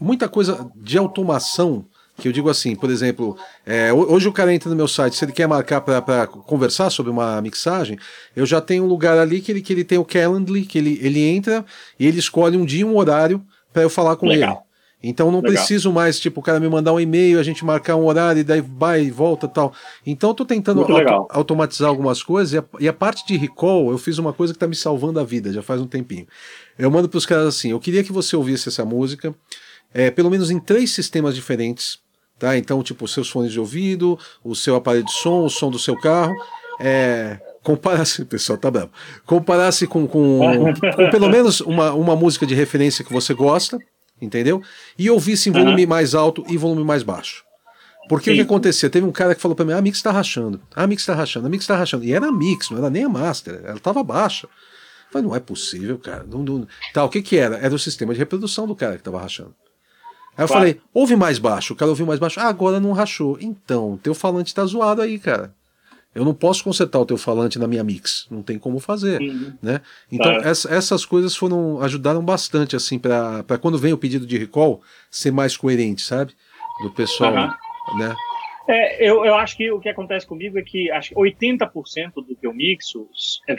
[0.00, 3.36] muita coisa de automação que eu digo assim, por exemplo,
[3.66, 7.10] é, hoje o cara entra no meu site, se ele quer marcar para conversar sobre
[7.10, 7.98] uma mixagem,
[8.36, 10.98] eu já tenho um lugar ali que ele, que ele tem o Calendly, que ele,
[11.02, 11.64] ele entra
[11.98, 14.50] e ele escolhe um dia e um horário para eu falar com Legal.
[14.50, 14.64] ele.
[15.06, 15.52] Então não Legal.
[15.52, 18.44] preciso mais, tipo, o cara me mandar um e-mail, a gente marcar um horário e
[18.44, 19.74] daí vai e volta tal.
[20.06, 23.90] Então eu tô tentando auto automatizar algumas coisas e a, e a, parte de recall,
[23.90, 26.26] eu fiz uma coisa que tá me salvando a vida já faz um tempinho.
[26.78, 29.34] Eu mando pros caras assim, eu queria que você ouvisse essa música,
[29.92, 31.98] é, pelo menos em três sistemas diferentes,
[32.38, 32.56] tá?
[32.56, 35.96] Então, tipo, seus fones de ouvido, o seu aparelho de som, o som do seu
[35.98, 36.34] carro,
[36.80, 38.90] é, comparasse, o pessoal tá bravo,
[39.24, 40.40] comparasse com, com,
[40.96, 43.78] com, pelo menos uma, uma música de referência que você gosta,
[44.20, 44.62] entendeu?
[44.98, 45.88] E ouvisse em volume uhum.
[45.88, 47.44] mais alto e volume mais baixo.
[48.08, 48.32] Porque Sim.
[48.32, 48.90] o que acontecia?
[48.90, 51.14] Teve um cara que falou para mim: ah, a mix tá rachando, a mix tá
[51.14, 52.04] rachando, a mix tá rachando.
[52.04, 54.46] E era a mix, não era nem a master, ela tava baixa.
[54.46, 56.24] Eu falei, não é possível, cara.
[56.28, 56.66] Não, não...
[56.92, 57.56] Tá, o que que era?
[57.56, 59.54] Era o sistema de reprodução do cara que tava rachando.
[60.36, 60.60] Aí eu claro.
[60.60, 61.72] falei, ouve mais baixo.
[61.72, 62.40] O cara ouviu mais baixo.
[62.40, 63.38] Ah, agora não rachou.
[63.40, 65.54] Então, teu falante tá zoado aí, cara.
[66.14, 69.52] Eu não posso consertar o teu falante na minha mix, não tem como fazer, uhum.
[69.60, 69.80] né?
[70.10, 70.48] Então claro.
[70.48, 74.80] essa, essas coisas foram ajudaram bastante assim para quando vem o pedido de recall
[75.10, 76.32] ser mais coerente, sabe?
[76.84, 77.98] Do pessoal, uhum.
[77.98, 78.14] né?
[78.66, 82.34] É, eu, eu acho que o que acontece comigo é que acho que 80% do
[82.34, 83.06] que eu mixo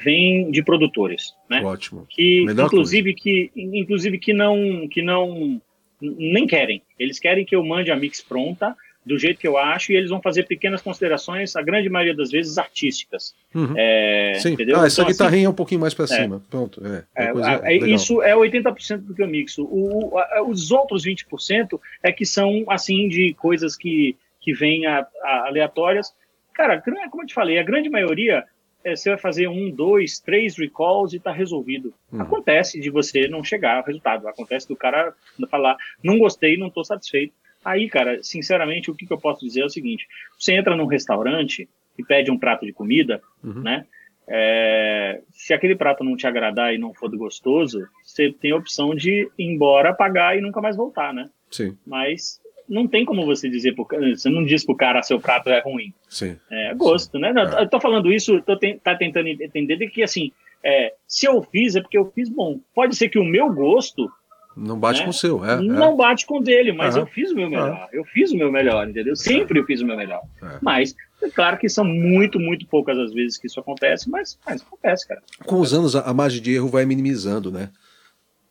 [0.03, 1.61] vem de produtores, né?
[1.61, 2.07] Ótimo.
[2.09, 3.21] Que inclusive coisa.
[3.21, 5.61] que inclusive que não que não
[6.01, 6.81] nem querem.
[6.99, 10.09] Eles querem que eu mande a mix pronta do jeito que eu acho, e eles
[10.09, 13.35] vão fazer pequenas considerações, a grande maioria das vezes artísticas.
[13.53, 13.73] Uhum.
[13.77, 14.53] É, Sim.
[14.53, 14.79] Entendeu?
[14.79, 16.07] Ah, essa então, guitarrinha assim, é um pouquinho mais para é.
[16.07, 16.41] cima.
[16.49, 16.81] Pronto.
[16.83, 19.63] É, é, é isso é 80% do que eu mixo.
[19.63, 24.85] O, a, os outros 20% é que são, assim, de coisas que, que vêm
[25.21, 26.11] aleatórias.
[26.51, 28.43] Cara, como eu te falei, a grande maioria
[28.85, 31.93] é, você vai fazer um, dois, três recalls e está resolvido.
[32.11, 32.21] Uhum.
[32.21, 34.27] Acontece de você não chegar ao resultado.
[34.27, 35.13] Acontece do cara
[35.49, 37.33] falar, não gostei, não estou satisfeito
[37.65, 40.07] Aí, cara, sinceramente, o que, que eu posso dizer é o seguinte:
[40.37, 41.67] você entra num restaurante
[41.97, 43.63] e pede um prato de comida, uhum.
[43.63, 43.87] né?
[44.27, 48.93] É, se aquele prato não te agradar e não for gostoso, você tem a opção
[48.93, 51.29] de ir embora, pagar e nunca mais voltar, né?
[51.49, 51.75] Sim.
[51.85, 55.61] Mas não tem como você dizer pro, você não diz pro cara seu prato é
[55.61, 55.93] ruim.
[56.09, 56.37] Sim.
[56.51, 57.19] É gosto, Sim.
[57.19, 57.33] né?
[57.35, 57.63] É.
[57.63, 60.31] Eu tô falando isso, tô tá tentando entender de que assim,
[60.63, 62.59] é, se eu fiz é porque eu fiz bom.
[62.73, 64.09] Pode ser que o meu gosto
[64.55, 65.05] não bate né?
[65.05, 65.59] com o seu, é.
[65.59, 65.95] Não é.
[65.97, 67.01] bate com o dele, mas uhum.
[67.01, 67.89] eu fiz o meu melhor.
[67.91, 69.15] Eu fiz o meu melhor, entendeu?
[69.15, 70.21] Sempre eu fiz o meu melhor.
[70.41, 70.59] É.
[70.61, 74.61] Mas, é claro que são muito, muito poucas as vezes que isso acontece, mas, mas
[74.61, 75.21] acontece, cara.
[75.45, 77.69] Com os anos, a margem de erro vai minimizando, né?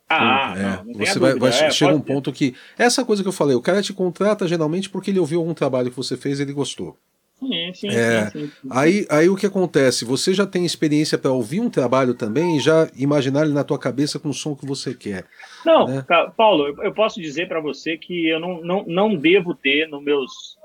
[0.07, 3.27] Ah, é, não, não você vai, vai é, chega um ponto que essa coisa que
[3.27, 6.39] eu falei, o cara te contrata geralmente porque ele ouviu algum trabalho que você fez
[6.39, 6.95] e ele gostou.
[7.39, 10.05] Sim, sim, é, sim, sim, Aí, aí o que acontece?
[10.05, 13.77] Você já tem experiência para ouvir um trabalho também e já imaginar ele na tua
[13.77, 15.25] cabeça com o som que você quer.
[15.65, 16.05] Não, né?
[16.37, 20.57] Paulo, eu posso dizer para você que eu não, não, não devo ter nos meus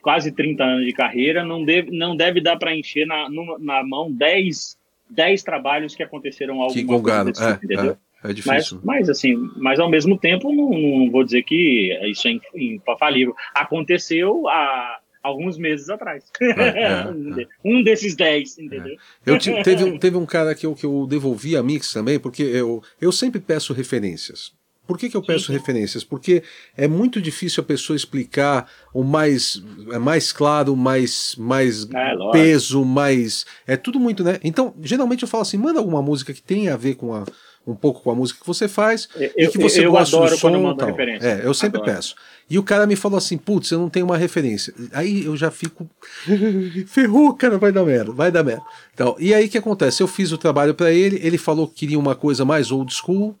[0.00, 3.28] quase 30 anos de carreira, não deve, não deve dar para encher na,
[3.58, 4.78] na mão 10,
[5.10, 7.98] 10 trabalhos que aconteceram algo que gongaram, é, entendeu?
[8.22, 8.80] É, é difícil.
[8.82, 13.34] Mas, mas, assim, mas ao mesmo tempo, não, não vou dizer que isso é infalível.
[13.54, 16.24] Aconteceu a alguns meses atrás.
[16.40, 18.96] É, é, um desses dez, entendeu?
[19.24, 22.18] Eu te, teve, um, teve um cara que eu, que eu devolvi a Mix também,
[22.18, 24.54] porque eu, eu sempre peço referências.
[24.86, 25.52] Por que, que eu peço sim.
[25.52, 26.04] referências?
[26.04, 26.44] Porque
[26.76, 29.60] é muito difícil a pessoa explicar o mais,
[29.90, 33.44] é mais claro, mais, mais é, peso, mais.
[33.66, 34.38] É tudo muito, né?
[34.44, 37.24] Então, geralmente eu falo assim: manda alguma música que tenha a ver com a,
[37.66, 40.16] um pouco com a música que você faz eu, e que você eu, eu gosta
[40.18, 41.00] do som e tal.
[41.00, 41.96] É, eu sempre adoro.
[41.96, 42.14] peço.
[42.48, 44.72] E o cara me falou assim, putz, eu não tenho uma referência.
[44.92, 45.88] Aí eu já fico,
[46.86, 48.62] ferrou, cara, vai dar merda, vai dar merda.
[48.94, 50.02] Então, e aí o que acontece?
[50.02, 53.36] Eu fiz o trabalho para ele, ele falou que queria uma coisa mais old school,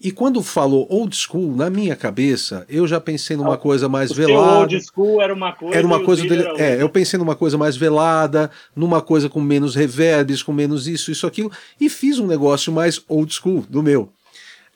[0.00, 4.12] e quando falou old school, na minha cabeça, eu já pensei numa ah, coisa mais
[4.12, 4.60] velada.
[4.60, 5.76] old school era uma coisa.
[5.76, 6.44] Era uma coisa dele.
[6.56, 11.10] É, eu pensei numa coisa mais velada, numa coisa com menos reverbs, com menos isso,
[11.10, 11.50] isso, aquilo,
[11.80, 14.08] e fiz um negócio mais old school do meu.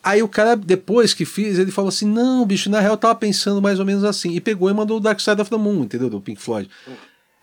[0.02, 3.14] Aí o cara, depois que fiz, ele falou assim: não, bicho, na real eu tava
[3.14, 4.32] pensando mais ou menos assim.
[4.32, 6.10] E pegou e mandou o Dark Side of the Moon, entendeu?
[6.10, 6.68] Do Pink Floyd.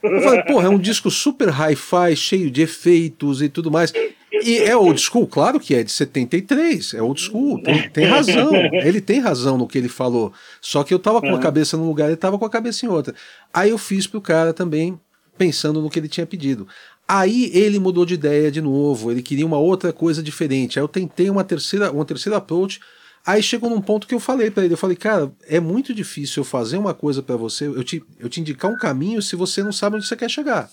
[0.04, 3.94] Eu falei, porra, é um disco super hi-fi, cheio de efeitos e tudo mais.
[4.44, 5.28] E é old school?
[5.28, 9.68] Claro que é, de 73, é old school, tem, tem razão, ele tem razão no
[9.68, 10.34] que ele falou.
[10.62, 12.90] Só que eu tava com a cabeça num lugar, ele tava com a cabeça em
[12.90, 13.14] outra.
[13.54, 15.00] Aí eu fiz pro cara também,
[15.38, 16.68] pensando no que ele tinha pedido.
[17.08, 20.78] Aí ele mudou de ideia de novo, ele queria uma outra coisa diferente.
[20.78, 22.80] Aí eu tentei uma terceira, uma terceira approach,
[23.26, 26.42] Aí chegou num ponto que eu falei para ele, eu falei, cara, é muito difícil
[26.42, 29.62] eu fazer uma coisa para você, eu te, eu te indicar um caminho se você
[29.62, 30.70] não sabe onde você quer chegar.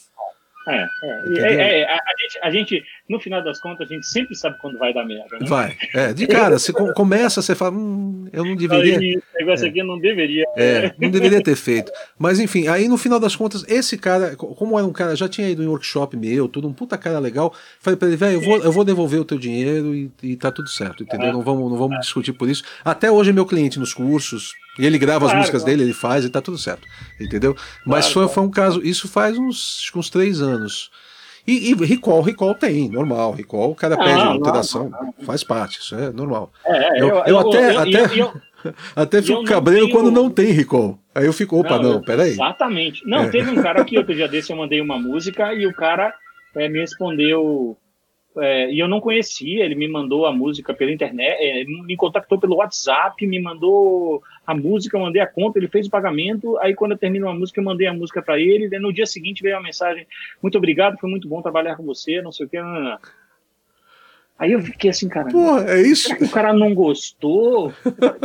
[0.69, 4.07] É, é, é, é a, a, gente, a gente, no final das contas, a gente
[4.07, 5.39] sempre sabe quando vai dar merda.
[5.39, 5.47] Né?
[5.47, 5.77] Vai.
[5.95, 8.97] É, de cara, você começa, você fala, hum, eu não deveria.
[8.97, 9.69] Esse negócio é.
[9.69, 10.45] aqui não deveria.
[10.57, 11.93] É, não deveria ter feito.
[12.19, 15.49] Mas enfim, aí no final das contas, esse cara, como era um cara, já tinha
[15.49, 18.59] ido em workshop meu, tudo, um puta cara legal, falei pra ele, velho, eu vou,
[18.59, 21.33] eu vou devolver o teu dinheiro e, e tá tudo certo, entendeu?
[21.33, 22.65] Não vamos, não vamos discutir por isso.
[22.85, 25.77] Até hoje é meu cliente nos cursos, e ele grava claro, as músicas claro.
[25.77, 26.87] dele, ele faz e tá tudo certo,
[27.21, 27.57] entendeu?
[27.85, 30.91] Mas claro, foi, foi um caso, isso faz uns, uns três anos.
[31.47, 33.33] E, e recall, recall tem, normal.
[33.33, 35.25] Recall, o cara pede ah, alteração, não, não, não.
[35.25, 36.53] faz parte, isso é normal.
[36.65, 38.33] É, eu, eu, eu, até, eu, até, eu,
[38.97, 39.97] até fico cabreiro tenho...
[39.97, 40.99] quando não tem recall.
[41.15, 42.33] Aí eu fico, opa, não, não peraí.
[42.33, 43.07] Exatamente.
[43.07, 43.29] Não, é.
[43.29, 46.13] teve um cara aqui, outro dia desse, eu mandei uma música e o cara
[46.57, 47.79] é, me respondeu
[48.39, 52.39] é, e eu não conhecia, ele me mandou a música pela internet, é, me contactou
[52.39, 56.75] pelo WhatsApp, me mandou a música, eu mandei a conta, ele fez o pagamento, aí
[56.75, 59.43] quando eu termino a música, eu mandei a música para ele, e no dia seguinte
[59.43, 60.07] veio a mensagem,
[60.43, 62.99] muito obrigado, foi muito bom trabalhar com você, não sei o que, não, não, não.
[64.39, 65.31] Aí eu fiquei assim, cara.
[65.31, 66.13] Pô, é isso?
[66.13, 67.73] o cara não gostou?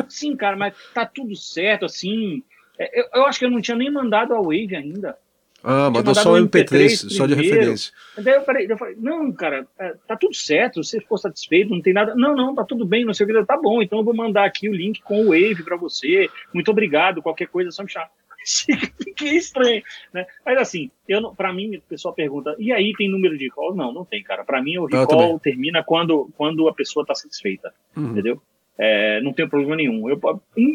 [0.09, 2.43] Sim, cara, mas tá tudo certo, assim.
[2.77, 5.17] É, eu, eu acho que eu não tinha nem mandado a Wave ainda.
[5.63, 7.93] Ah, mandou só o MP3, MP3 só de referência.
[8.17, 11.81] Daí eu falei, eu falei, não, cara, é, tá tudo certo, você ficou satisfeito, não
[11.81, 12.15] tem nada.
[12.15, 13.45] Não, não, tá tudo bem, não sei o que.
[13.45, 16.29] Tá bom, então eu vou mandar aqui o link com o Wave para você.
[16.53, 18.09] Muito obrigado, qualquer coisa, é só me chamar.
[19.03, 20.25] Fiquei estranho, né?
[20.43, 23.75] Mas assim, eu para mim, o pessoal pergunta, e aí tem número de recall?
[23.75, 24.43] Não, não tem, cara.
[24.43, 28.11] Para mim, o recall termina quando, quando a pessoa tá satisfeita, uhum.
[28.11, 28.41] entendeu?
[28.77, 30.09] É, não tem problema nenhum.
[30.09, 30.19] Eu,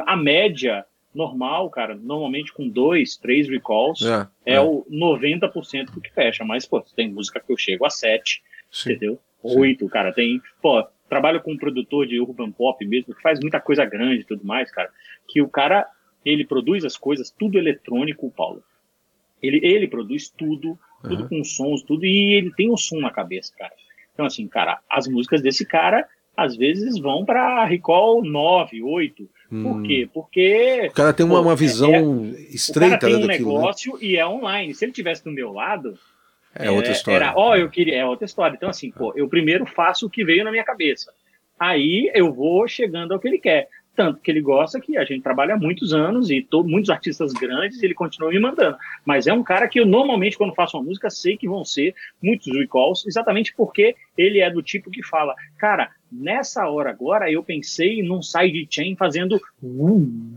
[0.07, 0.85] a média
[1.17, 4.61] normal, cara, normalmente com dois, três recalls, é, é, é.
[4.61, 6.45] o 90% do que fecha.
[6.45, 8.91] Mas, pô, tem música que eu chego a sete, Sim.
[8.91, 9.19] entendeu?
[9.43, 10.41] Oito, cara, tem.
[10.61, 14.25] Pô, trabalho com um produtor de urban pop mesmo, que faz muita coisa grande e
[14.25, 14.91] tudo mais, cara.
[15.27, 15.89] Que o cara,
[16.25, 18.63] ele produz as coisas, tudo eletrônico, Paulo.
[19.43, 21.29] Ele, ele produz tudo, tudo uhum.
[21.29, 23.73] com sons, tudo, e ele tem um som na cabeça, cara.
[24.13, 29.57] Então, assim, cara, as músicas desse cara, às vezes vão para recall 9, 8, por
[29.57, 29.83] hum.
[29.83, 30.09] quê?
[30.13, 30.89] Porque.
[30.91, 32.97] O cara tem uma, pô, uma visão é, estreita.
[32.97, 33.59] O cara tem um daquilo, né?
[33.59, 33.99] negócio né?
[34.03, 34.75] e é online.
[34.75, 35.99] Se ele tivesse do meu lado.
[36.55, 37.33] É, é outra história.
[37.35, 37.99] Ó, oh, eu queria.
[37.99, 38.55] É outra história.
[38.55, 41.13] Então, assim, pô, eu primeiro faço o que veio na minha cabeça.
[41.59, 43.69] Aí eu vou chegando ao que ele quer.
[43.95, 47.33] Tanto que ele gosta que a gente trabalha há muitos anos e todo, muitos artistas
[47.33, 48.77] grandes ele continua me mandando.
[49.07, 51.95] Mas é um cara que eu normalmente, quando faço uma música, sei que vão ser
[52.23, 57.43] muitos recalls, exatamente porque ele é do tipo que fala, cara, nessa hora agora eu
[57.43, 60.37] pensei num sidechain fazendo um,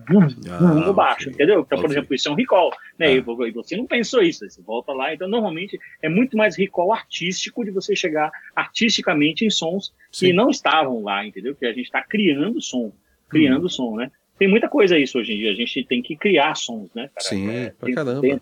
[0.50, 1.62] ah, no baixo, entendeu?
[1.62, 1.82] Então, okay.
[1.82, 3.08] por exemplo, isso é um recall, né?
[3.08, 3.12] Ah.
[3.12, 5.14] E você não pensou isso, você volta lá.
[5.14, 10.28] Então, normalmente é muito mais recall artístico de você chegar artisticamente em sons Sim.
[10.28, 11.56] que não estavam lá, entendeu?
[11.56, 12.92] Que a gente está criando som
[13.30, 13.70] criando hum.
[13.70, 14.12] som, né?
[14.38, 17.28] Tem muita coisa isso hoje em dia, a gente tem que criar sons, né, cara?
[17.28, 18.22] Sim, é, pra tem, caramba.
[18.22, 18.42] Tem,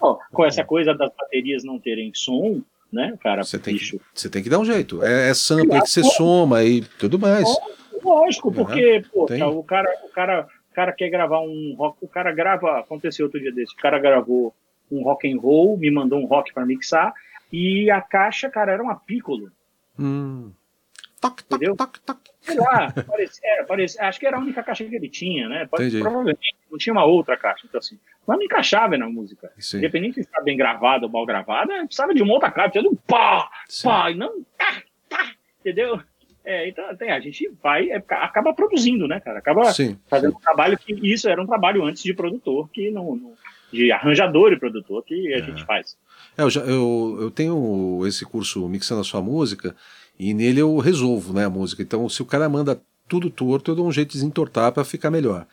[0.00, 2.62] ó, com essa coisa das baterias não terem som,
[2.92, 3.42] né, cara?
[3.42, 5.02] Você tem, que, você tem que dar um jeito.
[5.02, 7.48] É, é sample que você soma e tudo mais.
[8.02, 12.32] Lógico, porque, pô, o cara, o cara, o cara quer gravar um rock, o cara
[12.32, 14.54] grava, aconteceu outro dia desse, o cara gravou
[14.90, 17.14] um rock and roll, me mandou um rock para mixar,
[17.52, 19.50] e a caixa, cara, era uma Piccolo.
[19.98, 20.50] Hum.
[21.28, 21.76] Entendeu?
[21.76, 22.18] toc, toc.
[22.40, 25.66] Sei lá, parecia, parecia, acho que era a única caixa que ele tinha, né?
[25.70, 27.66] Pode, provavelmente não tinha uma outra caixa.
[27.68, 29.52] Então, assim, mas não encaixava na música.
[29.58, 29.78] Sim.
[29.78, 33.00] Independente de estar bem gravada ou mal gravada, precisava de uma outra caixa, precisava de
[33.00, 33.88] um pá, Sim.
[33.88, 36.00] pá, e não tá, tá, entendeu?
[36.44, 39.38] É, então tem, a gente vai, é, acaba produzindo, né, cara?
[39.38, 40.36] Acaba sim, fazendo sim.
[40.38, 43.34] um trabalho que isso era um trabalho antes de produtor, que não, não
[43.72, 45.42] de arranjador e produtor que a é.
[45.42, 45.96] gente faz.
[46.36, 49.74] É, eu, já, eu, eu tenho esse curso Mixando a Sua Música,
[50.22, 51.82] e nele eu resolvo né, a música.
[51.82, 55.10] Então, se o cara manda tudo torto, eu dou um jeito de desentortar para ficar
[55.10, 55.46] melhor.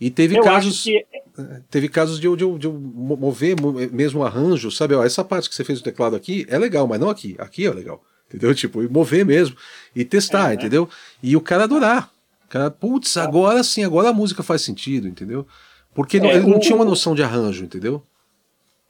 [0.00, 0.82] E teve eu casos.
[0.82, 1.06] Que...
[1.38, 3.54] Eh, teve casos de eu, de, eu, de eu mover
[3.92, 4.94] mesmo o arranjo, sabe?
[4.94, 7.36] Ó, essa parte que você fez o teclado aqui é legal, mas não aqui.
[7.38, 8.02] Aqui é legal.
[8.28, 8.52] Entendeu?
[8.56, 9.56] Tipo, mover mesmo.
[9.94, 10.88] E testar, é, entendeu?
[11.22, 12.10] E o cara adorar.
[12.46, 15.46] O cara, putz, agora sim, agora a música faz sentido, entendeu?
[15.94, 16.60] Porque é, ele não o...
[16.60, 18.02] tinha uma noção de arranjo, entendeu?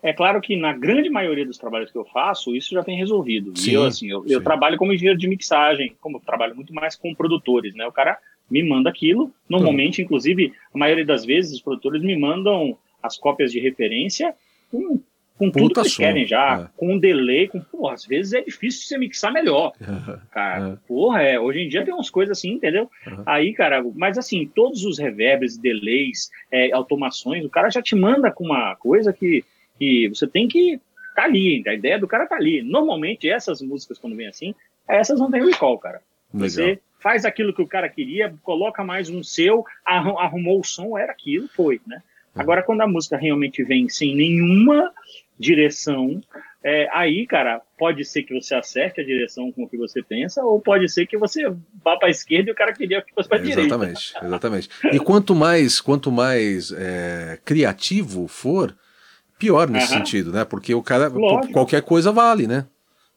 [0.06, 3.58] É claro que na grande maioria dos trabalhos que eu faço, isso já tem resolvido.
[3.58, 6.72] Sim, e eu, assim, eu, eu, trabalho como engenheiro de mixagem, como eu trabalho muito
[6.72, 7.84] mais com produtores, né?
[7.88, 8.16] O cara
[8.48, 9.32] me manda aquilo.
[9.48, 10.04] Normalmente, hum.
[10.04, 14.32] inclusive, a maioria das vezes, os produtores me mandam as cópias de referência
[14.70, 15.00] com,
[15.36, 16.02] com tudo que eles som.
[16.02, 16.68] querem já, é.
[16.76, 19.72] com um delay, com, porra, às vezes é difícil você mixar melhor.
[20.30, 20.86] cara, é.
[20.86, 22.88] porra, é, hoje em dia tem umas coisas assim, entendeu?
[23.08, 23.24] Uhum.
[23.26, 28.30] Aí, cara, mas assim, todos os reverbs, delays, é, automações, o cara já te manda
[28.30, 29.44] com uma coisa que
[29.78, 30.80] que você tem que
[31.14, 32.62] tá ali, a ideia do cara tá ali.
[32.62, 34.54] Normalmente, essas músicas, quando vem assim,
[34.86, 36.02] essas não tem recall, cara.
[36.32, 41.12] Você faz aquilo que o cara queria, coloca mais um seu, arrumou o som, era
[41.12, 42.02] aquilo, foi, né?
[42.34, 42.42] Uhum.
[42.42, 44.92] Agora, quando a música realmente vem sem nenhuma
[45.38, 46.20] direção,
[46.62, 50.42] é, aí, cara, pode ser que você acerte a direção com o que você pensa,
[50.42, 51.48] ou pode ser que você
[51.82, 53.62] vá para a esquerda e o cara queria que fosse para a direita.
[53.62, 54.68] Exatamente, exatamente.
[54.92, 58.76] E quanto mais, quanto mais é, criativo for,
[59.38, 59.98] pior nesse uhum.
[59.98, 60.44] sentido, né?
[60.44, 61.52] Porque o cara, Lógico.
[61.52, 62.66] qualquer coisa vale, né?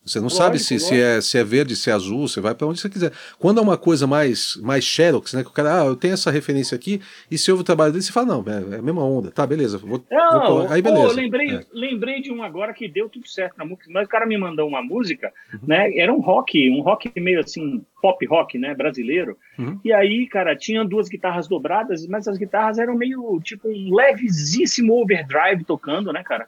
[0.09, 2.55] Você não lógico, sabe se, se, é, se é verde, se é azul, você vai
[2.55, 3.11] para onde você quiser.
[3.37, 5.43] Quando é uma coisa mais, mais Xerox, né?
[5.43, 6.99] Que o cara, ah, eu tenho essa referência aqui,
[7.29, 9.45] e se ouve o trabalho dele, você fala, não, é, é a mesma onda, tá,
[9.45, 9.77] beleza.
[9.77, 11.07] Vou, não, vou, aí beleza.
[11.07, 11.65] Pô, lembrei, é.
[11.71, 14.67] lembrei de um agora que deu tudo certo na música, mas o cara me mandou
[14.67, 15.59] uma música, uhum.
[15.67, 15.95] né?
[15.95, 18.73] Era um rock, um rock meio assim, pop rock, né?
[18.73, 19.37] Brasileiro.
[19.57, 19.79] Uhum.
[19.85, 24.99] E aí, cara, tinha duas guitarras dobradas, mas as guitarras eram meio tipo um levezíssimo
[24.99, 26.47] overdrive tocando, né, cara?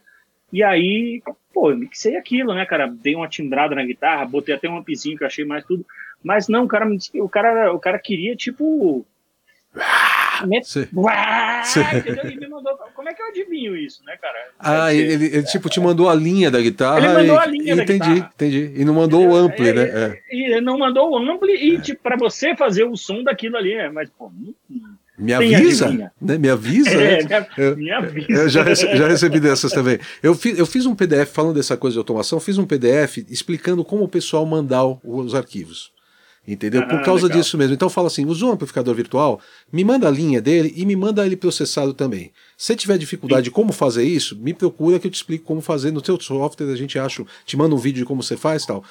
[0.52, 1.22] E aí,
[1.52, 2.86] pô, eu mixei aquilo, né, cara?
[2.86, 5.84] Dei uma timbrada na guitarra, botei até um ampizinho que eu achei mais tudo.
[6.22, 9.04] Mas não, o cara, o cara, o cara queria, tipo.
[10.64, 10.88] Sim.
[11.64, 12.36] Sim.
[12.36, 14.48] me mandou, como é que eu adivinho isso, né, cara?
[14.58, 16.98] Ah, ele, ele, ele, tipo te mandou a linha da guitarra.
[16.98, 18.32] Ele mandou e, a linha da entendi, guitarra.
[18.34, 19.82] Entendi, E não mandou o ampli, é, né?
[19.82, 20.22] É.
[20.30, 21.80] E não mandou o ampli e, é.
[21.80, 23.88] tipo, pra você fazer o som daquilo ali, né?
[23.88, 24.30] Mas, pô,
[25.18, 25.90] me avisa,
[26.20, 26.38] né?
[26.38, 26.90] Me avisa.
[26.90, 27.46] É, né?
[27.58, 28.32] me, me avisa.
[28.32, 29.98] Eu já, recebi, já recebi dessas também.
[30.22, 33.84] Eu fiz, eu fiz um PDF falando dessa coisa de automação, fiz um PDF explicando
[33.84, 35.92] como o pessoal mandar os arquivos.
[36.46, 36.82] Entendeu?
[36.88, 37.40] Por ah, causa legal.
[37.40, 37.72] disso mesmo.
[37.74, 39.40] Então fala assim: usou um amplificador virtual,
[39.72, 42.32] me manda a linha dele e me manda ele processado também.
[42.58, 43.44] Se tiver dificuldade Sim.
[43.44, 45.92] de como fazer isso, me procura que eu te explico como fazer.
[45.92, 48.82] No teu software a gente acha, te manda um vídeo de como você faz tal.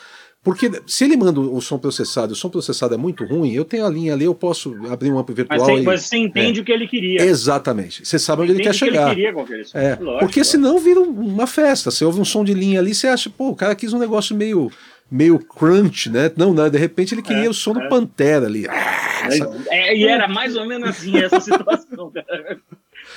[0.44, 3.86] Porque se ele manda o som processado, o som processado é muito ruim, eu tenho
[3.86, 5.60] a linha ali, eu posso abrir um amplo virtual.
[5.60, 6.62] Mas você, e, você entende é.
[6.64, 7.22] o que ele queria.
[7.22, 8.04] Exatamente.
[8.04, 9.14] Você sabe onde ele quer chegar.
[9.14, 9.96] Que ele queria é.
[9.96, 11.92] Lógico, porque senão vira uma festa.
[11.92, 14.36] Você ouve um som de linha ali, você acha, pô, o cara quis um negócio
[14.36, 14.72] meio
[15.12, 16.32] meio crunch, né?
[16.38, 17.74] Não, não, de repente ele queria é, o som é.
[17.74, 18.66] do Pantera ali.
[18.68, 19.28] Ah,
[19.70, 22.60] é, e era mais ou menos assim essa situação, cara.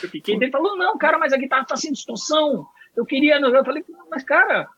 [0.02, 2.66] Eu fiquei, ele falou, não, cara, mas a guitarra tá sem distorção.
[2.96, 4.68] Eu queria, eu falei, mas cara,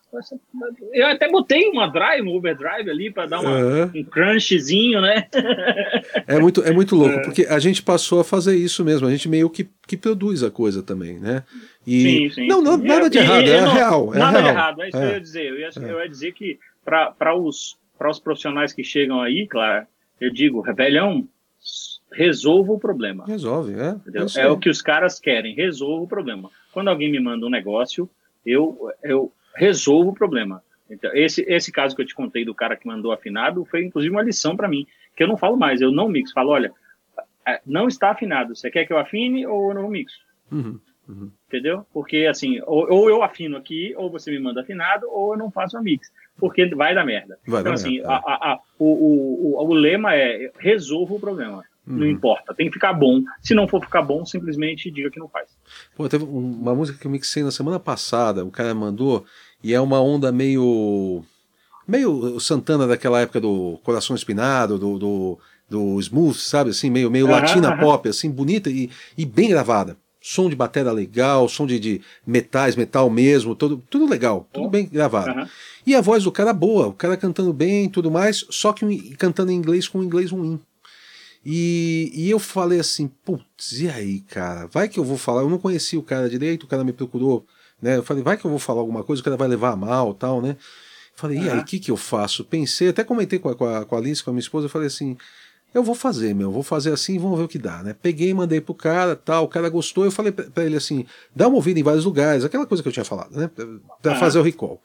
[0.93, 3.91] eu até botei uma drive, um overdrive ali para dar uma, uhum.
[3.95, 5.27] um crunchzinho, né?
[6.27, 7.23] É muito, é muito louco, é.
[7.23, 10.51] porque a gente passou a fazer isso mesmo, a gente meio que, que produz a
[10.51, 11.43] coisa também, né?
[11.87, 14.15] E sim, sim, não, não, nada de errado, é, real.
[14.15, 14.43] É nada real.
[14.43, 15.47] de errado, é isso que eu ia dizer.
[15.47, 15.93] Eu ia, é.
[15.93, 19.87] eu ia dizer que para os, os profissionais que chegam aí, claro,
[20.20, 21.28] eu digo, rebelião,
[22.12, 23.24] resolva o problema.
[23.27, 23.97] Resolve, é.
[24.15, 26.51] É, é, o que os caras querem, resolva o problema.
[26.73, 28.09] Quando alguém me manda um negócio,
[28.45, 30.62] eu, eu resolvo o problema.
[30.89, 34.15] Então, esse, esse caso que eu te contei do cara que mandou afinado foi inclusive
[34.15, 36.33] uma lição para mim, que eu não falo mais, eu não mixo.
[36.33, 36.73] Falo, olha,
[37.47, 40.19] é, não está afinado, você quer que eu afine ou eu não mixo?
[40.51, 40.78] Uhum,
[41.09, 41.31] uhum.
[41.49, 41.85] Entendeu?
[41.93, 45.51] Porque assim, ou, ou, eu afino aqui, ou você me manda afinado, ou eu não
[45.51, 46.12] faço a mix.
[46.39, 47.39] Porque vai dar merda.
[47.47, 48.12] Vai então, dar assim, merda.
[48.12, 51.65] A, a, a, o, o, o, o lema é resolva o problema.
[51.87, 52.11] Não uhum.
[52.11, 53.23] importa, tem que ficar bom.
[53.41, 55.57] Se não for ficar bom, simplesmente diga que não faz.
[55.95, 59.24] Pô, teve uma música que eu mixei na semana passada, o cara mandou,
[59.62, 61.24] e é uma onda meio.
[61.87, 65.39] meio Santana daquela época do Coração Espinado, do, do,
[65.69, 66.70] do Smooth, sabe?
[66.70, 69.97] Assim, meio, meio latina pop, assim, bonita e, e bem gravada.
[70.20, 74.87] Som de bateria legal, som de, de metais, metal mesmo, tudo, tudo legal, tudo bem
[74.87, 75.49] gravado.
[75.87, 79.53] E a voz do cara boa, o cara cantando bem tudo mais, só que cantando
[79.53, 80.61] em inglês com um inglês ruim.
[81.49, 84.66] E, e eu falei assim, putz, e aí, cara?
[84.66, 85.43] Vai que eu vou falar.
[85.43, 87.47] Eu não conhecia o cara direito, o cara me procurou,
[87.81, 87.97] né?
[87.97, 90.40] Eu falei, vai que eu vou falar alguma coisa, o cara vai levar mal tal,
[90.40, 90.57] né?
[91.15, 92.44] Falei, e aí, o que, que eu faço?
[92.44, 94.70] Pensei, até comentei com a, com a, com a Alice, com a minha esposa, eu
[94.70, 95.16] falei assim,
[95.73, 97.94] eu vou fazer, meu, vou fazer assim e vamos ver o que dá, né?
[98.01, 101.57] Peguei, mandei pro cara, tal, o cara gostou, eu falei para ele assim, dá uma
[101.57, 103.51] ouvida em vários lugares, aquela coisa que eu tinha falado, né?
[104.03, 104.82] Pra fazer o recall.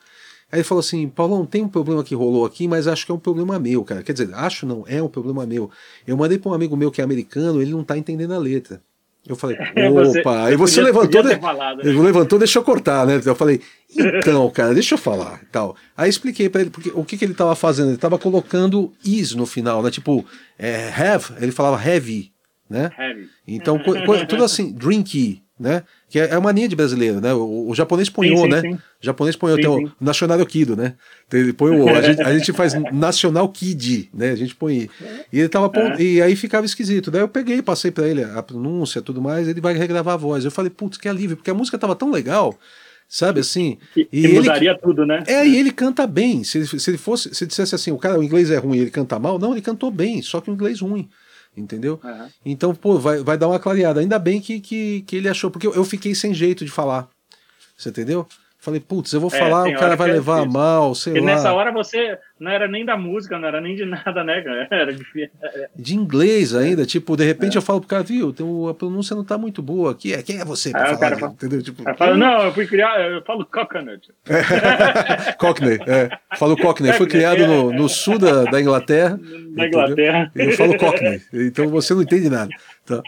[0.52, 3.16] Aí ele falou assim: Paulão, tem um problema que rolou aqui, mas acho que é
[3.16, 4.04] um problema meu, cara.
[4.04, 5.72] Quer dizer, acho não, é um problema meu.
[6.06, 8.84] Eu mandei para um amigo meu que é americano, ele não tá entendendo a letra.
[9.28, 11.92] Eu falei, é, opa, aí você levantou, podia falado, né?
[11.92, 13.22] levantou, deixa eu cortar, né?
[13.24, 13.62] Eu falei,
[13.96, 15.76] então, cara, deixa eu falar, tal.
[15.96, 19.34] Aí expliquei para ele porque o que, que ele tava fazendo, ele tava colocando is
[19.36, 19.92] no final, né?
[19.92, 20.26] Tipo,
[20.58, 22.32] é, have, ele falava heavy,
[22.70, 22.90] né?
[22.98, 23.30] Heavy.
[23.48, 23.80] Então,
[24.28, 25.84] tudo assim, drinky, né?
[26.12, 27.34] Que é, é uma mania de brasileiro, né?
[27.34, 28.60] O, o japonês põe o, né?
[28.60, 28.74] Sim.
[28.74, 30.96] O japonês põe o, tem o National Kido, né?
[31.32, 34.32] Ele põe o, a gente, a gente faz National Kid, né?
[34.32, 34.90] A gente põe.
[35.32, 36.02] E ele tava é.
[36.02, 37.10] e aí ficava esquisito.
[37.10, 40.44] Daí eu peguei, passei para ele a pronúncia, tudo mais, ele vai regravar a voz.
[40.44, 42.60] Eu falei, putz, que alívio, porque a música tava tão legal
[43.08, 43.78] sabe assim?
[43.96, 45.22] E, e, e mudaria tudo, né?
[45.28, 46.46] É, e ele canta bem.
[46.46, 49.20] Se, se ele fosse, se dissesse assim, o cara, o inglês é ruim, ele canta
[49.20, 51.10] mal, não, ele cantou bem, só que o inglês ruim
[51.56, 52.00] entendeu?
[52.04, 52.30] Uhum.
[52.46, 54.00] Então, pô, vai, vai dar uma clareada.
[54.00, 57.10] Ainda bem que, que, que ele achou, porque eu, eu fiquei sem jeito de falar.
[57.78, 58.28] Você entendeu?
[58.62, 60.60] Falei, putz, eu vou é, falar, o cara vai é levar difícil.
[60.60, 61.34] mal, sei Porque lá.
[61.34, 64.68] nessa hora você não era nem da música, não era nem de nada, né, cara?
[64.70, 65.04] Era de,
[65.76, 67.58] de inglês ainda, tipo, de repente é.
[67.58, 68.32] eu falo pro cara, viu,
[68.70, 70.14] a pronúncia não tá muito boa aqui.
[70.14, 70.96] É, quem é você pra falar?
[70.96, 71.64] O cara fala, entendeu?
[71.64, 74.12] Tipo, fala, não, eu fui criar, eu falo coconut.
[75.40, 76.12] Cockney, é.
[76.38, 76.94] Falo Cockney.
[76.94, 79.20] Foi criado no, no sul da, da Inglaterra.
[79.56, 80.32] Na Inglaterra.
[80.36, 81.20] Eu falo Cockney.
[81.34, 82.52] Então você não entende nada.
[82.86, 83.02] Tá?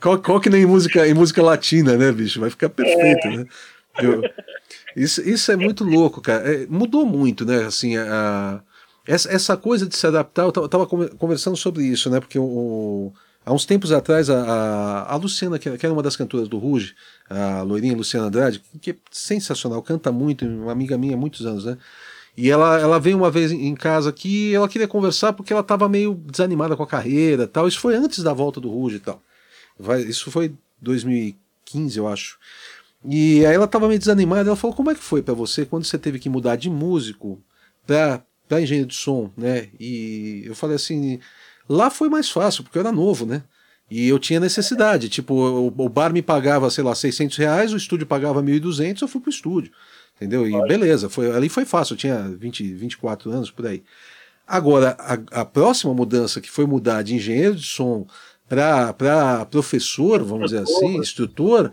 [0.00, 2.40] Cockney em música, em música latina, né, bicho?
[2.40, 3.36] Vai ficar perfeito, é.
[3.36, 3.46] né?
[4.00, 4.22] Eu,
[5.02, 6.52] isso, isso é muito louco, cara.
[6.52, 7.64] É, mudou muito, né?
[7.64, 8.60] Assim, a,
[9.06, 12.20] essa, essa coisa de se adaptar, eu estava conversando sobre isso, né?
[12.20, 13.12] Porque o,
[13.44, 16.94] há uns tempos atrás, a, a, a Luciana, que era uma das cantoras do Ruge,
[17.28, 21.64] a loirinha Luciana Andrade, que é sensacional, canta muito, uma amiga minha há muitos anos,
[21.64, 21.78] né?
[22.36, 25.88] E ela, ela veio uma vez em casa aqui ela queria conversar porque ela estava
[25.88, 27.66] meio desanimada com a carreira tal.
[27.66, 29.20] Isso foi antes da volta do Ruge e tal.
[29.76, 32.38] Vai, isso foi 2015, eu acho.
[33.04, 35.84] E aí ela estava meio desanimada, ela falou, como é que foi para você quando
[35.84, 37.40] você teve que mudar de músico
[37.86, 39.68] para engenheiro de som, né?
[39.78, 41.20] E eu falei assim,
[41.68, 43.42] lá foi mais fácil, porque eu era novo, né?
[43.90, 47.76] E eu tinha necessidade, tipo, o, o bar me pagava, sei lá, 600 reais, o
[47.76, 49.72] estúdio pagava 1.200, eu fui pro estúdio,
[50.16, 50.46] entendeu?
[50.46, 53.82] E beleza, foi, ali foi fácil, eu tinha 20, 24 anos, por aí.
[54.46, 58.06] Agora, a, a próxima mudança, que foi mudar de engenheiro de som
[58.46, 61.70] para professor, vamos dizer assim, instrutor,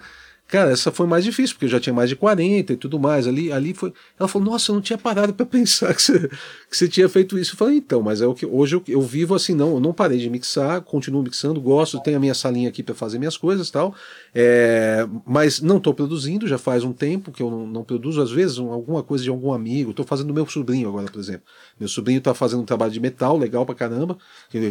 [0.47, 3.25] Cara, essa foi mais difícil, porque eu já tinha mais de 40 e tudo mais.
[3.25, 3.91] Ali, ali foi.
[4.19, 6.27] Ela falou, nossa, eu não tinha parado para pensar que você,
[6.69, 7.53] que você tinha feito isso.
[7.53, 9.91] Eu falei, então, mas é o que hoje eu, eu vivo assim, não, eu não
[9.91, 13.71] parei de mixar, continuo mixando, gosto, tenho a minha salinha aqui para fazer minhas coisas
[13.71, 13.95] tal.
[14.35, 18.29] É, mas não estou produzindo, já faz um tempo que eu não, não produzo, às
[18.29, 19.89] vezes, alguma coisa de algum amigo.
[19.91, 21.43] Estou fazendo do meu sobrinho agora, por exemplo.
[21.79, 24.15] Meu sobrinho está fazendo um trabalho de metal, legal pra caramba,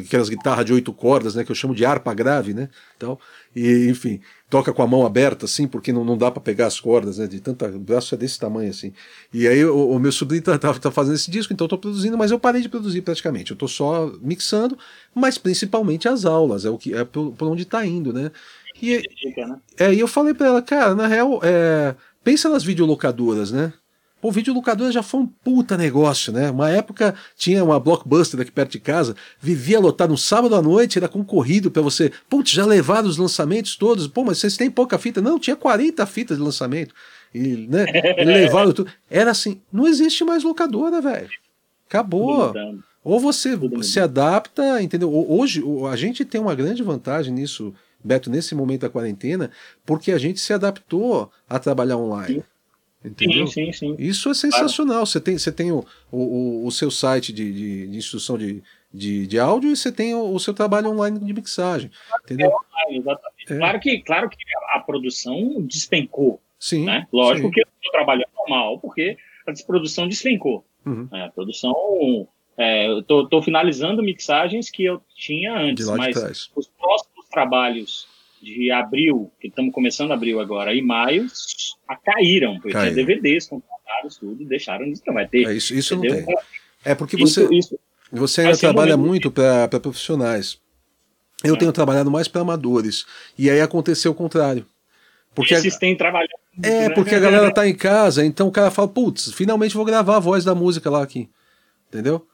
[0.05, 1.43] aquelas guitarras de oito cordas, né?
[1.43, 2.69] Que eu chamo de harpa grave, né?
[2.97, 3.19] Então,
[3.55, 4.21] e, enfim,
[4.51, 7.27] toca com a mão aberta, assim, porque não, não dá para pegar as cordas, né?
[7.27, 7.67] De tanta.
[7.67, 8.93] O braço é desse tamanho, assim.
[9.33, 11.79] E aí o, o meu sobrinho tá, tá, tá, fazendo esse disco, então eu tô
[11.79, 13.51] produzindo, mas eu parei de produzir praticamente.
[13.51, 14.77] Eu tô só mixando,
[15.15, 18.31] mas principalmente as aulas, é o que é por, por onde tá indo, né?
[18.83, 19.03] E,
[19.37, 19.61] né?
[19.79, 23.73] é, e eu falei para ela, cara, na real, é, pensa nas videolocadoras, né?
[24.25, 26.51] Pô, videolocadora já foi um puta negócio, né?
[26.51, 30.97] Uma época tinha uma blockbuster aqui perto de casa, vivia lotado no sábado à noite,
[30.97, 32.11] era concorrido para você.
[32.27, 34.09] Putz, já levaram os lançamentos todos.
[34.09, 35.21] Pô, mas vocês têm pouca fita?
[35.21, 36.95] Não, tinha 40 fitas de lançamento.
[37.35, 37.85] E, né,
[38.25, 38.91] levaram tudo.
[39.11, 41.29] Era assim, não existe mais locadora, velho.
[41.87, 42.55] Acabou.
[43.05, 43.51] Ou você
[43.83, 45.13] se adapta, entendeu?
[45.13, 49.51] Hoje, a gente tem uma grande vantagem nisso, Beto, nesse momento da quarentena,
[49.85, 52.37] porque a gente se adaptou a trabalhar online.
[52.37, 52.54] Sim.
[53.05, 53.47] Entendeu?
[53.47, 53.97] Sim, sim, sim.
[53.99, 54.97] Isso é sensacional.
[54.97, 55.07] Claro.
[55.07, 58.63] Você tem, você tem o, o, o seu site de, de, de instrução de,
[58.93, 61.91] de, de, áudio e você tem o, o, seu trabalho online de mixagem.
[62.25, 62.51] Entendeu?
[62.51, 63.53] É online, exatamente.
[63.53, 63.57] É.
[63.59, 64.39] Claro, que, claro que
[64.73, 66.41] a produção despencou.
[66.59, 66.87] Sim.
[66.87, 67.07] Né?
[67.13, 67.53] Lógico sim.
[67.53, 70.65] que o trabalho é normal, porque a produção despencou.
[70.87, 71.07] Uhum.
[71.13, 71.75] É, a produção.
[72.57, 78.07] É, eu tô, tô, finalizando mixagens que eu tinha antes, mas os próximos trabalhos
[78.45, 81.27] de abril, que estamos começando abril agora, e maio,
[81.89, 85.49] a caíram, porque tinha DVDs contratados, tudo, deixaram de não vai ter.
[85.49, 86.27] É, isso isso não tem.
[86.85, 87.79] É porque você, isso,
[88.13, 90.61] você ainda trabalha muito para profissionais.
[91.43, 91.59] Eu é.
[91.59, 93.07] tenho trabalhado mais para amadores.
[93.39, 94.67] E aí aconteceu o contrário.
[95.35, 95.79] Porque Esses a...
[95.79, 96.33] têm trabalhado.
[96.63, 96.95] É, né?
[96.95, 100.21] porque a galera tá em casa, então o cara fala, putz, finalmente vou gravar a
[100.21, 101.29] voz da música lá aqui.
[101.89, 102.27] Entendeu?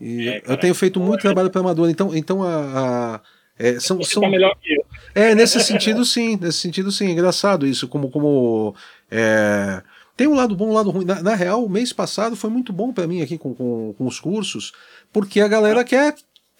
[0.00, 3.20] E é, eu tenho feito muito trabalho para amador, então, então a, a
[3.58, 4.22] é, são, são...
[4.22, 4.83] Tá melhor que eu.
[5.14, 8.74] É, nesse sentido sim, nesse sentido sim, engraçado isso, como, como
[9.10, 9.82] é...
[10.16, 11.04] tem um lado bom, um lado ruim.
[11.04, 14.06] Na, na real, o mês passado foi muito bom para mim aqui com, com, com,
[14.06, 14.72] os cursos,
[15.12, 15.84] porque a galera ah.
[15.84, 16.14] quer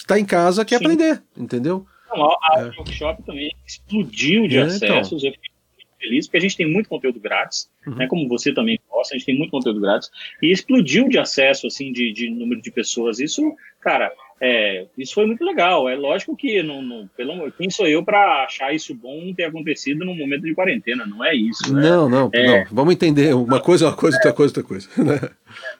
[0.06, 0.84] tá em casa, quer sim.
[0.84, 1.86] aprender, entendeu?
[2.08, 2.64] Não, a, é.
[2.78, 4.98] workshop também explodiu de é, então.
[4.98, 5.28] acessos, então.
[5.28, 7.96] eu fiquei muito feliz, porque a gente tem muito conteúdo grátis, uhum.
[7.96, 10.10] né, como você também gosta, a gente tem muito conteúdo grátis,
[10.40, 13.42] e explodiu de acesso, assim, de, de número de pessoas, isso,
[13.80, 14.12] cara,
[14.46, 15.88] é, isso foi muito legal.
[15.88, 20.04] É lógico que não, não, pelo, quem sou eu para achar isso bom ter acontecido
[20.04, 21.06] num momento de quarentena?
[21.06, 21.74] Não é isso.
[21.74, 21.80] Né?
[21.80, 22.66] Não, não, é, não.
[22.70, 23.34] Vamos entender.
[23.34, 24.88] Uma coisa é uma coisa, outra coisa outra coisa.
[25.02, 25.30] Né?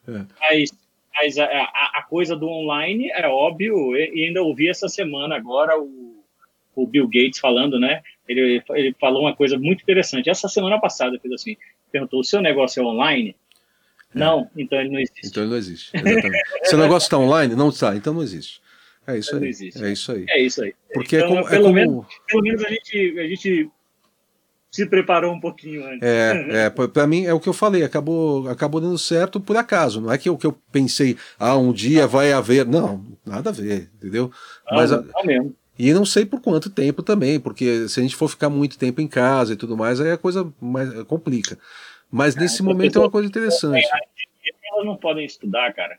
[0.08, 0.24] É.
[0.40, 0.70] Mas,
[1.14, 3.94] mas a, a, a, coisa do online é óbvio.
[3.94, 6.24] E ainda ouvi essa semana agora o,
[6.74, 8.00] o Bill Gates falando, né?
[8.26, 10.30] Ele, ele falou uma coisa muito interessante.
[10.30, 11.56] Essa semana passada fez assim:
[11.92, 13.36] perguntou: o seu negócio é online?
[14.14, 14.18] É.
[14.18, 15.26] Não, então ele não existe.
[15.26, 16.42] Então ele não existe, exatamente.
[16.64, 18.62] Se o negócio está online, não está, então não existe.
[19.06, 19.44] É isso aí.
[19.44, 20.24] É isso aí.
[20.28, 20.74] É isso aí.
[20.92, 21.74] Porque é então, é como, pelo, é como...
[21.74, 23.70] Menos, pelo menos a gente, a gente
[24.70, 26.02] se preparou um pouquinho antes.
[26.02, 30.00] É, é para mim é o que eu falei, acabou, acabou dando certo por acaso.
[30.00, 32.66] Não é que o que eu pensei, ah, um dia vai haver.
[32.66, 34.30] Não, nada a ver, entendeu?
[34.68, 35.54] Não, Mas, não mesmo.
[35.78, 39.00] E não sei por quanto tempo também, porque se a gente for ficar muito tempo
[39.00, 41.58] em casa e tudo mais, aí a coisa mais complica.
[42.14, 43.84] Mas nesse é, momento é uma coisa interessante.
[44.72, 45.94] Elas não podem estudar, cara.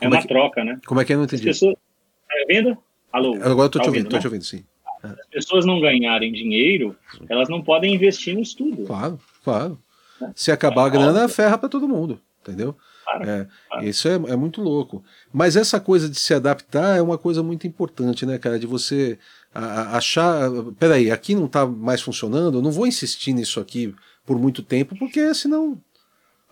[0.00, 0.28] É Como uma é que...
[0.28, 0.80] troca, né?
[0.86, 1.16] Como é que é?
[1.16, 1.42] Não entendi.
[1.46, 1.74] As pessoas...
[1.74, 2.78] Tá vendo?
[3.12, 3.34] Alô?
[3.34, 4.64] Agora eu tô tá te ouvindo, ouvindo tô te ouvindo, sim.
[5.02, 6.96] As pessoas não ganharem dinheiro,
[7.28, 8.86] elas não podem investir no estudo.
[8.86, 9.78] Claro, claro.
[10.18, 10.32] Né?
[10.34, 12.74] Se acabar a grana, ferra para todo mundo, entendeu?
[13.20, 15.04] É, isso é, é, muito louco.
[15.32, 18.58] Mas essa coisa de se adaptar é uma coisa muito importante, né, cara?
[18.58, 19.18] De você
[19.54, 20.50] achar.
[20.78, 23.94] Peraí, aqui não está mais funcionando, eu não vou insistir nisso aqui
[24.28, 25.80] por muito tempo, porque senão.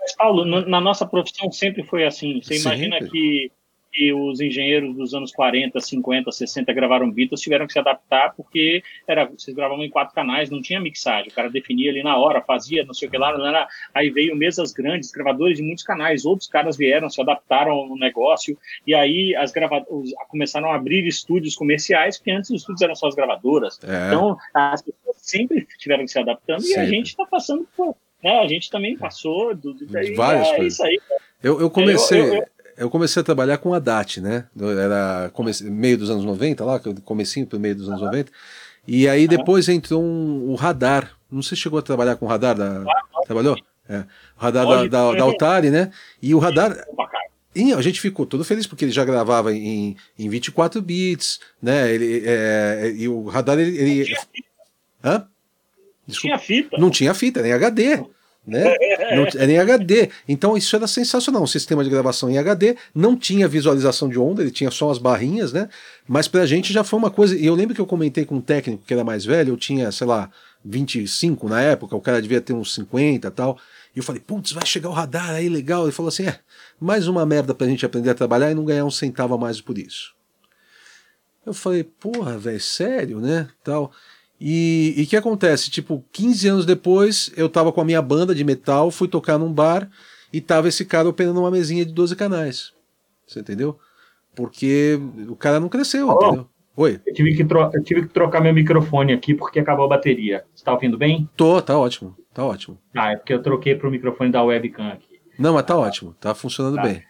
[0.01, 2.41] Mas, Paulo, na nossa profissão sempre foi assim.
[2.43, 2.87] Você sempre.
[2.87, 3.53] imagina que
[3.97, 8.83] que os engenheiros dos anos 40, 50, 60 gravaram Beatles tiveram que se adaptar porque
[9.09, 12.43] era, vocês gravavam em quatro canais, não tinha mixagem, o cara definia ali na hora,
[12.43, 16.47] fazia não sei o que lá, aí veio mesas grandes, gravadores de muitos canais, outros
[16.47, 22.19] caras vieram, se adaptaram ao negócio, e aí as gravadoras começaram a abrir estúdios comerciais,
[22.19, 23.81] porque antes os estúdios eram só as gravadoras.
[23.83, 24.09] É.
[24.09, 26.83] Então, as pessoas sempre tiveram que se adaptando, sempre.
[26.83, 27.97] e a gente está passando por.
[28.23, 29.87] Né, a gente também passou do, do,
[30.17, 30.73] Várias é, coisas.
[30.73, 31.01] isso aí.
[31.43, 32.21] Eu, eu comecei.
[32.21, 32.47] Eu, eu,
[32.77, 34.45] eu comecei a trabalhar com a DAT, né?
[34.61, 35.65] Era comece...
[35.65, 38.07] meio dos anos 90, lá, comecinho pro meio dos anos uhum.
[38.09, 38.31] 90.
[38.87, 41.13] E aí depois entrou um, o radar.
[41.31, 42.85] Não sei se chegou a trabalhar com o radar da.
[43.25, 43.57] Trabalhou?
[43.89, 44.05] É.
[44.39, 45.91] O radar da, da, da Altari, né?
[46.23, 46.77] E o radar.
[47.55, 51.93] E a gente ficou todo feliz porque ele já gravava em, em 24 bits, né?
[51.93, 53.77] Ele, é, e o radar ele.
[53.77, 54.17] ele...
[55.03, 55.27] Hã?
[56.07, 56.39] Desculpa.
[56.39, 56.79] Tinha fita.
[56.79, 58.05] Não tinha fita, nem HD
[58.47, 58.77] né?
[59.17, 60.11] Não, era em HD.
[60.29, 61.43] Então isso era sensacional.
[61.43, 64.99] Um sistema de gravação em HD, não tinha visualização de onda, ele tinha só as
[64.99, 65.69] barrinhas, né?
[66.07, 67.37] Mas pra gente já foi uma coisa.
[67.37, 69.91] E eu lembro que eu comentei com um técnico que era mais velho, eu tinha,
[69.91, 70.31] sei lá,
[70.65, 73.59] 25 na época, o cara devia ter uns 50 e tal.
[73.95, 75.85] E eu falei, putz, vai chegar o radar aí, legal.
[75.85, 76.39] Ele falou assim: é,
[76.79, 79.61] mais uma merda pra gente aprender a trabalhar e não ganhar um centavo a mais
[79.61, 80.15] por isso.
[81.47, 83.49] Eu falei, porra, velho, sério, né?
[83.63, 83.93] Tal.
[84.41, 85.71] E o que acontece?
[85.71, 89.53] Tipo, 15 anos depois, eu tava com a minha banda de metal, fui tocar num
[89.53, 89.89] bar
[90.33, 92.73] e tava esse cara operando uma mesinha de 12 canais.
[93.27, 93.79] Você entendeu?
[94.35, 96.49] Porque o cara não cresceu, oh, entendeu?
[96.77, 97.01] Oi.
[97.07, 100.45] Eu tive, que eu tive que trocar meu microfone aqui porque acabou a bateria.
[100.55, 101.29] Você tá ouvindo bem?
[101.35, 102.15] Tô, tá ótimo.
[102.35, 102.79] Tá ótimo.
[102.95, 105.19] Ah, é porque eu troquei pro microfone da webcam aqui.
[105.39, 106.15] Não, mas tá ótimo.
[106.21, 106.83] Tá funcionando tá.
[106.83, 107.03] bem.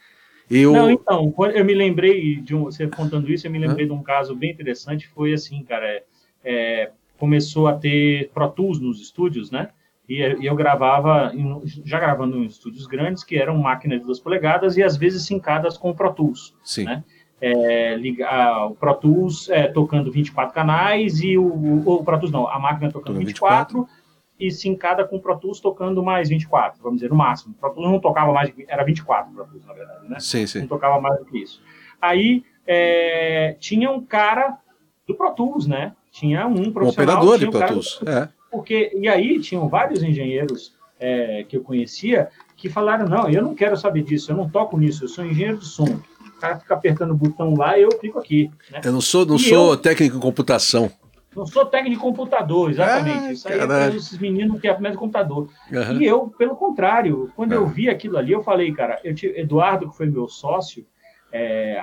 [0.49, 0.73] Eu...
[0.73, 2.65] Não, então, eu me lembrei de um.
[2.67, 3.89] Você contando isso, eu me lembrei Hã?
[3.89, 5.09] de um caso bem interessante.
[5.09, 5.85] Foi assim, cara.
[5.89, 6.05] É,
[6.45, 9.71] é, começou a ter Pro Tools nos estúdios, né?
[10.09, 14.21] E, e eu gravava, em, já gravando em estúdios grandes, que eram máquinas de 2
[14.21, 16.85] polegadas e às vezes sincadas com o Pro Tools, Sim.
[16.85, 17.05] né?
[17.39, 22.33] É, ligar, o Pro Tools é, tocando 24 canais e o, o, o Pro Tools
[22.33, 24.07] não, a máquina tocando 24, 24
[24.39, 27.55] e sincada com o Pro Tools tocando mais 24, vamos dizer, no máximo.
[27.55, 30.21] O Pro Tools não tocava mais, era 24 Pro Tools, na verdade, né?
[30.21, 30.61] Sim, sim.
[30.61, 31.63] Não tocava mais do que isso.
[32.01, 34.59] Aí é, tinha um cara
[35.07, 35.95] do Pro Tools, né?
[36.19, 37.17] Tinha um profissional.
[37.17, 38.01] Um operador de Pro Tools.
[38.07, 38.29] É.
[38.51, 43.55] Porque, e aí tinham vários engenheiros é, que eu conhecia que falaram: não, eu não
[43.55, 45.85] quero saber disso, eu não toco nisso, eu sou engenheiro de som.
[45.85, 48.51] O cara fica apertando o botão lá e eu fico aqui.
[48.71, 48.81] Né?
[48.83, 50.91] Eu não sou, não sou eu, técnico em computação.
[51.35, 53.27] Não sou técnico em computador, exatamente.
[53.27, 55.51] Ah, Isso aí é esses meninos que aprendem computador.
[55.71, 56.01] Uhum.
[56.01, 59.91] E eu, pelo contrário, quando eu vi aquilo ali, eu falei, cara, eu tive, Eduardo,
[59.91, 60.87] que foi meu sócio,
[61.33, 61.81] é,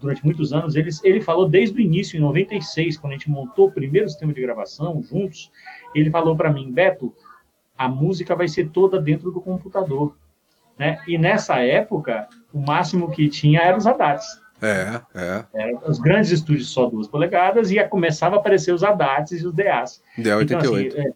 [0.00, 3.68] durante muitos anos, ele, ele falou desde o início, em 96, quando a gente montou
[3.68, 5.50] o primeiro sistema de gravação juntos,
[5.94, 7.14] ele falou para mim, Beto,
[7.76, 10.16] a música vai ser toda dentro do computador.
[10.78, 10.98] Né?
[11.06, 14.26] E nessa época, o máximo que tinha eram os ADATs.
[14.62, 15.44] É, é.
[15.52, 19.52] Eram os grandes estúdios só duas polegadas e começava a aparecer os ADATs e os
[19.52, 20.02] DAs.
[20.18, 20.42] DA88.
[20.44, 21.12] Então, assim, é,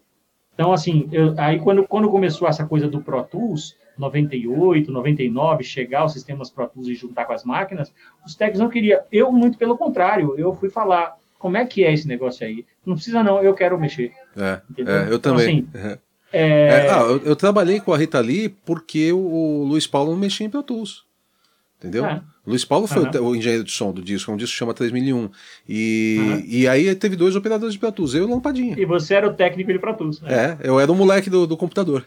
[0.54, 6.00] então, assim eu, aí quando, quando começou essa coisa do Pro Tools, 98, 99, chegar
[6.00, 7.92] aos sistemas Pro Tools e juntar com as máquinas,
[8.24, 9.00] os técnicos não queriam.
[9.10, 12.64] Eu, muito pelo contrário, eu fui falar, como é que é esse negócio aí?
[12.84, 14.12] Não precisa não, eu quero mexer.
[14.36, 15.66] É, é eu então, também.
[15.74, 15.98] Assim, é...
[16.30, 20.18] É, ah, eu, eu, trabalhei com a Rita Lee porque o, o Luiz Paulo não
[20.18, 21.07] mexia em Pro Tools.
[21.78, 22.04] Entendeu?
[22.04, 22.20] É.
[22.44, 23.10] Luiz Paulo foi uhum.
[23.20, 25.30] o, o, engenheiro de som do disco, é um disco que chama 3001.
[25.68, 26.42] E, uhum.
[26.44, 28.74] e aí teve dois operadores de Pro Tools, eu e o Lampadinha.
[28.76, 30.58] E você era o técnico de Pro Tools, né?
[30.60, 32.04] É, eu era o moleque do, do computador.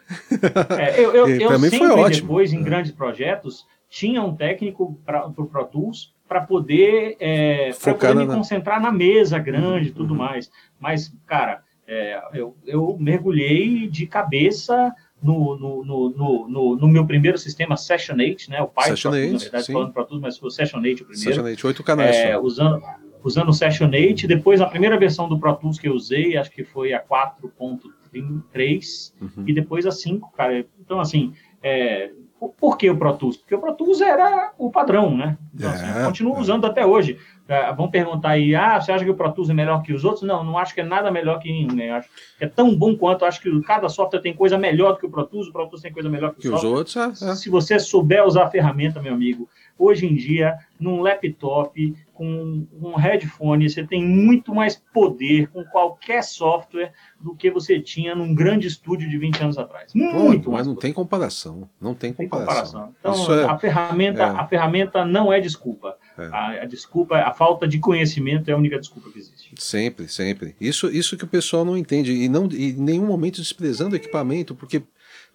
[0.78, 2.28] É, eu, eu, eu mim foi ótimo.
[2.28, 8.16] depois, em grandes projetos, tinha um técnico para o Pro Tools para poder, é, poder
[8.16, 8.36] me na...
[8.36, 10.20] concentrar na mesa grande e tudo uhum.
[10.20, 10.52] mais.
[10.80, 17.38] Mas, cara, é, eu, eu mergulhei de cabeça no, no, no, no, no, meu primeiro
[17.38, 18.62] sistema Session 8, né?
[18.62, 19.74] O Python, Session 8, na verdade, sim.
[19.74, 21.30] falando para tudo, mas foi o Session 8 o primeiro.
[21.30, 22.16] Session 8, 8 canais.
[22.16, 22.82] É, usando,
[23.24, 26.52] usando o Session 8, depois a primeira versão do Pro Tools que eu usei, acho
[26.52, 29.44] que foi a 4.3, uhum.
[29.46, 30.66] e depois a 5, cara.
[30.80, 32.12] Então, assim, é,
[32.58, 33.38] por que o Pro Tools?
[33.38, 35.38] Porque o Pro Tools era o padrão, né?
[35.54, 36.40] Então, assim, é, continuo é.
[36.40, 37.20] usando até hoje.
[37.52, 40.06] É, vão perguntar aí, ah, você acha que o Pro Tools é melhor que os
[40.06, 40.24] outros?
[40.24, 41.92] Não, não acho que é nada melhor que nenhum, né?
[41.92, 42.08] Acho
[42.38, 45.10] que é tão bom quanto, acho que cada software tem coisa melhor do que o
[45.10, 46.96] Pro Tools, o Pro Tools tem coisa melhor que, que os outros.
[46.96, 47.36] É, é.
[47.36, 52.96] Se você souber usar a ferramenta, meu amigo, hoje em dia, num laptop, com um
[52.96, 58.68] headphone, você tem muito mais poder com qualquer software do que você tinha num grande
[58.68, 59.94] estúdio de 20 anos atrás.
[59.94, 61.68] Muito Pô, Mas não tem comparação.
[61.82, 62.94] Não tem comparação.
[63.04, 63.26] Tem comparação.
[63.28, 64.26] Então, é, a, ferramenta, é.
[64.26, 65.98] a ferramenta não é desculpa.
[66.18, 66.26] É.
[66.26, 69.54] A, a, desculpa, a falta de conhecimento é a única desculpa que existe.
[69.58, 70.56] Sempre, sempre.
[70.60, 72.12] Isso, isso que o pessoal não entende.
[72.12, 74.84] E não e em nenhum momento desprezando o equipamento, porque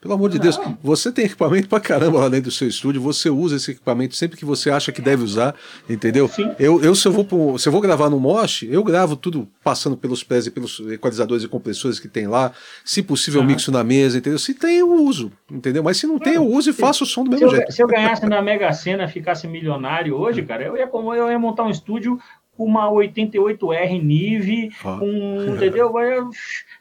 [0.01, 3.31] pelo amor de Deus, você tem equipamento pra caramba lá dentro do seu estúdio, você
[3.31, 5.55] usa esse equipamento sempre que você acha que deve usar,
[5.89, 6.28] entendeu?
[6.28, 6.55] Sim.
[6.59, 9.48] Eu, eu se, eu vou pro, se eu vou gravar no Mosh, eu gravo tudo
[9.64, 12.52] passando pelos pés e pelos equalizadores e compressores que tem lá.
[12.85, 14.39] Se possível, eu mixo na mesa, entendeu?
[14.39, 15.82] Se tem, eu uso, entendeu?
[15.82, 17.68] Mas se não tem, eu uso e faço o som do mesmo se jeito.
[17.68, 21.39] Eu, se eu ganhasse na Mega Sena, ficasse milionário hoje, cara, eu ia, eu ia
[21.39, 22.18] montar um estúdio
[22.56, 24.97] com uma 88R Nive, ah.
[24.98, 25.98] com, entendeu?
[25.98, 26.31] Eu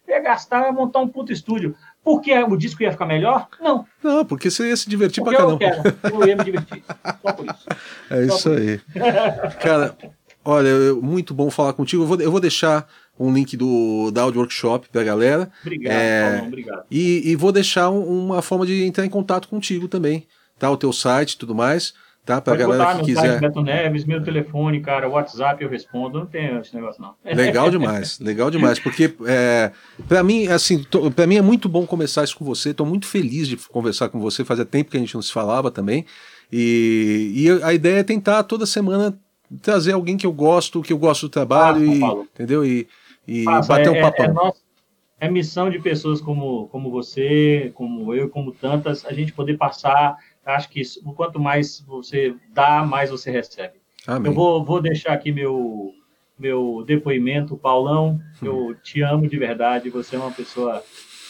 [0.07, 1.75] ia gastar, ia montar um puto estúdio.
[2.05, 3.47] Porque o disco ia ficar melhor?
[3.59, 3.83] Não.
[4.03, 5.65] Não, porque você ia se divertir porque pra caramba.
[5.65, 6.83] Eu, quero, eu ia me divertir.
[7.21, 7.65] Só por isso.
[8.07, 8.79] É Só isso aí.
[9.59, 9.97] Cara,
[10.43, 12.03] olha, muito bom falar contigo.
[12.03, 12.87] Eu vou, eu vou deixar
[13.19, 15.49] um link do, da Audio Workshop pra galera.
[15.61, 16.83] Obrigado, é, Paulo, obrigado.
[16.91, 20.27] E, e vou deixar um, uma forma de entrar em contato contigo também.
[20.59, 20.69] Tá?
[20.69, 21.95] O teu site e tudo mais
[22.25, 22.41] tá?
[22.41, 23.39] Pra Pode galera que quiser.
[23.39, 27.13] Beto Neves, meu telefone, cara, WhatsApp eu respondo, não tem esse negócio não.
[27.23, 29.71] Legal demais, legal demais, porque é,
[30.07, 30.83] para mim, assim,
[31.15, 32.71] para mim é muito bom começar isso com você.
[32.71, 34.43] Estou muito feliz de conversar com você.
[34.43, 36.05] Fazia tempo que a gente não se falava também.
[36.51, 39.17] E, e a ideia é tentar toda semana
[39.61, 42.65] trazer alguém que eu gosto, que eu gosto do trabalho, ah, e, entendeu?
[42.65, 42.87] E,
[43.27, 44.21] e bater um papo.
[44.21, 49.33] É, é, é missão de pessoas como, como você, como eu, como tantas, a gente
[49.33, 53.79] poder passar acho que isso, quanto mais você dá, mais você recebe.
[54.05, 54.31] Amém.
[54.31, 55.91] Eu vou, vou deixar aqui meu,
[56.37, 58.21] meu depoimento, Paulão.
[58.41, 59.89] Eu te amo de verdade.
[59.89, 60.83] Você é uma pessoa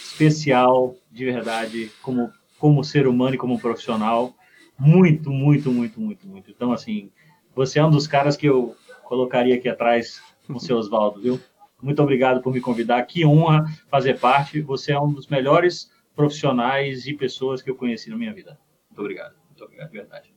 [0.03, 4.33] especial, de verdade, como, como ser humano e como profissional.
[4.77, 6.51] Muito, muito, muito, muito, muito.
[6.51, 7.09] Então, assim,
[7.55, 11.39] você é um dos caras que eu colocaria aqui atrás com o seu Oswaldo, viu?
[11.81, 13.01] Muito obrigado por me convidar.
[13.03, 14.59] Que honra fazer parte.
[14.61, 18.57] Você é um dos melhores profissionais e pessoas que eu conheci na minha vida.
[18.95, 19.35] Muito obrigado.
[19.49, 20.33] Muito obrigado, de verdade.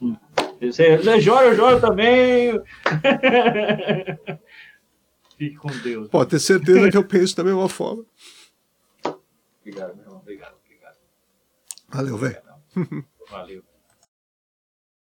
[0.00, 0.16] Hum.
[0.60, 2.52] Você, você chora, eu choro também.
[5.36, 6.08] Fique com Deus.
[6.08, 8.06] Pode ter certeza que eu penso da mesma forma.
[9.60, 10.20] Obrigado, meu irmão.
[10.20, 10.96] Obrigado, obrigado.
[11.88, 12.42] Valeu, velho.
[13.30, 13.62] Valeu.